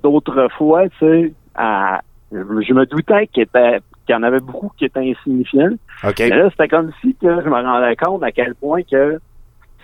[0.03, 2.01] d'autrefois, tu sais, à-
[2.33, 5.77] je me doutais qu'il était qu'il y en avait beaucoup qui étaient insignifiants.
[6.19, 9.19] Mais là, c'était comme si que je me rendais compte à quel point que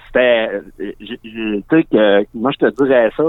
[0.06, 3.24] c'était, tu sais, que moi je te dirais ça,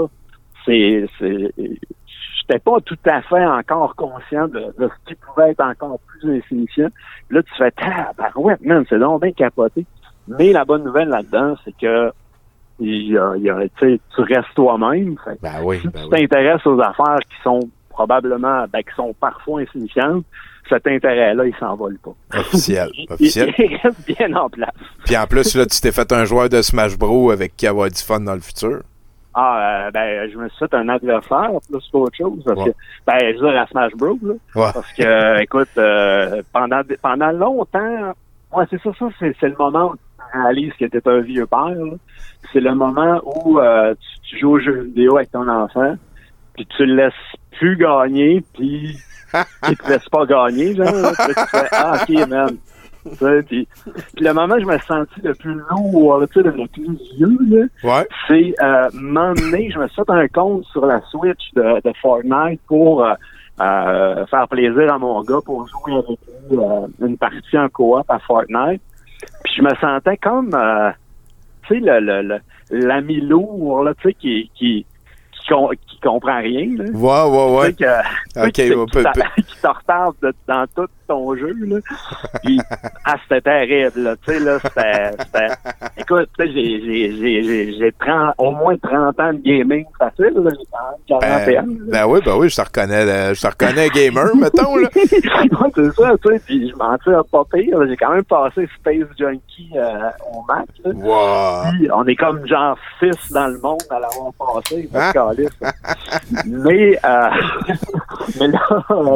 [0.64, 5.98] c'est, j'étais pas tout à fait encore conscient de, de ce qui pouvait être encore
[6.06, 6.88] plus insignifiant.
[7.30, 9.84] Là, tu fais, tabarouette, man, c'est donc bien capoté.
[10.28, 12.12] Mais la bonne nouvelle là-dedans, c'est que
[12.80, 15.16] il y a, il y a, tu restes toi-même.
[15.42, 16.10] Ben oui, si ben tu oui.
[16.10, 17.60] t'intéresses aux affaires qui sont
[17.94, 20.24] probablement, ben, qui sont parfois insignifiantes,
[20.68, 22.14] cet intérêt-là, il s'envole pas.
[22.38, 23.54] Officiel, Il, officiel.
[23.58, 24.70] il reste bien en place.
[25.04, 27.88] Puis en plus, là, tu t'es fait un joueur de Smash Bros avec qui avoir
[27.88, 28.80] du fun dans le futur.
[29.36, 32.40] Ah, euh, ben, je me suis fait un adversaire plus qu'autre chose.
[32.44, 32.66] Parce Ouais.
[32.70, 32.76] que,
[33.06, 34.32] ben, je veux dire, à Smash Bros, là.
[34.54, 34.70] Ouais.
[34.72, 38.14] Parce que, euh, écoute, euh, pendant, pendant longtemps,
[38.52, 41.74] ouais, c'est ça, ça, c'est, le moment où tu réalises que t'es un vieux père.
[42.52, 45.96] C'est le moment où euh, tu, tu joues aux jeux vidéo avec ton enfant,
[46.54, 47.12] puis tu le laisses
[47.58, 48.96] plus gagner, puis
[49.68, 50.86] il te laisse pas gagner, genre.
[51.26, 52.56] tu fais, ah, ok, man.
[53.46, 53.68] Puis,
[54.16, 56.98] puis le moment où je me suis senti le plus lourd, tu sais, le plus
[57.16, 58.06] vieux, là, Ouais.
[58.28, 62.60] c'est euh, m'emmener, je me suis fait un compte sur la Switch de, de Fortnite
[62.66, 63.12] pour euh,
[63.60, 66.18] euh, faire plaisir à mon gars pour jouer avec
[66.50, 68.80] lui euh, une partie en coop à Fortnite.
[69.44, 70.90] Puis je me sentais comme euh,
[71.68, 72.40] tu sais le le- le-
[72.86, 74.86] l'ami lourd là, tu sais qui qui
[75.44, 76.84] qui, com- qui comprend rien là.
[76.92, 77.72] Ouais, ouais, ouais.
[77.74, 79.02] Tu sais qui peut-
[79.46, 81.76] qui te retarde de- dans tout ton jeu là.
[82.42, 82.58] Puis
[83.04, 85.48] ah c'était terrible là, tu sais là, c'était
[85.98, 90.50] écoute, j'ai j'ai j'ai j'ai j'ai 30 au moins 30 ans de gaming facile là,
[90.50, 91.62] j'ai quand même 41.
[91.62, 94.88] Ben, ben oui, ben oui, je te reconnais, euh, je te reconnais gamer, mettons, là.
[94.94, 97.78] Ouais, c'est ça, tu sais, puis je m'en tire pas pire.
[97.78, 97.86] là.
[97.86, 100.66] J'ai quand même passé Space Junkie euh, au Mac.
[100.84, 100.90] Là.
[100.94, 101.72] Wow.
[101.72, 104.88] Puis on est comme genre six dans le monde à l'avoir passé.
[104.94, 105.10] Hein?
[106.46, 107.30] mais, euh,
[108.40, 108.60] mais là...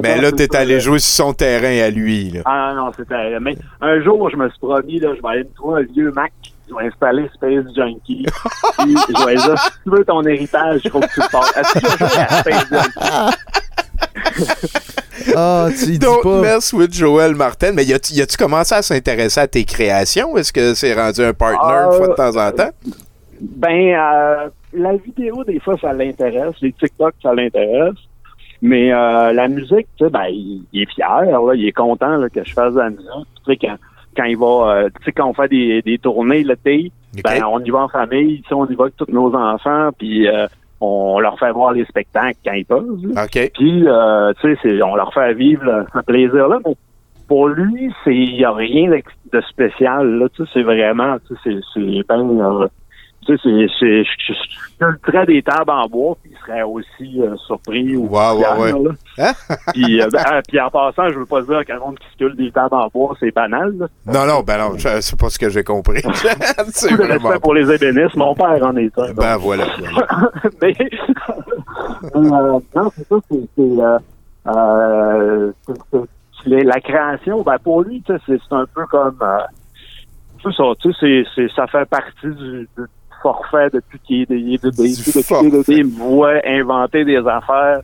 [0.02, 2.40] Mais non, là, t'es allé jouer sur son terrain à lui, là.
[2.44, 3.38] Ah non, c'était...
[3.40, 6.10] Mais un jour, je me suis promis, là, je vais aller me trouver un vieux
[6.12, 6.32] Mac.
[6.68, 8.26] Je vais installer Space Junkie.
[8.78, 11.56] puis je vais dire, si tu veux ton héritage, il faut que tu le passes.
[11.56, 13.36] Est-ce que tu as joué à Space Junkie?
[15.36, 16.40] Ah, tu y dis Don't pas.
[16.40, 17.72] mess with Joël Martin.
[17.72, 20.36] Mais y a-tu commencé à s'intéresser à tes créations?
[20.36, 22.70] Est-ce que c'est rendu un partner Ah, une fois de temps en temps?
[23.40, 26.54] Ben, euh, la vidéo, des fois, ça l'intéresse.
[26.62, 27.94] Les TikTok, ça l'intéresse.
[28.60, 32.16] Mais euh, la musique, tu sais, ben, il, il est fier, là, il est content
[32.16, 33.06] là, que je fasse de la musique.
[33.46, 33.76] Tu sais, quand,
[34.16, 37.22] quand il va, euh, tu sais, quand on fait des, des tournées l'été, Ok.
[37.24, 39.90] ben, on y va en famille, tu sais, on y va avec tous nos enfants,
[39.96, 40.46] puis euh,
[40.80, 42.98] on leur fait voir les spectacles quand ils peuvent.
[43.14, 43.22] là.
[43.54, 46.58] Puis, euh, tu sais, on leur fait vivre là, ce plaisir-là.
[46.66, 46.74] Mais
[47.28, 48.90] pour lui, c'est il y a rien
[49.32, 50.18] de spécial.
[50.18, 52.66] Là, tu sais, c'est vraiment, tu sais, c'est c'est ben, euh,
[53.28, 54.04] tu sais, c'est, c'est,
[54.80, 58.72] je, des tables en bois, puis il serait aussi euh, surpris ou ouais, ouais.
[59.18, 59.32] Hein?
[59.74, 62.36] Puis, euh, ben, ah, puis en passant, je veux pas dire qu'un monde qui sculpte
[62.36, 63.74] des tables en bois, c'est banal.
[63.76, 63.86] Là.
[64.06, 66.00] Non, non, ben non, c'est pas ce que j'ai compris.
[66.68, 67.28] c'est vraiment...
[67.28, 69.12] respect pour les ébénistes, mon père en est un.
[69.12, 69.64] Ben voilà.
[70.62, 70.74] mais
[72.14, 73.16] euh, non, c'est ça,
[76.44, 77.42] c'est la création.
[77.42, 79.40] Ben pour lui, c'est c'est un peu comme euh,
[80.44, 80.50] ça,
[80.80, 82.84] tu sais, c'est c'est- ça fait partie du, du
[83.22, 87.80] forfait depuis qu'il est Depuis qu'il est il me voit inventer des affaires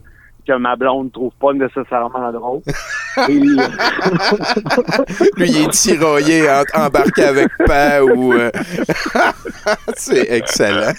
[0.46, 2.60] que ma blonde trouve pas nécessairement drôles.
[3.30, 3.32] Et-
[5.38, 8.32] Lui, il est tiraillé, embarqué avec pas ou.
[8.34, 8.50] euh,
[9.96, 10.92] c'est excellent.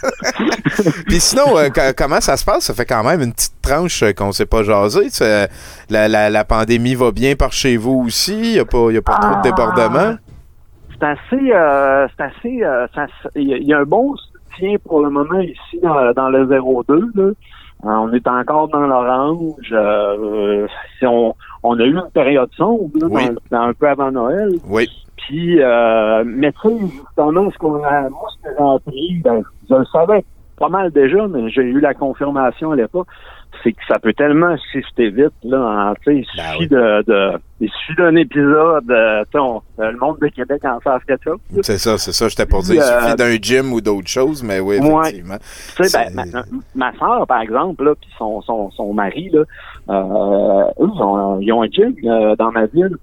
[1.07, 2.65] Puis sinon, euh, co- comment ça se passe?
[2.65, 5.09] Ça fait quand même une petite tranche euh, qu'on s'est pas jasé.
[5.89, 8.33] La, la pandémie va bien par chez vous aussi?
[8.35, 9.41] Il n'y a pas, y a pas trop de Ah.
[9.43, 10.15] débordements?
[10.99, 12.87] C'est assez, euh, c'est assez, euh,
[13.35, 16.29] il y, a- il y a un bon soutien pour le moment ici dans, dans
[16.29, 17.11] le 02.
[17.15, 17.23] Là.
[17.83, 19.69] Euh, on est encore dans l'orange.
[19.71, 20.67] Euh,
[20.97, 23.25] si on, on a eu une période sombre là, Oui.
[23.49, 24.53] dans- dans un peu avant Noël.
[24.67, 24.89] Oui.
[25.17, 29.41] Puis, euh, mais tu sais, justement, ce qu'on a, moi, ce que j'ai appris, ben,
[29.69, 30.23] je le savais
[30.57, 33.07] pas mal déjà, mais j'ai eu la confirmation à l'époque,
[33.63, 37.31] c'est que ça peut tellement shifter vite, là, en, sais, il Ben suffit de, de,
[37.61, 41.39] il suffit d'un épisode, euh, on- euh, le monde de Québec en fait quelque chose.
[41.61, 42.27] C'est ça, c'est ça.
[42.27, 44.99] J'étais pour dire, il Euh, suffit d'un gym ou d'autres choses, mais oui, Ouais.
[45.01, 45.37] effectivement.
[45.37, 46.25] Tu sais, C'est- ben,
[46.75, 49.43] ma, ma soeur, par exemple, là, puis son, son, son mari, là,
[49.89, 52.95] euh, eux, ils ont, ils ont un gym euh, dans ma ville.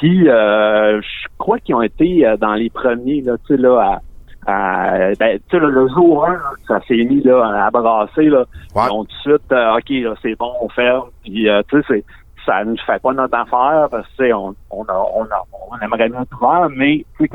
[0.00, 4.00] Puis, euh, je crois qu'ils ont été dans les premiers, là, tu sais, là, à,
[4.46, 8.44] à- ben, tu sais, le jour 1, ça s'est mis, là, à brasser, là.
[8.88, 11.08] Ils ont tout de suite, euh, OK, là, c'est bon, on ferme.
[11.24, 12.04] Puis, euh, tu sais,
[12.44, 16.08] ça ne fait pas notre affaire parce que, on, on, a, on, a, on aimerait
[16.08, 17.30] bien tout faire, mais, tu sais,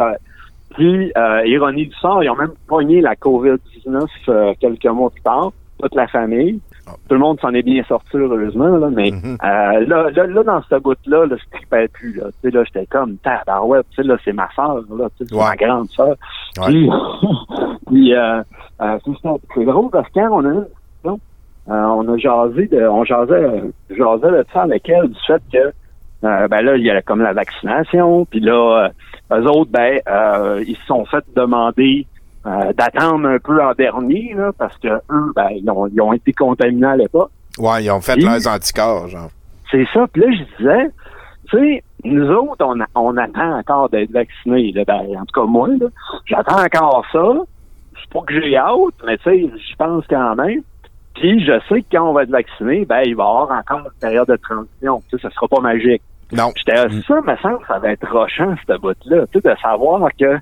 [0.76, 5.22] puis, euh, ironie du sort, ils ont même pogné la COVID-19 euh, quelques mois plus
[5.22, 5.52] tard,
[5.82, 6.62] toute la famille.
[6.86, 10.62] Tout le monde s'en est bien sorti, heureusement, là, mais euh, là, là, là, dans
[10.64, 12.14] ce bout-là, là, je tripais plus.
[12.14, 15.26] Là, Tu sais, là, j'étais comme, tabarouette, tu sais, là, c'est ma soeur, là, tu
[15.26, 16.16] sais, c'est ma grande soeur.
[16.66, 16.90] Puis,
[17.88, 18.42] puis euh,
[18.82, 19.00] euh,
[19.56, 20.64] c'est drôle parce que quand on a eu
[21.70, 25.72] euh, on a jasé de, on jasait, jasait de ça avec elle, du fait que
[26.24, 28.90] euh, ben là, il y a comme la vaccination, puis là,
[29.32, 32.06] eux autres, ben, euh, ils se sont fait demander
[32.46, 36.14] euh, d'attendre un peu en dernier, là, parce que eux, ben, ils ont, ils ont
[36.14, 37.30] été contaminés à l'époque.
[37.58, 39.30] Ouais, ils ont fait Et- leurs anticorps, genre.
[39.70, 40.06] C'est ça.
[40.12, 40.90] Puis là, je disais,
[41.50, 44.72] tu sais, nous autres, on, on attend encore d'être vaccinés.
[44.74, 44.84] Là.
[44.86, 45.88] Ben, en tout cas, moi, là,
[46.26, 47.34] j'attends encore ça.
[48.02, 50.62] C'est pas que j'ai hâte, mais tu sais, je pense quand même.
[51.14, 53.80] Puis je sais que quand on va être vacciné, ben, il va y avoir encore
[53.80, 55.04] une période de transition.
[55.10, 56.02] Tu sais, ça sera pas magique.
[56.32, 56.50] Non.
[56.56, 59.28] J'étais ça, me semble ça va être rochant, cette bout-là.
[59.28, 60.38] Tu sais, de savoir que,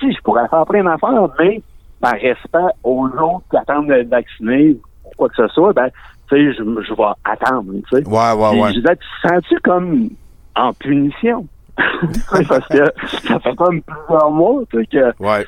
[0.00, 1.60] que je pourrais faire plein d'affaires, mais
[2.00, 5.88] par respect aux autres qui attendent d'être vaccinés, ou quoi que ce soit, ben,
[6.28, 8.06] tu sais, je, je vais attendre, tu sais.
[8.06, 8.68] Ouais, ouais, ouais.
[8.72, 10.08] Je disais, tu te sens-tu comme
[10.54, 11.46] en punition?
[12.48, 12.84] Parce que
[13.28, 15.44] ça fait comme plusieurs mois, tu sais, que Ouais.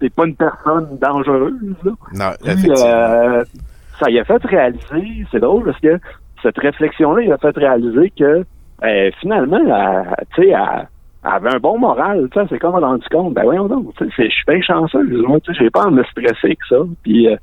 [0.00, 1.92] t'es pas une personne dangereuse, là.
[2.14, 2.86] Non, Puis, effectivement.
[2.86, 3.44] euh,
[3.98, 5.98] ça y a fait réaliser, c'est drôle parce que
[6.42, 8.44] cette réflexion-là, il a fait réaliser que
[8.84, 9.60] euh, finalement,
[10.34, 10.54] tu sais,
[11.24, 14.04] elle, avait un bon moral, tu sais, c'est comme rendu compte, ben voyons donc, tu
[14.04, 16.66] sais, c'est- je suis bien chanceux, moi, tu sais, j'ai pas à me stresser que
[16.68, 17.36] ça, puis euh,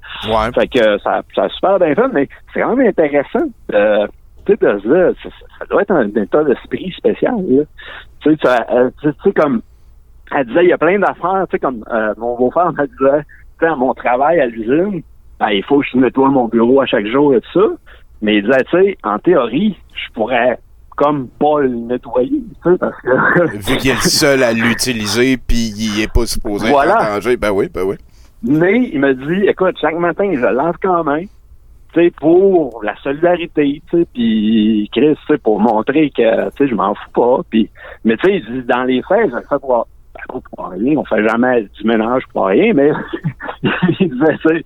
[0.53, 4.07] fait que ça, ça a super bien fait, mais c'est quand même intéressant, euh,
[4.45, 5.29] tu sais, de ça,
[5.59, 7.63] ça doit être un état d'esprit spécial, là.
[8.21, 9.61] tu sais, ça, euh, tu sais, tu sais, comme
[10.35, 13.23] elle disait, il y a plein d'affaires, tu sais, comme euh, mon beau-frère me disait,
[13.59, 15.01] tu sais, à mon travail à l'usine,
[15.39, 17.67] ben, il faut que je nettoie mon bureau à chaque jour et tout ça.
[18.21, 20.59] Mais il disait, tu sais, en théorie, je pourrais
[20.99, 23.57] comme pas le nettoyer, tu sais, parce que...
[23.57, 26.95] Vu qu'il est le seul à l'utiliser, puis il est pas supposé Voilà.
[26.95, 27.95] être en danger, ben oui, ben oui.
[28.43, 31.27] Mais il me dit, écoute, chaque matin, je lave quand même,
[31.93, 36.57] tu sais, pour la solidarité, tu sais, puis Chris, tu sais, pour montrer que, tu
[36.57, 37.69] sais, je m'en fous pas, puis,
[38.03, 40.97] mais tu sais, il dit, dans les faits, je le fais pour, ben, pour rien,
[40.97, 42.91] on fait jamais du ménage pour rien, mais
[44.01, 44.63] il disait,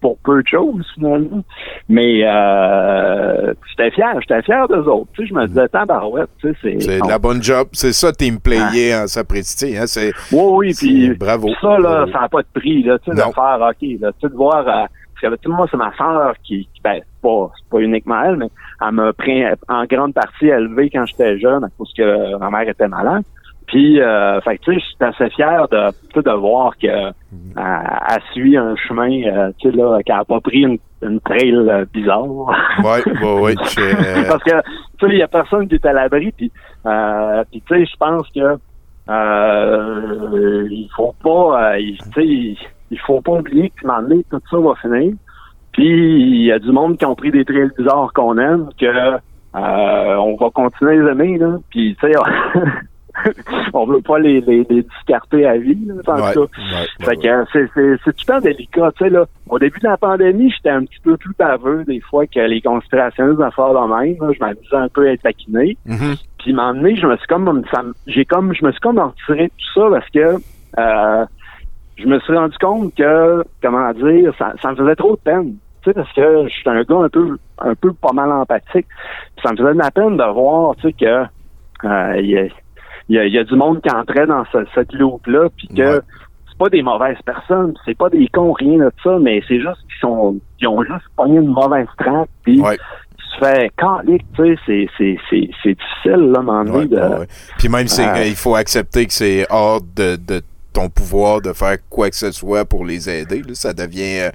[0.00, 1.42] pour peu de choses, finalement.
[1.88, 5.08] Mais euh, j'étais fier, j'étais fier d'eux autres.
[5.14, 6.80] Tu sais, je me disais, tabarouette, tu sais, c'est...
[6.80, 7.68] C'est de la bonne job.
[7.72, 9.76] C'est ça, team player en sapristi.
[9.76, 9.86] Hein?
[9.86, 11.48] C'est, Oui, oui, puis bravo.
[11.60, 14.20] ça, là, ça n'a pas de prix, là, tu sais, de faire, OK, là, tu
[14.20, 14.86] sais, de voir, euh,
[15.22, 18.48] parce que moi, c'est ma soeur qui, qui ben, c'est pas, pas uniquement elle, mais
[18.84, 22.68] elle m'a pris en grande partie élevée quand j'étais jeune, à cause que ma mère
[22.68, 23.22] était malade.
[23.66, 27.12] Puis, euh, fait tu sais, j'étais assez fier de, de voir que euh,
[27.56, 31.54] elle suit un chemin, euh, tu sais, là, qu'elle n'a pas pris une, une trail
[31.54, 32.26] euh, bizarre.
[32.84, 33.02] Ouais.
[33.74, 34.60] j'ai, euh, Parce que,
[34.98, 36.50] tu sais, il y a personne qui est à l'abri, puis,
[36.86, 38.58] euh, puis tu sais, je pense que
[39.08, 42.58] euh, il faut pas, euh, tu sais, il
[42.92, 45.14] il faut pas oublier que, un moment donné, tout ça va finir.
[45.72, 48.86] Puis, il y a du monde qui ont pris des trails bizarres qu'on aime, que
[48.86, 49.18] euh,
[49.54, 51.56] on va continuer à les aimer, là.
[51.70, 52.12] Puis, tu sais,
[53.74, 56.60] on veut pas les, les, les discarter à vie, là, en Ouais, tout cas.
[57.00, 57.66] ouais, Fait que euh, c'est,
[58.04, 59.24] tout le temps délicat, tu sais, là.
[59.48, 62.60] Au début de la pandémie, j'étais un petit peu plus baveux, des fois, que les
[62.60, 64.32] conspirationnistes en faire de même, là.
[64.32, 65.76] Je m'amusais un peu à être taquiné.
[66.38, 67.62] Puis, à un moment donné, je me suis comme,
[68.06, 70.42] j'ai comme, je me suis comme retiré de tout ça parce que,
[70.78, 71.26] euh,
[71.98, 75.54] je me suis rendu compte que, comment dire, ça, ça me faisait trop de peine.
[75.82, 78.86] Tu sais, parce que je suis un gars un peu, un peu pas mal empathique.
[78.86, 81.04] Puis ça me faisait de la peine de voir, tu sais, que,
[81.84, 82.44] euh, il y a,
[83.08, 85.68] il y, a, il y a du monde qui entrait dans ce, cette loupe-là, puis
[85.68, 86.02] que
[86.48, 89.80] c'est pas des mauvaises personnes, c'est pas des cons, rien de ça, mais c'est juste
[89.88, 94.58] qu'ils sont, ils ont juste pogné une mauvaise traque, puis tu fais calique, tu sais,
[94.66, 96.70] c'est, c'est, c'est, c'est difficile, là, de...
[96.70, 97.26] Ouais, ouais.
[97.58, 100.42] Puis même, c'est, Euh, il faut accepter que c'est hors de, de
[100.72, 103.42] ton pouvoir de faire quoi que ce soit pour les aider.
[103.42, 103.54] là.
[103.54, 104.30] Ça devient euh,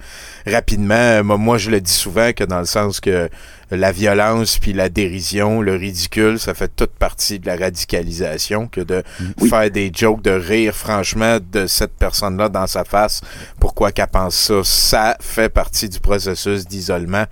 [0.45, 3.29] rapidement, euh, moi, moi, je le dis souvent, que dans le sens que
[3.69, 8.81] la violence puis la dérision, le ridicule, ça fait toute partie de la radicalisation que
[8.81, 9.03] de
[9.49, 13.21] faire des jokes, de rire franchement de cette personne-là dans sa face.
[13.59, 14.61] Pourquoi qu'elle pense ça?
[14.63, 17.25] Ça fait partie du processus d'isolement.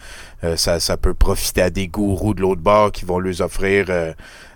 [0.43, 3.85] Euh, ça, ça peut profiter à des gourous de l'autre bord qui vont leur offrir
[3.89, 4.13] euh,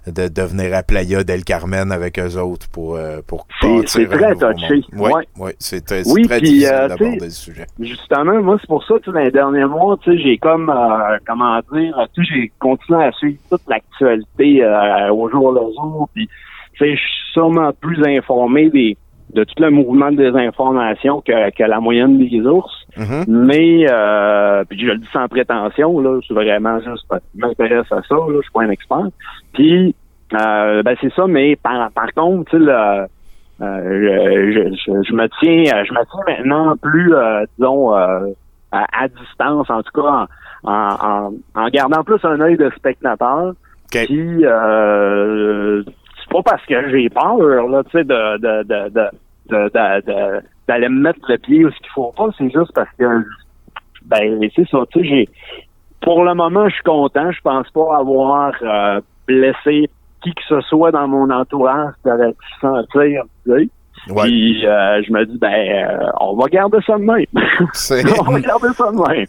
[0.07, 3.47] de, de venir à Playa del Carmen avec eux autres pour, euh, pour
[3.85, 4.81] C'est- très touché.
[4.93, 5.27] Oui, Ouais.
[5.37, 7.65] ouais, c'est très, Oui, très puis, difficile euh, d'aborder tu sais, le sujet.
[7.79, 11.59] Justement, moi, c'est pour ça, dans les derniers mois, tu sais, j'ai comme, euh, comment
[11.73, 16.29] dire, j'ai continué à suivre toute l'actualité euh, au jour le jour, puis,
[16.79, 16.99] je suis
[17.33, 18.95] sûrement plus informé des
[19.33, 22.71] de tout le mouvement de désinformation que, que la moyenne des ours.
[22.97, 23.25] Mm-hmm.
[23.27, 28.01] Mais, euh, puis je le dis sans prétention, là, c'est vraiment juste je m'intéresse à
[28.01, 29.07] ça, là, je suis pas un expert.
[29.53, 29.95] Puis,
[30.33, 33.05] euh, ben c'est ça, mais par, par contre, tu euh,
[33.61, 38.27] je, je, je- me tiens, je me tiens maintenant plus, euh, disons, euh,
[38.71, 40.27] à, à distance, en tout cas,
[40.63, 43.53] en, en, en, gardant plus un œil de spectateur.
[43.91, 45.83] Puis, euh,
[46.29, 47.37] c'est pas parce que j'ai peur,
[47.67, 49.09] là, tu sais, de, de, de, de,
[49.49, 52.71] de, de- de- d'aller me mettre le pied où ce qu'il faut pas, c'est juste
[52.75, 53.05] parce que,
[54.05, 55.29] ben, c'est ça, tu sais, j'ai,
[56.01, 57.31] pour le moment, je suis content.
[57.31, 59.89] Je pense pas avoir euh, blessé
[60.23, 62.09] qui que ce soit dans mon entourage pu
[62.61, 63.69] sentir, tu sais.
[64.23, 67.25] Puis euh, je me dis, ben, euh, on va garder ça de même.
[68.27, 69.25] on va garder ça de même.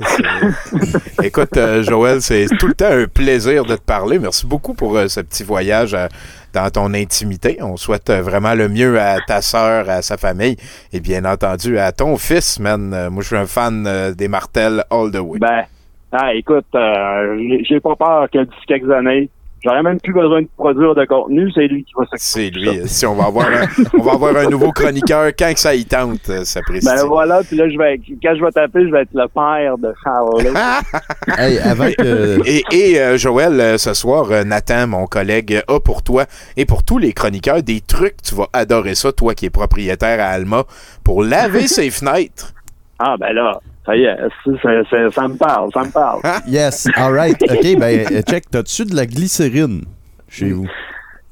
[1.24, 4.18] Écoute, euh, Joël, c'est tout le temps un plaisir de te parler.
[4.20, 6.06] Merci beaucoup pour euh, ce petit voyage euh,
[6.52, 7.58] dans ton intimité.
[7.62, 10.56] On souhaite vraiment le mieux à ta sœur, à sa famille
[10.92, 13.08] et bien entendu à ton fils, man.
[13.10, 15.38] Moi, je suis un fan euh, des Martels all the way.
[15.38, 15.64] Ben,
[16.12, 19.28] ah, écoute, euh, j'ai pas peur que d'ici quelques années,
[19.64, 22.18] j'aurais même plus besoin de produire de contenu, c'est lui qui va s'occuper.
[22.18, 22.88] C'est lui.
[22.88, 23.66] Si on va avoir un,
[23.98, 26.88] on va avoir un nouveau chroniqueur quand que ça y tente, euh, ça précise.
[26.88, 29.78] Ben voilà, puis là, je vais, quand je vais taper, je vais être le père
[29.78, 30.54] de Charles.
[31.38, 35.80] Hey, avant que- Et, et, euh, Joël, euh, ce soir, euh, Nathan, mon collègue, a
[35.80, 36.24] pour toi
[36.56, 38.20] et pour tous les chroniqueurs des trucs.
[38.22, 40.64] Tu vas adorer ça, toi qui es propriétaire à Alma,
[41.04, 42.52] pour laver ses fenêtres.
[42.98, 43.60] Ah, ben là,
[43.90, 46.20] ça y est, ça, ça- ça- ça me parle, ça me parle.
[46.46, 47.36] Yes, alright.
[47.42, 49.82] OK, ben, euh, check, t'as-tu de la glycérine
[50.28, 50.68] chez vous?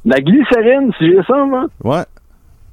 [0.04, 1.66] La glycérine, si j'ai ça, moi?
[1.84, 2.02] Ouais.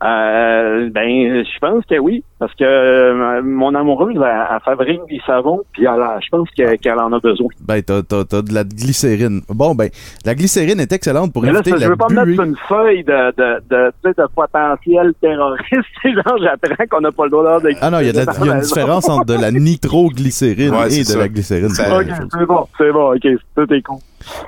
[0.04, 5.22] Euh, ben, je pense que oui, parce que euh, mon amoureuse, elle, elle fabrique des
[5.26, 7.48] savons, puis je pense que- qu'elle en a besoin.
[7.66, 9.42] Ben, t'as, t'as- t'as de la glycérine.
[9.50, 9.90] Bon, ben,
[10.26, 12.56] la glycérine est excellente pour Mais là, éviter ça, je veux pas me mettre une
[12.68, 15.72] feuille de, de, de, tu sais, de potentiel terroriste.
[16.02, 18.18] C'est genre, j'apprends qu'on n'a pas le droit de Ah non, il y a, de
[18.18, 19.52] la- il y a une différence entre de la
[20.06, 21.20] nitroglycérine Ouais, et de ça.
[21.20, 21.68] la glycérine.
[21.68, 22.06] Ok,
[22.38, 24.00] c'est bon, c'est bon, ok, tout est con.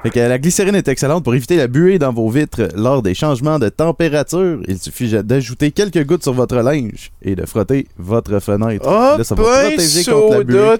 [0.04, 3.14] Fait que la glycérine est excellente pour éviter la buée dans vos vitres lors des
[3.14, 4.60] changements de température.
[4.68, 8.88] Il suffit d'ajouter quelques gouttes sur votre linge et de frotter votre fenêtre.
[8.88, 10.54] Ah, Là, ça va ben protéger contre la buée.
[10.54, 10.78] soda,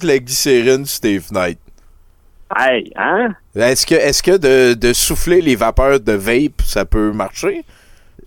[0.00, 1.60] tu la glycérine sur tes fenêtres.
[2.56, 3.34] Hey, hein?
[3.54, 7.64] Est-ce que, est-ce que de, de souffler les vapeurs de vape, ça peut marcher?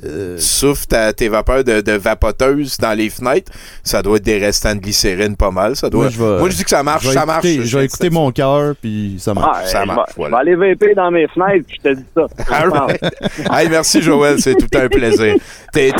[0.06, 3.52] Euh, souffles ta- tes vapeurs de, de vapoteuse dans les fenêtres,
[3.84, 5.76] ça doit être des restants de glycérine pas mal.
[5.76, 6.04] Ça doit...
[6.04, 7.46] Moi, je vais- Moi, je dis que ça marche, je vais ça marche.
[7.46, 9.58] écouter- Je vais écouter mon cœur, puis ça marche.
[9.64, 10.38] Ah, ça marche, je vais- voilà.
[10.46, 12.28] Je vais aller vaper dans mes fenêtres, puis je te dis ça.
[12.52, 13.02] All right.
[13.52, 14.40] Hey, merci, Joël.
[14.40, 15.36] C'est tout un plaisir.
[15.72, 15.92] T'es,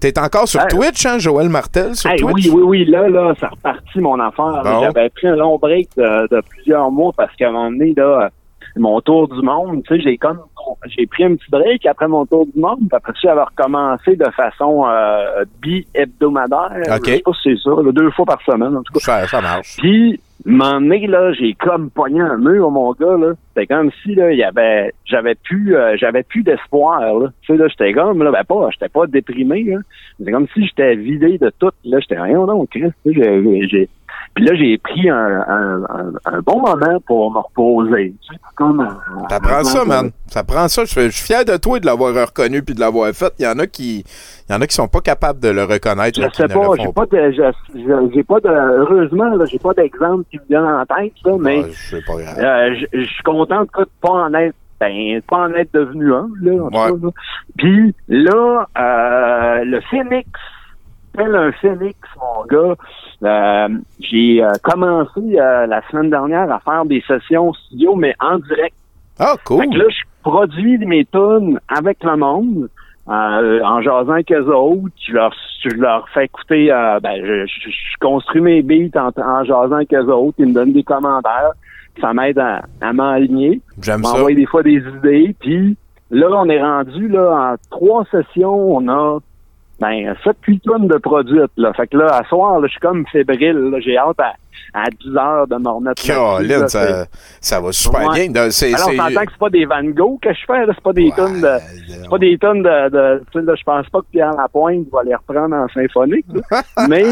[0.00, 0.68] t'es encore sur Hey.
[0.68, 2.46] Twitch, hein, Joël Martel, sur Hey, Twitch?
[2.46, 4.62] oui, oui, oui, là, là, ça repartit mon affaire.
[4.64, 4.82] Bon.
[4.82, 8.30] J'avais pris un long break de, de plusieurs mois parce qu'à un moment donné, là,
[8.76, 10.38] mon tour du monde, tu sais, j'ai comme
[10.86, 12.78] j'ai pris un petit break après mon tour du monde.
[12.78, 16.96] Puis après ça, j'avais recommencé de façon euh, bi-hebdomadaire.
[16.96, 17.06] OK.
[17.06, 19.00] Je sais pas si c'est ça, là, deux fois par semaine, en tout cas.
[19.00, 19.76] Ça, ça marche.
[19.78, 20.20] Puis,
[20.88, 23.32] donné, là, j'ai comme pogné un mur, mon gars, là.
[23.48, 27.28] C'était comme si, là, il y avait, j'avais plus, euh, j'avais plus d'espoir, là.
[27.42, 29.78] Tu sais, là, j'étais comme, là, ben, pas, j'étais pas déprimé, là.
[30.22, 31.70] C'est comme si j'étais vidé de tout.
[31.84, 32.90] Là, j'étais rien, non, Chris.
[33.04, 33.88] J'ai- j'ai-
[34.38, 35.16] Puis là, j'ai pris un,
[35.48, 38.14] un, un, un bon moment pour me reposer.
[38.54, 40.12] Comme, euh, Ça prend ça, man.
[40.28, 40.84] Ça prend ça.
[40.84, 43.32] Je suis je suis fier de toi de l'avoir reconnu puis de l'avoir fait.
[43.40, 44.04] Il y en a qui,
[44.48, 46.20] il y en a qui sont pas capables de le reconnaître.
[46.22, 47.32] Je sais pas, j'ai pas de,
[48.14, 51.64] j'ai pas de, heureusement, là, j'ai pas d'exemple qui me vient en tête, là, mais,
[51.90, 52.38] C'est pas grave.
[52.38, 53.68] euh, je suis content de
[54.00, 57.10] pas en être, ben, pas en être devenu un, là, en cas, là.
[57.56, 60.28] Puis, là, euh, le Phoenix,
[61.18, 62.74] tel un Phoenix, mon gars,
[63.24, 63.68] euh,
[64.00, 68.74] j'ai euh, commencé euh, la semaine dernière à faire des sessions studio, mais en direct.
[69.18, 69.62] Ah, cool.
[69.64, 72.68] Fait que là, je produis mes tunes avec le monde,
[73.08, 74.94] euh, en jasant avec eux autres.
[75.06, 75.34] Je leur,
[75.64, 79.76] je leur fais écouter, euh, ben, je, je- je construis mes beats en, en jasant
[79.76, 80.36] avec eux autres.
[80.38, 81.50] Ils me donnent des commentaires.
[82.00, 83.60] Ça m'aide à, à m'aligner.
[83.82, 84.24] J'aime ça.
[84.26, 85.34] Des fois des idées.
[85.40, 85.76] Puis
[86.12, 88.76] là, on est rendu là en trois sessions.
[88.76, 89.18] On a
[89.80, 91.52] ben 7-8 tonnes de produites.
[91.56, 91.72] Là.
[91.74, 93.70] Fait que là, à soir, là, je suis comme fébrile.
[93.70, 93.78] là.
[93.80, 94.32] J'ai hâte à,
[94.74, 97.06] à 10 heures de me remettre là-dessus, Caroline, là, ça,
[97.40, 98.28] ça va super Ouais.
[98.28, 98.50] bien.
[98.50, 100.72] C'est- Alors, on c'est- s'entend que c'est pas des Van Gogh que je fais, là.
[100.74, 101.48] C'est pas des tonnes de,
[101.88, 104.86] c'est pas des tonnes de, de tu sais, là, je pense pas que Pierre Lapointe
[104.92, 106.26] va les reprendre en symphonique.
[106.88, 107.04] Mais,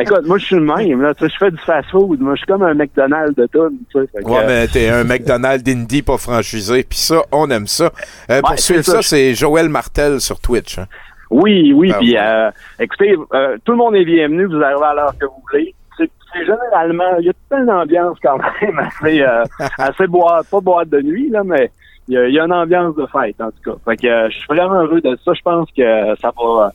[0.00, 1.14] écoute, moi, je suis le même, là.
[1.14, 2.20] Tu sais, je fais du fast-food.
[2.20, 4.06] Moi, je suis comme un McDonald's de tonnes, tu sais.
[4.22, 7.90] Que, Ouais, mais t'es un McDonald's indie pas franchisé, puis ça, on aime ça.
[8.30, 9.02] Euh, pour suivre ça.
[9.02, 10.78] c'est Joël Martel sur Twitch.
[10.78, 10.86] hein.
[11.30, 12.50] Oui, oui, Ben puis euh,
[12.80, 15.74] écoutez, euh, tout le monde est bienvenu, vous arrivez à l'heure que vous voulez.
[15.96, 16.10] C'est
[16.44, 19.44] généralement, il y a toute une ambiance quand même assez, euh,
[19.78, 21.70] assez boîte, pas boîte de nuit, là, mais
[22.08, 23.78] il y, a, il y a une ambiance de fête, en tout cas.
[23.84, 25.32] Fait que euh, je suis vraiment heureux de ça.
[25.32, 26.72] Je pense que ça va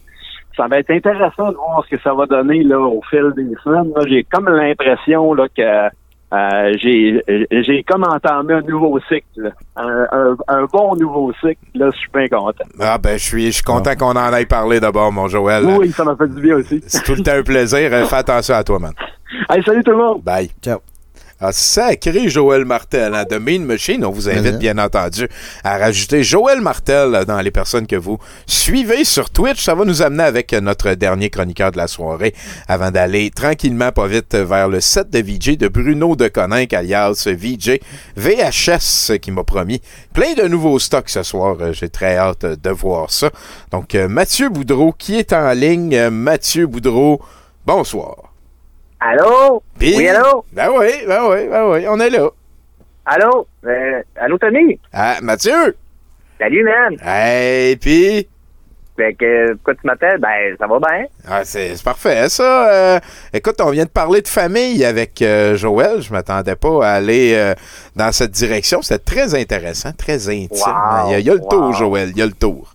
[0.55, 3.55] ça va être intéressant de voir ce que ça va donner là au fil des
[3.63, 3.91] semaines.
[4.07, 5.89] J'ai comme l'impression là que
[6.33, 7.21] euh, j'ai
[7.51, 11.59] j'ai comme entamé un nouveau cycle, un, un, un bon nouveau cycle.
[11.75, 12.65] Là, je suis bien content.
[12.79, 15.65] Ah ben, je suis, je suis content qu'on en aille parler d'abord, mon Joël.
[15.65, 16.83] Oui, ça m'a fait du bien aussi.
[16.87, 17.89] C'est tout le temps un plaisir.
[18.07, 18.93] Fais attention à toi, man.
[19.49, 20.21] Hey, salut tout le monde.
[20.23, 20.49] Bye.
[20.61, 20.79] Ciao.
[21.41, 24.05] Ah, sacré Joël Martel, hein, de Mean Machine.
[24.05, 25.27] On vous invite, bien entendu,
[25.65, 28.17] à rajouter Joël Martel dans les personnes que vous
[28.47, 29.61] suivez sur Twitch.
[29.61, 32.33] Ça va nous amener avec notre dernier chroniqueur de la soirée
[32.69, 37.27] avant d'aller tranquillement, pas vite, vers le set de VJ de Bruno de Coninck, alias
[37.27, 37.79] VJ
[38.15, 39.81] VHS, qui m'a promis
[40.13, 41.57] plein de nouveaux stocks ce soir.
[41.59, 43.29] Euh, J'ai très hâte de voir ça.
[43.71, 45.95] Donc, euh, Mathieu Boudreau, qui est en ligne.
[45.95, 47.21] Euh, Mathieu Boudreau,
[47.65, 48.34] bonsoir.
[49.07, 49.61] Allô?
[49.79, 50.43] Oui, allô?
[50.51, 52.27] Ben oui, ben oui, ben oui, on est là.
[53.05, 53.45] Allô?
[53.63, 54.79] Euh, allô, Tony?
[54.91, 55.75] Ah, Mathieu!
[56.39, 56.97] Salut, man!
[57.03, 58.27] Hey, puis?
[58.97, 60.17] Fait que, pourquoi tu m'appelles?
[60.19, 61.05] Ben, ça va bien.
[61.27, 62.95] Ah, c'est c'est parfait, ça.
[62.95, 62.99] Euh,
[63.31, 66.01] écoute, on vient de parler de famille avec euh, Joël.
[66.01, 67.53] Je m'attendais pas à aller euh,
[67.95, 68.81] dans cette direction.
[68.81, 70.49] C'était très intéressant, très intime.
[70.49, 71.49] Wow, il, y a, il y a le wow.
[71.49, 72.74] tour, Joël, il y a le tour.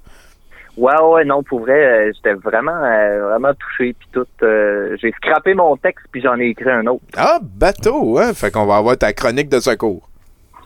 [0.81, 4.27] Ouais, ouais, non, pour vrai, euh, j'étais vraiment, euh, vraiment touché, puis tout.
[4.43, 7.03] euh, J'ai scrappé mon texte, puis j'en ai écrit un autre.
[7.17, 8.33] Ah, bateau, hein?
[8.33, 10.09] Fait qu'on va avoir ta chronique de secours.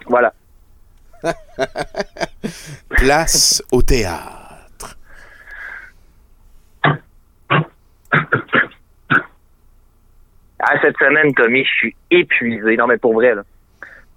[0.07, 0.33] Voilà.
[2.91, 4.97] Place au théâtre.
[10.61, 12.77] Ah, cette semaine, Tommy, je suis épuisé.
[12.77, 13.43] Non, mais pour vrai, là.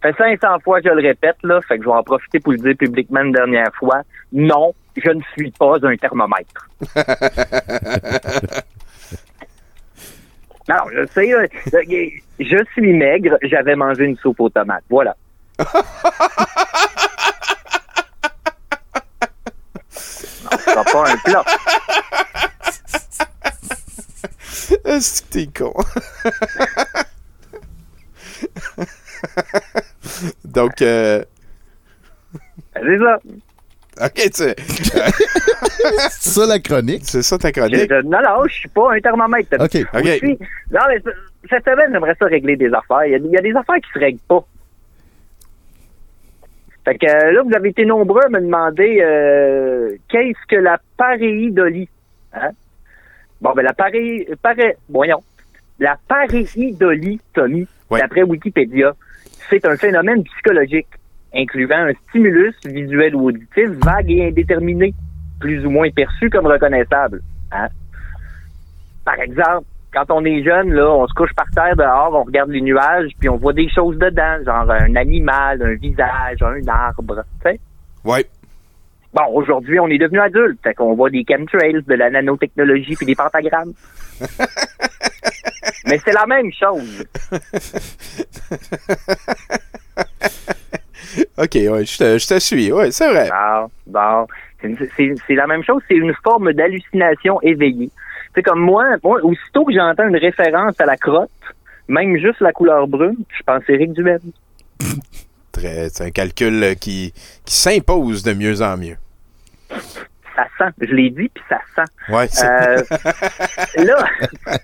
[0.03, 2.39] Ça fait 500 fois que je le répète, là, fait que je vais en profiter
[2.39, 4.01] pour le dire publiquement une dernière fois.
[4.31, 6.69] Non, je ne suis pas un thermomètre.
[10.69, 11.47] Non, je sais, là,
[12.39, 14.83] je suis maigre, j'avais mangé une soupe aux tomates.
[14.89, 15.15] Voilà.
[20.75, 21.43] Non, pas un plat.
[24.85, 25.73] Est-ce que t'es con?
[30.45, 31.23] Donc, euh...
[32.75, 33.19] C'est ça.
[34.01, 34.29] OK, tu...
[36.09, 37.01] C'est ça la chronique?
[37.05, 37.89] C'est ça ta chronique?
[37.89, 39.55] je- non, non, je suis pas un thermomètre.
[39.59, 39.71] OK.
[39.73, 40.07] Je OK.
[40.17, 40.37] suis-
[40.71, 41.01] non, mais
[41.49, 43.05] cette semaine, j'aimerais ça régler des affaires.
[43.05, 44.45] Il y, a, il y a des affaires qui se règlent pas.
[46.85, 51.89] Fait que là, vous avez été nombreux à me demander euh, qu'est-ce que la pareidolie?
[52.33, 52.51] Hein?
[53.41, 54.27] Bon, ben la paré...
[54.41, 55.21] paré voyons.
[55.79, 57.99] La pareidolie, Tommy, Ouais.
[58.01, 58.93] d'après Wikipédia,
[59.49, 60.87] c'est un phénomène psychologique
[61.33, 64.93] incluant un stimulus visuel ou auditif vague et indéterminé,
[65.39, 67.21] plus ou moins perçu comme reconnaissable.
[67.51, 67.67] Hein?
[69.05, 72.49] Par exemple, quand on est jeune, là, on se couche par terre dehors, on regarde
[72.49, 77.23] les nuages, puis on voit des choses dedans, genre un animal, un visage, un arbre.
[77.41, 77.59] tu sais?
[78.03, 78.25] Oui.
[79.13, 80.59] Bon, aujourd'hui, on est devenu adulte.
[80.61, 83.73] Fait qu'on voit des chemtrails, de la nanotechnologie puis des pentagrammes.
[85.85, 87.05] Mais c'est la même chose.
[91.37, 92.71] OK, ouais, je te, je te suis.
[92.71, 93.29] Ouais, c'est vrai.
[93.29, 94.27] Bon, bon.
[94.97, 97.91] C'est la même chose, c'est une forme d'hallucination éveillée.
[98.33, 101.29] C'est comme moi, moi, aussitôt que j'entends une référence à la crotte,
[101.87, 104.19] même juste la couleur brune, je pense Éric Duhem.
[105.59, 107.13] C'est un calcul euh, qui,
[107.45, 108.97] qui s'impose de mieux en mieux.
[110.37, 111.91] Ça sent, je l'ai dit, puis ça sent.
[112.13, 114.05] Ouais, c'est- Euh, là.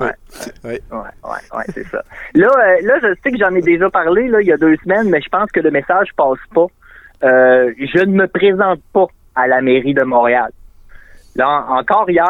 [0.00, 0.12] Ouais.
[0.64, 0.80] Ouais.
[0.92, 2.02] Ouais, ouais, c'est ça.
[2.34, 4.76] Là, euh, là, je sais que j'en ai déjà parlé là, il y a deux
[4.84, 6.66] semaines, mais je pense que le message passe pas.
[7.24, 10.50] Euh, je ne me présente pas à la mairie de Montréal.
[11.34, 12.24] Là, en- encore hier,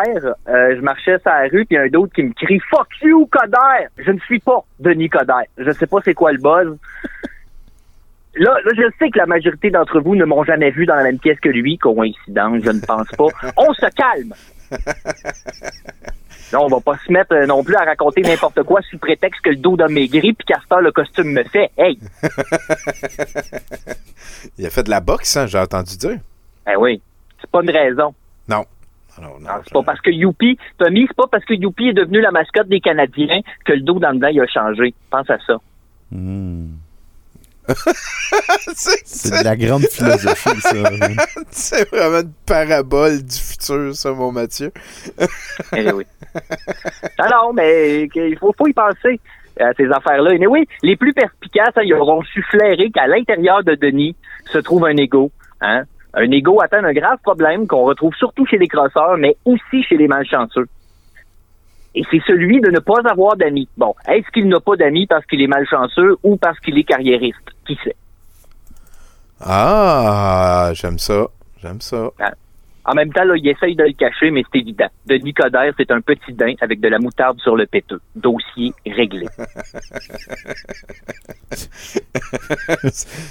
[0.48, 2.60] euh, je marchais sur la rue, puis il y a un d'autre qui me crie
[2.70, 5.44] «Fuck you, Coder!» Je ne suis pas Denis Coder.
[5.59, 6.76] Je sais pas c'est quoi le buzz.
[8.39, 11.05] Là, là, je sais que la majorité d'entre vous ne m'ont jamais vu dans la
[11.05, 11.79] même pièce que lui.
[11.79, 13.29] Coïncidence, je ne pense pas.
[13.57, 14.35] On se calme!
[16.53, 19.41] Là, on va pas se mettre euh, non plus à raconter n'importe quoi sous prétexte
[19.43, 21.73] que le dos d'un maigri puis qu'à le costume me fait.
[21.77, 21.99] Hey!
[24.59, 26.19] Il a fait de la boxe, hein, j'ai entendu dire.
[26.65, 27.03] Ben oui,
[27.41, 28.15] c'est pas une raison.
[28.49, 28.65] Non.
[29.21, 32.21] Non, non, C'est pas parce que Youpi, Tommy, c'est pas parce que Youpi est devenu
[32.21, 34.95] la mascotte des Canadiens que le dos dans le dedans, il a changé.
[35.11, 35.57] Pense à ça.
[38.74, 40.70] C'est de la grande philosophie, ça.
[41.51, 44.72] c'est vraiment une parabole du futur, ça, mon Mathieu.
[45.76, 46.05] Eh oui.
[47.18, 49.20] Non, non, mais il faut, faut y penser
[49.60, 50.34] à ces affaires-là.
[50.34, 54.14] Et oui, les plus perspicaces, hein, ils auront su flairer qu'à l'intérieur de Denis
[54.52, 55.30] se trouve un ego.
[55.60, 55.84] Hein?
[56.14, 59.97] Un ego atteint un grave problème qu'on retrouve surtout chez les crosseurs, mais aussi chez
[59.97, 60.66] les malchanceux.
[61.98, 63.68] Et c'est celui de ne pas avoir d'amis.
[63.78, 67.39] Bon, est-ce qu'il n'a pas d'amis parce qu'il est malchanceux ou parce qu'il est carriériste?
[67.66, 67.97] Qui sait?
[69.40, 71.27] Ah, j'aime ça.
[71.62, 72.10] J'aime ça.
[72.20, 72.32] Hein?
[72.85, 74.86] En même temps, là, il essaye de le cacher, mais c'est évident.
[75.06, 78.01] Denis Coderre, c'est un petit daim avec de la moutarde sur le péteux.
[78.14, 79.27] Dossier réglé.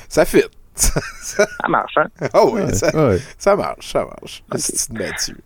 [0.10, 0.44] ça fit.
[0.76, 2.08] ça marche, hein?
[2.34, 3.20] Ah oui, Ouais, ça, ouais.
[3.38, 4.44] ça marche, ça marche.
[4.92, 5.38] Mathieu.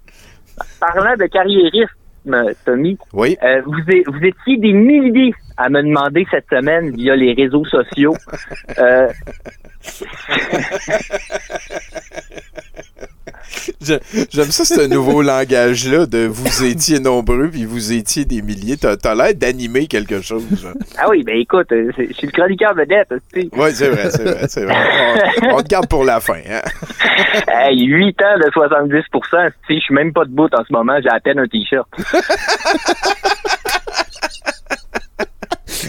[0.79, 1.93] Parlant de carriérisme,
[2.65, 3.37] Tommy, oui.
[3.43, 3.79] euh, vous,
[4.23, 8.15] étiez des milliers à me demander cette semaine via les réseaux sociaux.
[8.77, 9.07] euh,
[13.81, 18.77] J'aime ça, ce nouveau langage-là de vous étiez nombreux puis vous étiez des milliers.
[18.77, 20.45] T'as as, l'air d'animer quelque chose.
[20.61, 20.73] genre.
[20.97, 23.09] ah oui, ben écoute, euh, je suis le chroniqueur vedette.
[23.33, 23.49] tu sais.
[23.53, 24.75] Oui, c'est vrai, c'est vrai, c'est vrai.
[25.43, 26.39] On, on te garde pour la fin.
[26.49, 26.61] Hein?
[27.47, 29.03] Hey, 8 ans de 70
[29.67, 31.87] si je suis même pas debout en ce moment, j'ai à peine un t-shirt.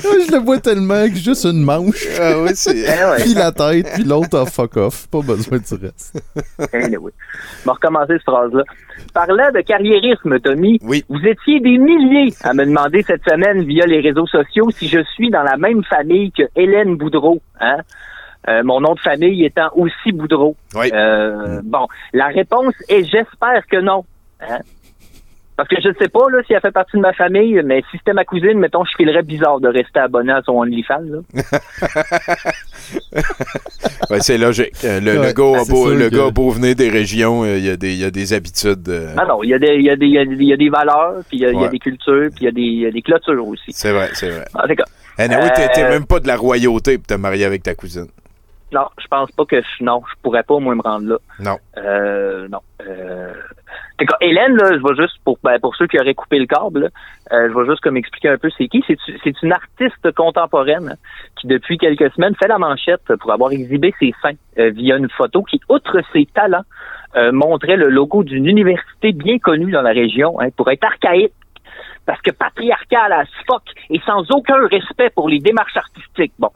[0.02, 2.06] je le vois tellement que juste une manche.
[2.20, 2.70] Ah oui, c'est.
[3.10, 3.16] Ouais.
[3.22, 5.06] Puis la tête, puis l'autre, ah, fuck off.
[5.08, 6.22] Pas besoin du reste.
[6.72, 7.12] Anyway.
[7.60, 8.62] Je vais recommencer cette phrase-là.
[9.14, 11.04] Parlant de carriérisme, Tommy, oui.
[11.08, 15.02] vous étiez des milliers à me demander cette semaine via les réseaux sociaux si je
[15.14, 17.40] suis dans la même famille que Hélène Boudreau.
[17.60, 17.78] Hein?
[18.48, 20.56] Euh, mon nom de famille étant aussi Boudreau.
[20.76, 24.04] Euh, Bon, la réponse est j'espère que non.
[24.40, 24.58] Hein?
[25.60, 27.82] Parce que je ne sais pas là, si elle fait partie de ma famille, mais
[27.90, 31.20] si c'était ma cousine, mettons, je filerais bizarre de rester abonné à son OnlyFans.
[34.08, 34.72] Ouais, c'est logique.
[34.84, 37.58] Euh, Le, gars, ben, a c'est beau, le que- gars beau venir des régions, euh,
[37.58, 38.88] il y, a des- il y a des habitudes.
[38.88, 40.34] euh, Ah non, il y, a des- il y, a des- il y, a des-
[40.34, 41.68] il y a des valeurs, puis il y a, il y a Ouais.
[41.68, 43.70] des cultures, puis il y a des, il y a des clôtures aussi.
[43.72, 44.44] C'est vrai, c'est vrai.
[44.54, 44.84] En tout cas,
[45.18, 48.06] Anyway, t'es- t'es euh, même pas de la royauté pour te marier avec ta cousine.
[48.72, 51.16] Non, je pense pas que je, non, je pourrais pas moi me rendre là.
[51.40, 51.58] Non.
[51.76, 52.60] Euh, non.
[52.86, 53.32] Euh,
[54.20, 56.88] Hélène, là, je vais juste pour ben, pour ceux qui auraient coupé le câble, là,
[57.32, 58.82] euh, je vais juste comme expliquer un peu c'est qui.
[58.86, 60.96] C'est une artiste contemporaine
[61.38, 65.10] qui depuis quelques semaines fait la manchette pour avoir exhibé ses seins euh, via une
[65.10, 66.64] photo qui, outre ses talents,
[67.16, 71.32] euh, montrait le logo d'une université bien connue dans la région hein, pour être archaïque.
[72.06, 76.32] Parce que patriarcal as fuck et sans aucun respect pour les démarches artistiques.
[76.38, 76.50] Bon,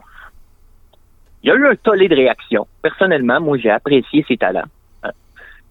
[1.44, 2.66] il y a eu un tollé de réactions.
[2.82, 4.64] Personnellement, moi, j'ai apprécié ses talents,
[5.02, 5.10] hein,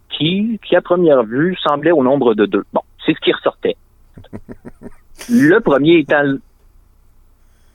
[0.10, 2.64] qui, qui, à première vue, semblaient au nombre de deux.
[2.72, 3.76] Bon, c'est ce qui ressortait.
[5.30, 6.24] le premier étant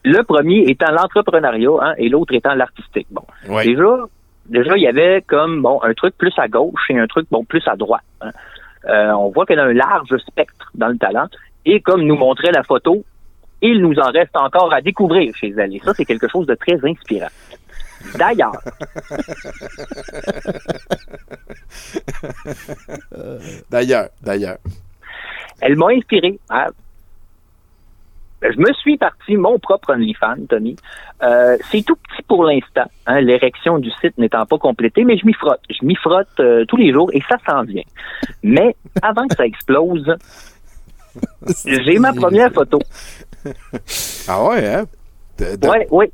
[0.04, 3.08] le premier étant l'entrepreneuriat hein, et l'autre étant l'artistique.
[3.10, 3.64] Bon, Ouais.
[3.66, 4.06] déjà,
[4.46, 7.44] déjà, il y avait comme bon un truc plus à gauche et un truc bon
[7.44, 8.02] plus à droite.
[8.20, 8.30] hein.
[8.88, 11.26] Euh, on voit qu'elle a un large spectre dans le talent
[11.66, 13.04] et comme nous montrait la photo,
[13.60, 15.74] il nous en reste encore à découvrir chez elle.
[15.74, 17.26] Et ça, c'est quelque chose de très inspirant.
[18.16, 18.52] D'ailleurs,
[23.70, 24.58] D'ailleurs, d'ailleurs.
[25.60, 26.38] elle m'a inspiré.
[26.50, 26.66] hein.
[28.40, 30.76] Ben, Je me suis parti mon propre OnlyFans, Tony.
[31.22, 35.26] Euh, c'est tout petit pour l'instant, hein, l'érection du site n'étant pas complétée, mais je
[35.26, 35.60] m'y frotte.
[35.68, 37.82] Je m'y frotte euh, tous les jours et ça s'en vient.
[38.44, 40.14] Mais avant que ça explose,
[41.66, 42.78] j'ai ma première photo.
[44.28, 44.84] Ah ouais, hein?
[45.38, 46.12] De- Ouais,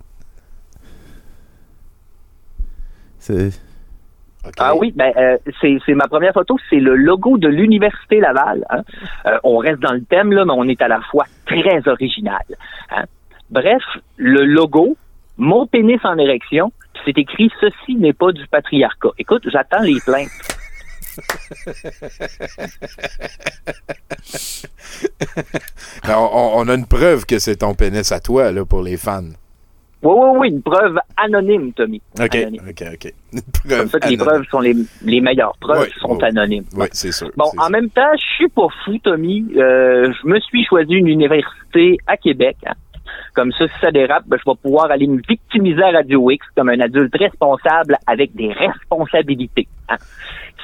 [4.58, 8.64] Ah oui, ben euh, c'est c'est ma première photo, c'est le logo de l'université Laval.
[8.68, 8.82] hein.
[9.26, 12.42] Euh, on reste dans le thème là, mais on est à la fois très original.
[12.90, 13.04] hein.
[13.50, 13.82] Bref,
[14.16, 14.96] le logo,
[15.38, 19.10] mon pénis en érection, puis c'est écrit ceci n'est pas du patriarcat.
[19.18, 20.28] Écoute, j'attends les plaintes.
[26.06, 28.82] Ben, on, on- on a une preuve que c'est ton pénis à toi, là, pour
[28.82, 29.22] les fans.
[30.04, 32.00] Oui, oui, oui, une preuve anonyme, Tommy.
[32.20, 32.62] OK, Anonyme.
[32.68, 33.12] OK, OK.
[33.32, 36.24] Une Comme preuve ça que les preuves sont les, les meilleures preuves, Ouais, sont ouais.
[36.24, 36.64] anonymes.
[36.76, 37.30] Oui, c'est sûr.
[37.36, 39.44] Bon, en même temps, je suis pas fou, Tommy.
[39.56, 42.56] Euh, je me suis choisi une université à Québec.
[42.66, 42.74] hein.
[43.34, 46.44] Comme ça, si ça dérape, ben, je vais pouvoir aller me victimiser à Radio X
[46.56, 49.66] comme un adulte responsable avec des responsabilités.
[49.88, 49.96] hein.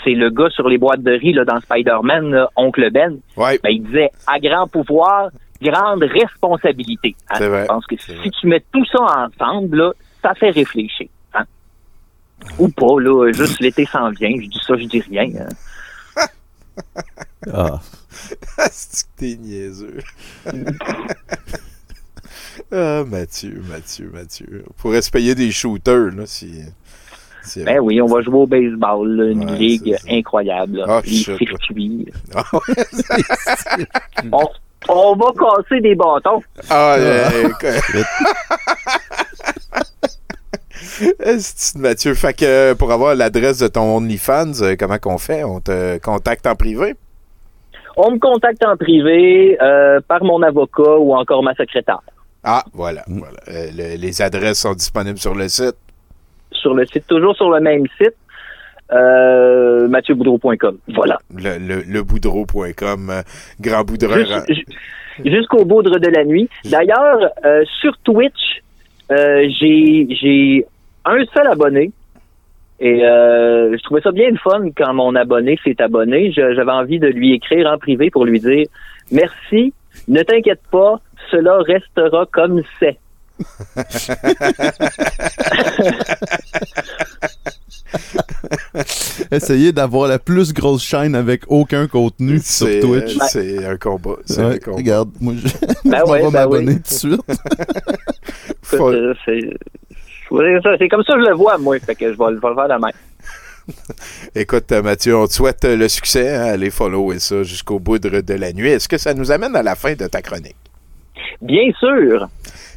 [0.05, 3.19] C'est le gars sur les boîtes de riz là, dans Spider-Man, Oncle Ben.
[3.37, 5.31] Ben, il disait à grand pouvoir,
[5.63, 7.15] grande responsabilité.
[7.29, 7.35] hein.
[7.39, 9.93] C'est vrai, Je pense que si tu mets tout ça ensemble, là,
[10.23, 11.09] ça fait réfléchir.
[11.35, 11.45] hein.
[12.59, 14.31] Ou pas, là, juste l'été s'en vient.
[14.41, 15.31] Je dis ça, je dis rien.
[15.41, 15.49] hein.
[17.53, 17.81] Ah.
[18.71, 19.99] c'est que t'es niaiseux.
[22.73, 24.65] ah, Mathieu, Mathieu, Mathieu.
[24.69, 26.63] On pourrait se payer des shooters, là, si...
[27.43, 30.79] si- Ben oui, on va jouer au baseball, là, une ligue incroyable.
[30.79, 30.85] là.
[30.89, 32.09] Ah, les circuits.
[32.35, 33.87] Ah, ouais.
[34.33, 34.49] on,
[34.89, 36.43] on va casser des bâtons.
[36.71, 36.97] Ah,
[37.43, 37.65] écoute.
[41.21, 45.19] Est-ce que Mathieu, fait que euh, pour avoir l'adresse de ton OnlyFans, euh, comment qu'on
[45.19, 45.45] fait?
[45.45, 46.95] On te contacte en privé?
[47.97, 52.01] On me contacte en privé euh, par mon avocat ou encore ma secrétaire.
[52.45, 53.03] Ah, voilà.
[53.09, 53.37] voilà.
[53.49, 55.77] Euh, le- les adresses sont disponibles sur le site.
[56.53, 58.15] Sur le site, toujours sur le même site,
[58.93, 60.79] euh, mathieuboudreau.com.
[60.95, 61.19] Voilà.
[61.35, 63.23] Le, le, leboudreau.com, euh,
[63.61, 64.45] grand boudreur.
[64.49, 64.65] Ju-
[65.25, 66.49] Jusqu'au boudre de la nuit.
[66.65, 68.63] D'ailleurs, euh, sur Twitch,
[69.11, 70.65] j'ai j'ai
[71.05, 71.91] un seul abonné.
[72.83, 76.33] Et je trouvais ça bien le fun quand mon abonné s'est abonné.
[76.33, 78.67] J'avais envie de lui écrire en privé pour lui dire
[79.13, 79.75] merci,
[80.09, 80.99] ne t'inquiète pas,
[81.31, 82.97] cela restera comme c'est.
[89.31, 93.17] Essayez d'avoir la plus grosse chaîne avec aucun contenu sur C'est Twitch.
[93.17, 94.17] euh, c'est un combat.
[94.25, 94.77] C'est Ouais, un combat.
[94.77, 95.49] regarde, moi, je,
[95.89, 96.75] Ben ouais, vais ben m'abonner oui.
[96.77, 97.21] tout de suite.
[98.73, 99.15] Euh,
[100.79, 101.77] C'est comme ça que je le vois, moi.
[101.81, 102.93] Fait que je vais, le- faire la même.
[104.35, 106.35] Écoute, euh, Mathieu, on te souhaite euh, le succès.
[106.37, 108.71] hein, allez follow et ça jusqu'au boudre de la nuit.
[108.71, 110.55] Est-ce que ça nous amène à la fin de ta chronique?
[111.43, 112.29] Bien sûr.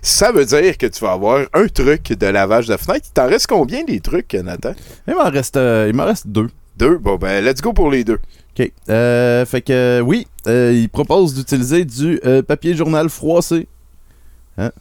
[0.06, 3.06] Ça veut dire que tu vas avoir un truc de lavage de fenêtre.
[3.10, 4.74] Il t'en reste combien des trucs, Nathan?
[5.08, 6.50] Il m'en reste, euh, il m'en reste deux.
[6.78, 6.98] Deux?
[6.98, 8.20] Bon, ben, let's go pour les deux.
[8.60, 8.70] OK.
[8.90, 13.66] Euh, fait que, euh, oui, euh, il propose d'utiliser du papier journal froissé.
[14.58, 14.72] Hein?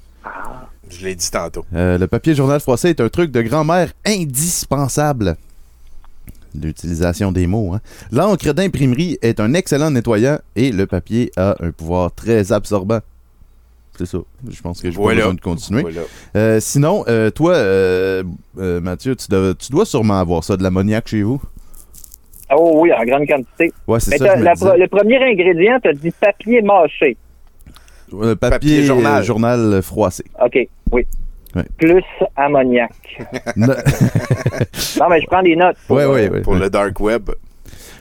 [0.90, 1.65] Je l'ai dit tantôt.
[1.70, 5.36] Le papier journal froissé est un truc de grand-mère indispensable.
[6.61, 7.74] L'utilisation des mots.
[7.74, 7.81] Hein?
[8.11, 12.99] L'encre d'imprimerie est un excellent nettoyant et le papier a un pouvoir très absorbant.
[14.05, 14.19] C'est ça.
[14.51, 15.20] Je pense que je Voilà.
[15.23, 15.83] pas besoin de continuer.
[15.83, 16.01] Voilà.
[16.37, 18.24] Euh, sinon, euh, toi, euh,
[18.59, 21.41] euh, Mathieu, tu dois, tu dois sûrement avoir ça, de l'ammoniaque chez vous.
[22.55, 23.73] Oh oui, en grande quantité.
[23.87, 27.16] Ouais, c'est ça, la le premier ingrédient, tu as dit papier mâché.
[28.12, 29.20] Euh, papier, Papier journal.
[29.20, 30.24] euh, journal froissé.
[30.45, 30.59] OK,
[30.91, 31.07] oui.
[31.55, 31.65] Ouais.
[31.79, 32.03] Plus
[32.37, 32.91] ammoniac.
[33.57, 35.77] No- non, mais je prends des notes.
[35.91, 36.41] ouais, ouais, ouais.
[36.41, 37.31] Pour le dark web.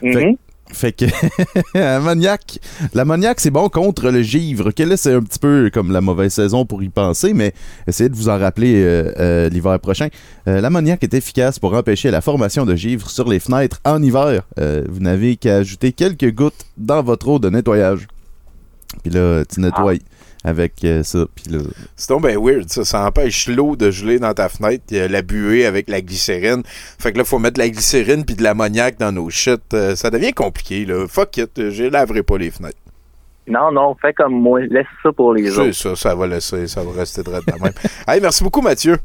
[0.00, 0.36] Fait,
[0.72, 1.04] fait que
[1.78, 2.58] ammoniaque,
[2.94, 4.70] l'ammoniaque c'est bon contre le givre.
[4.72, 7.54] Que là c'est un petit peu comme la mauvaise saison pour y penser, mais
[7.86, 10.08] essayez de vous en rappeler euh, euh, l'hiver prochain.
[10.48, 14.42] Euh, l'ammoniaque est efficace pour empêcher la formation de givre sur les fenêtres en hiver.
[14.58, 18.08] Euh, vous n'avez qu'à ajouter quelques gouttes dans votre eau de nettoyage.
[19.02, 19.98] Puis là, tu nettoies
[20.44, 21.24] avec euh, ça.
[21.34, 21.60] Puis là,
[21.96, 22.84] C'est donc bien weird, ça.
[22.84, 26.00] Ça empêche l'eau de geler dans ta fenêtre, il y a la buée avec la
[26.00, 26.62] glycérine.
[26.66, 29.62] Fait que là, faut mettre de la glycérine puis de l'ammoniaque dans nos shit.
[29.74, 31.06] Euh, ça devient compliqué, là.
[31.08, 32.78] Fuck it, je laverai pas les fenêtres.
[33.48, 34.60] Non, non, fais comme moi.
[34.70, 35.72] Laisse ça pour les C'est autres.
[35.72, 37.72] ça, ça va laisser, ça va rester droit de même.
[38.08, 38.96] hey, merci beaucoup, Mathieu.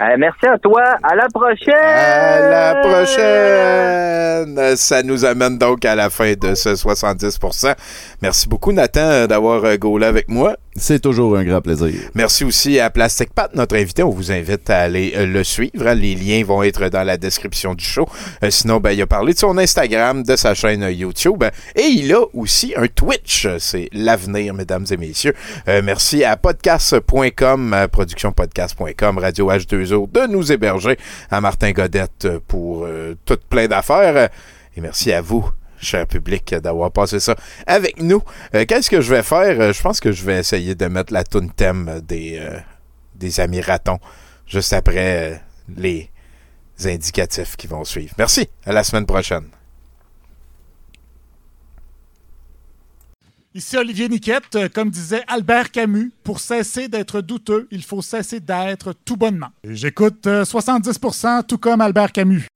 [0.00, 0.82] Euh, merci à toi.
[1.02, 1.74] À la prochaine.
[1.74, 4.76] À la prochaine!
[4.76, 7.74] Ça nous amène donc à la fin de ce 70%.
[8.22, 10.56] Merci beaucoup, Nathan, d'avoir euh, gaulé avec moi.
[10.74, 11.92] C'est toujours un grand plaisir.
[12.14, 14.02] Merci aussi à Plastic Pat, notre invité.
[14.02, 15.86] On vous invite à aller euh, le suivre.
[15.86, 15.94] hein.
[15.94, 18.08] Les liens vont être dans la description du show.
[18.42, 21.44] Euh, sinon, ben, il a parlé de son Instagram, de sa chaîne euh, YouTube.
[21.76, 23.46] Et il a aussi un Twitch.
[23.58, 25.34] C'est l'avenir, mesdames et messieurs.
[25.66, 30.96] Merci à podcast.com, productionpodcast.com, Radio H2O de nous héberger.
[31.30, 34.30] À Martin Godette pour euh, tout plein d'affaires.
[34.76, 35.48] Et merci à vous
[35.82, 37.36] cher public, d'avoir passé ça
[37.66, 38.22] avec nous.
[38.54, 39.60] Euh, Qu'est-ce que je vais faire?
[39.60, 42.58] Euh, je pense que je vais essayer de mettre la tune thème des, euh,
[43.14, 43.98] des amis ratons
[44.46, 45.42] juste après
[45.76, 46.10] les
[46.84, 48.14] indicatifs qui vont suivre.
[48.18, 48.48] Merci.
[48.64, 49.44] À la semaine prochaine.
[53.54, 58.94] Ici Olivier Niquette, comme disait Albert Camus, pour cesser d'être douteux, il faut cesser d'être
[59.04, 59.50] tout bonnement.
[59.62, 62.46] J'écoute euh, 70% tout comme Albert Camus.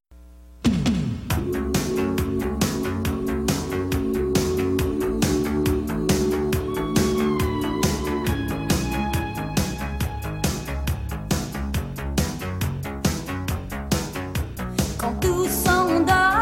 [16.07, 16.36] 온다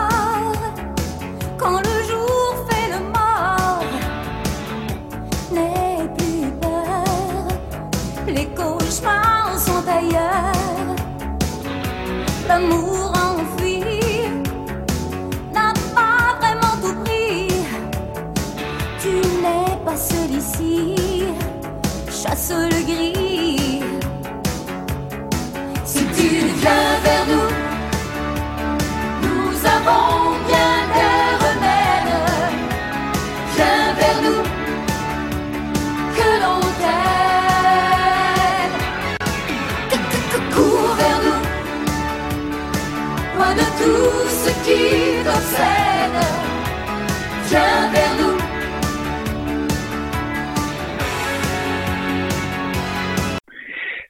[47.54, 48.36] Viens vers nous.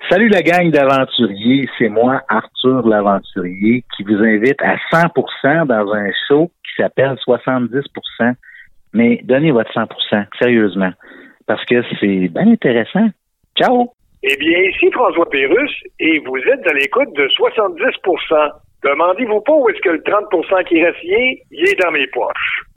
[0.08, 6.10] Salut la gang d'aventuriers, c'est moi Arthur l'aventurier qui vous invite à 100% dans un
[6.26, 8.32] show qui s'appelle 70%.
[8.94, 10.92] Mais donnez votre 100%, sérieusement,
[11.46, 13.08] parce que c'est bien intéressant.
[13.58, 13.92] Ciao!
[14.22, 18.52] Eh bien, ici François Pérusse, et vous êtes à l'écoute de 70%
[18.84, 22.06] Demandez-vous pas où est-ce que le 30% qui reste, il est, il est dans mes
[22.08, 22.64] poches.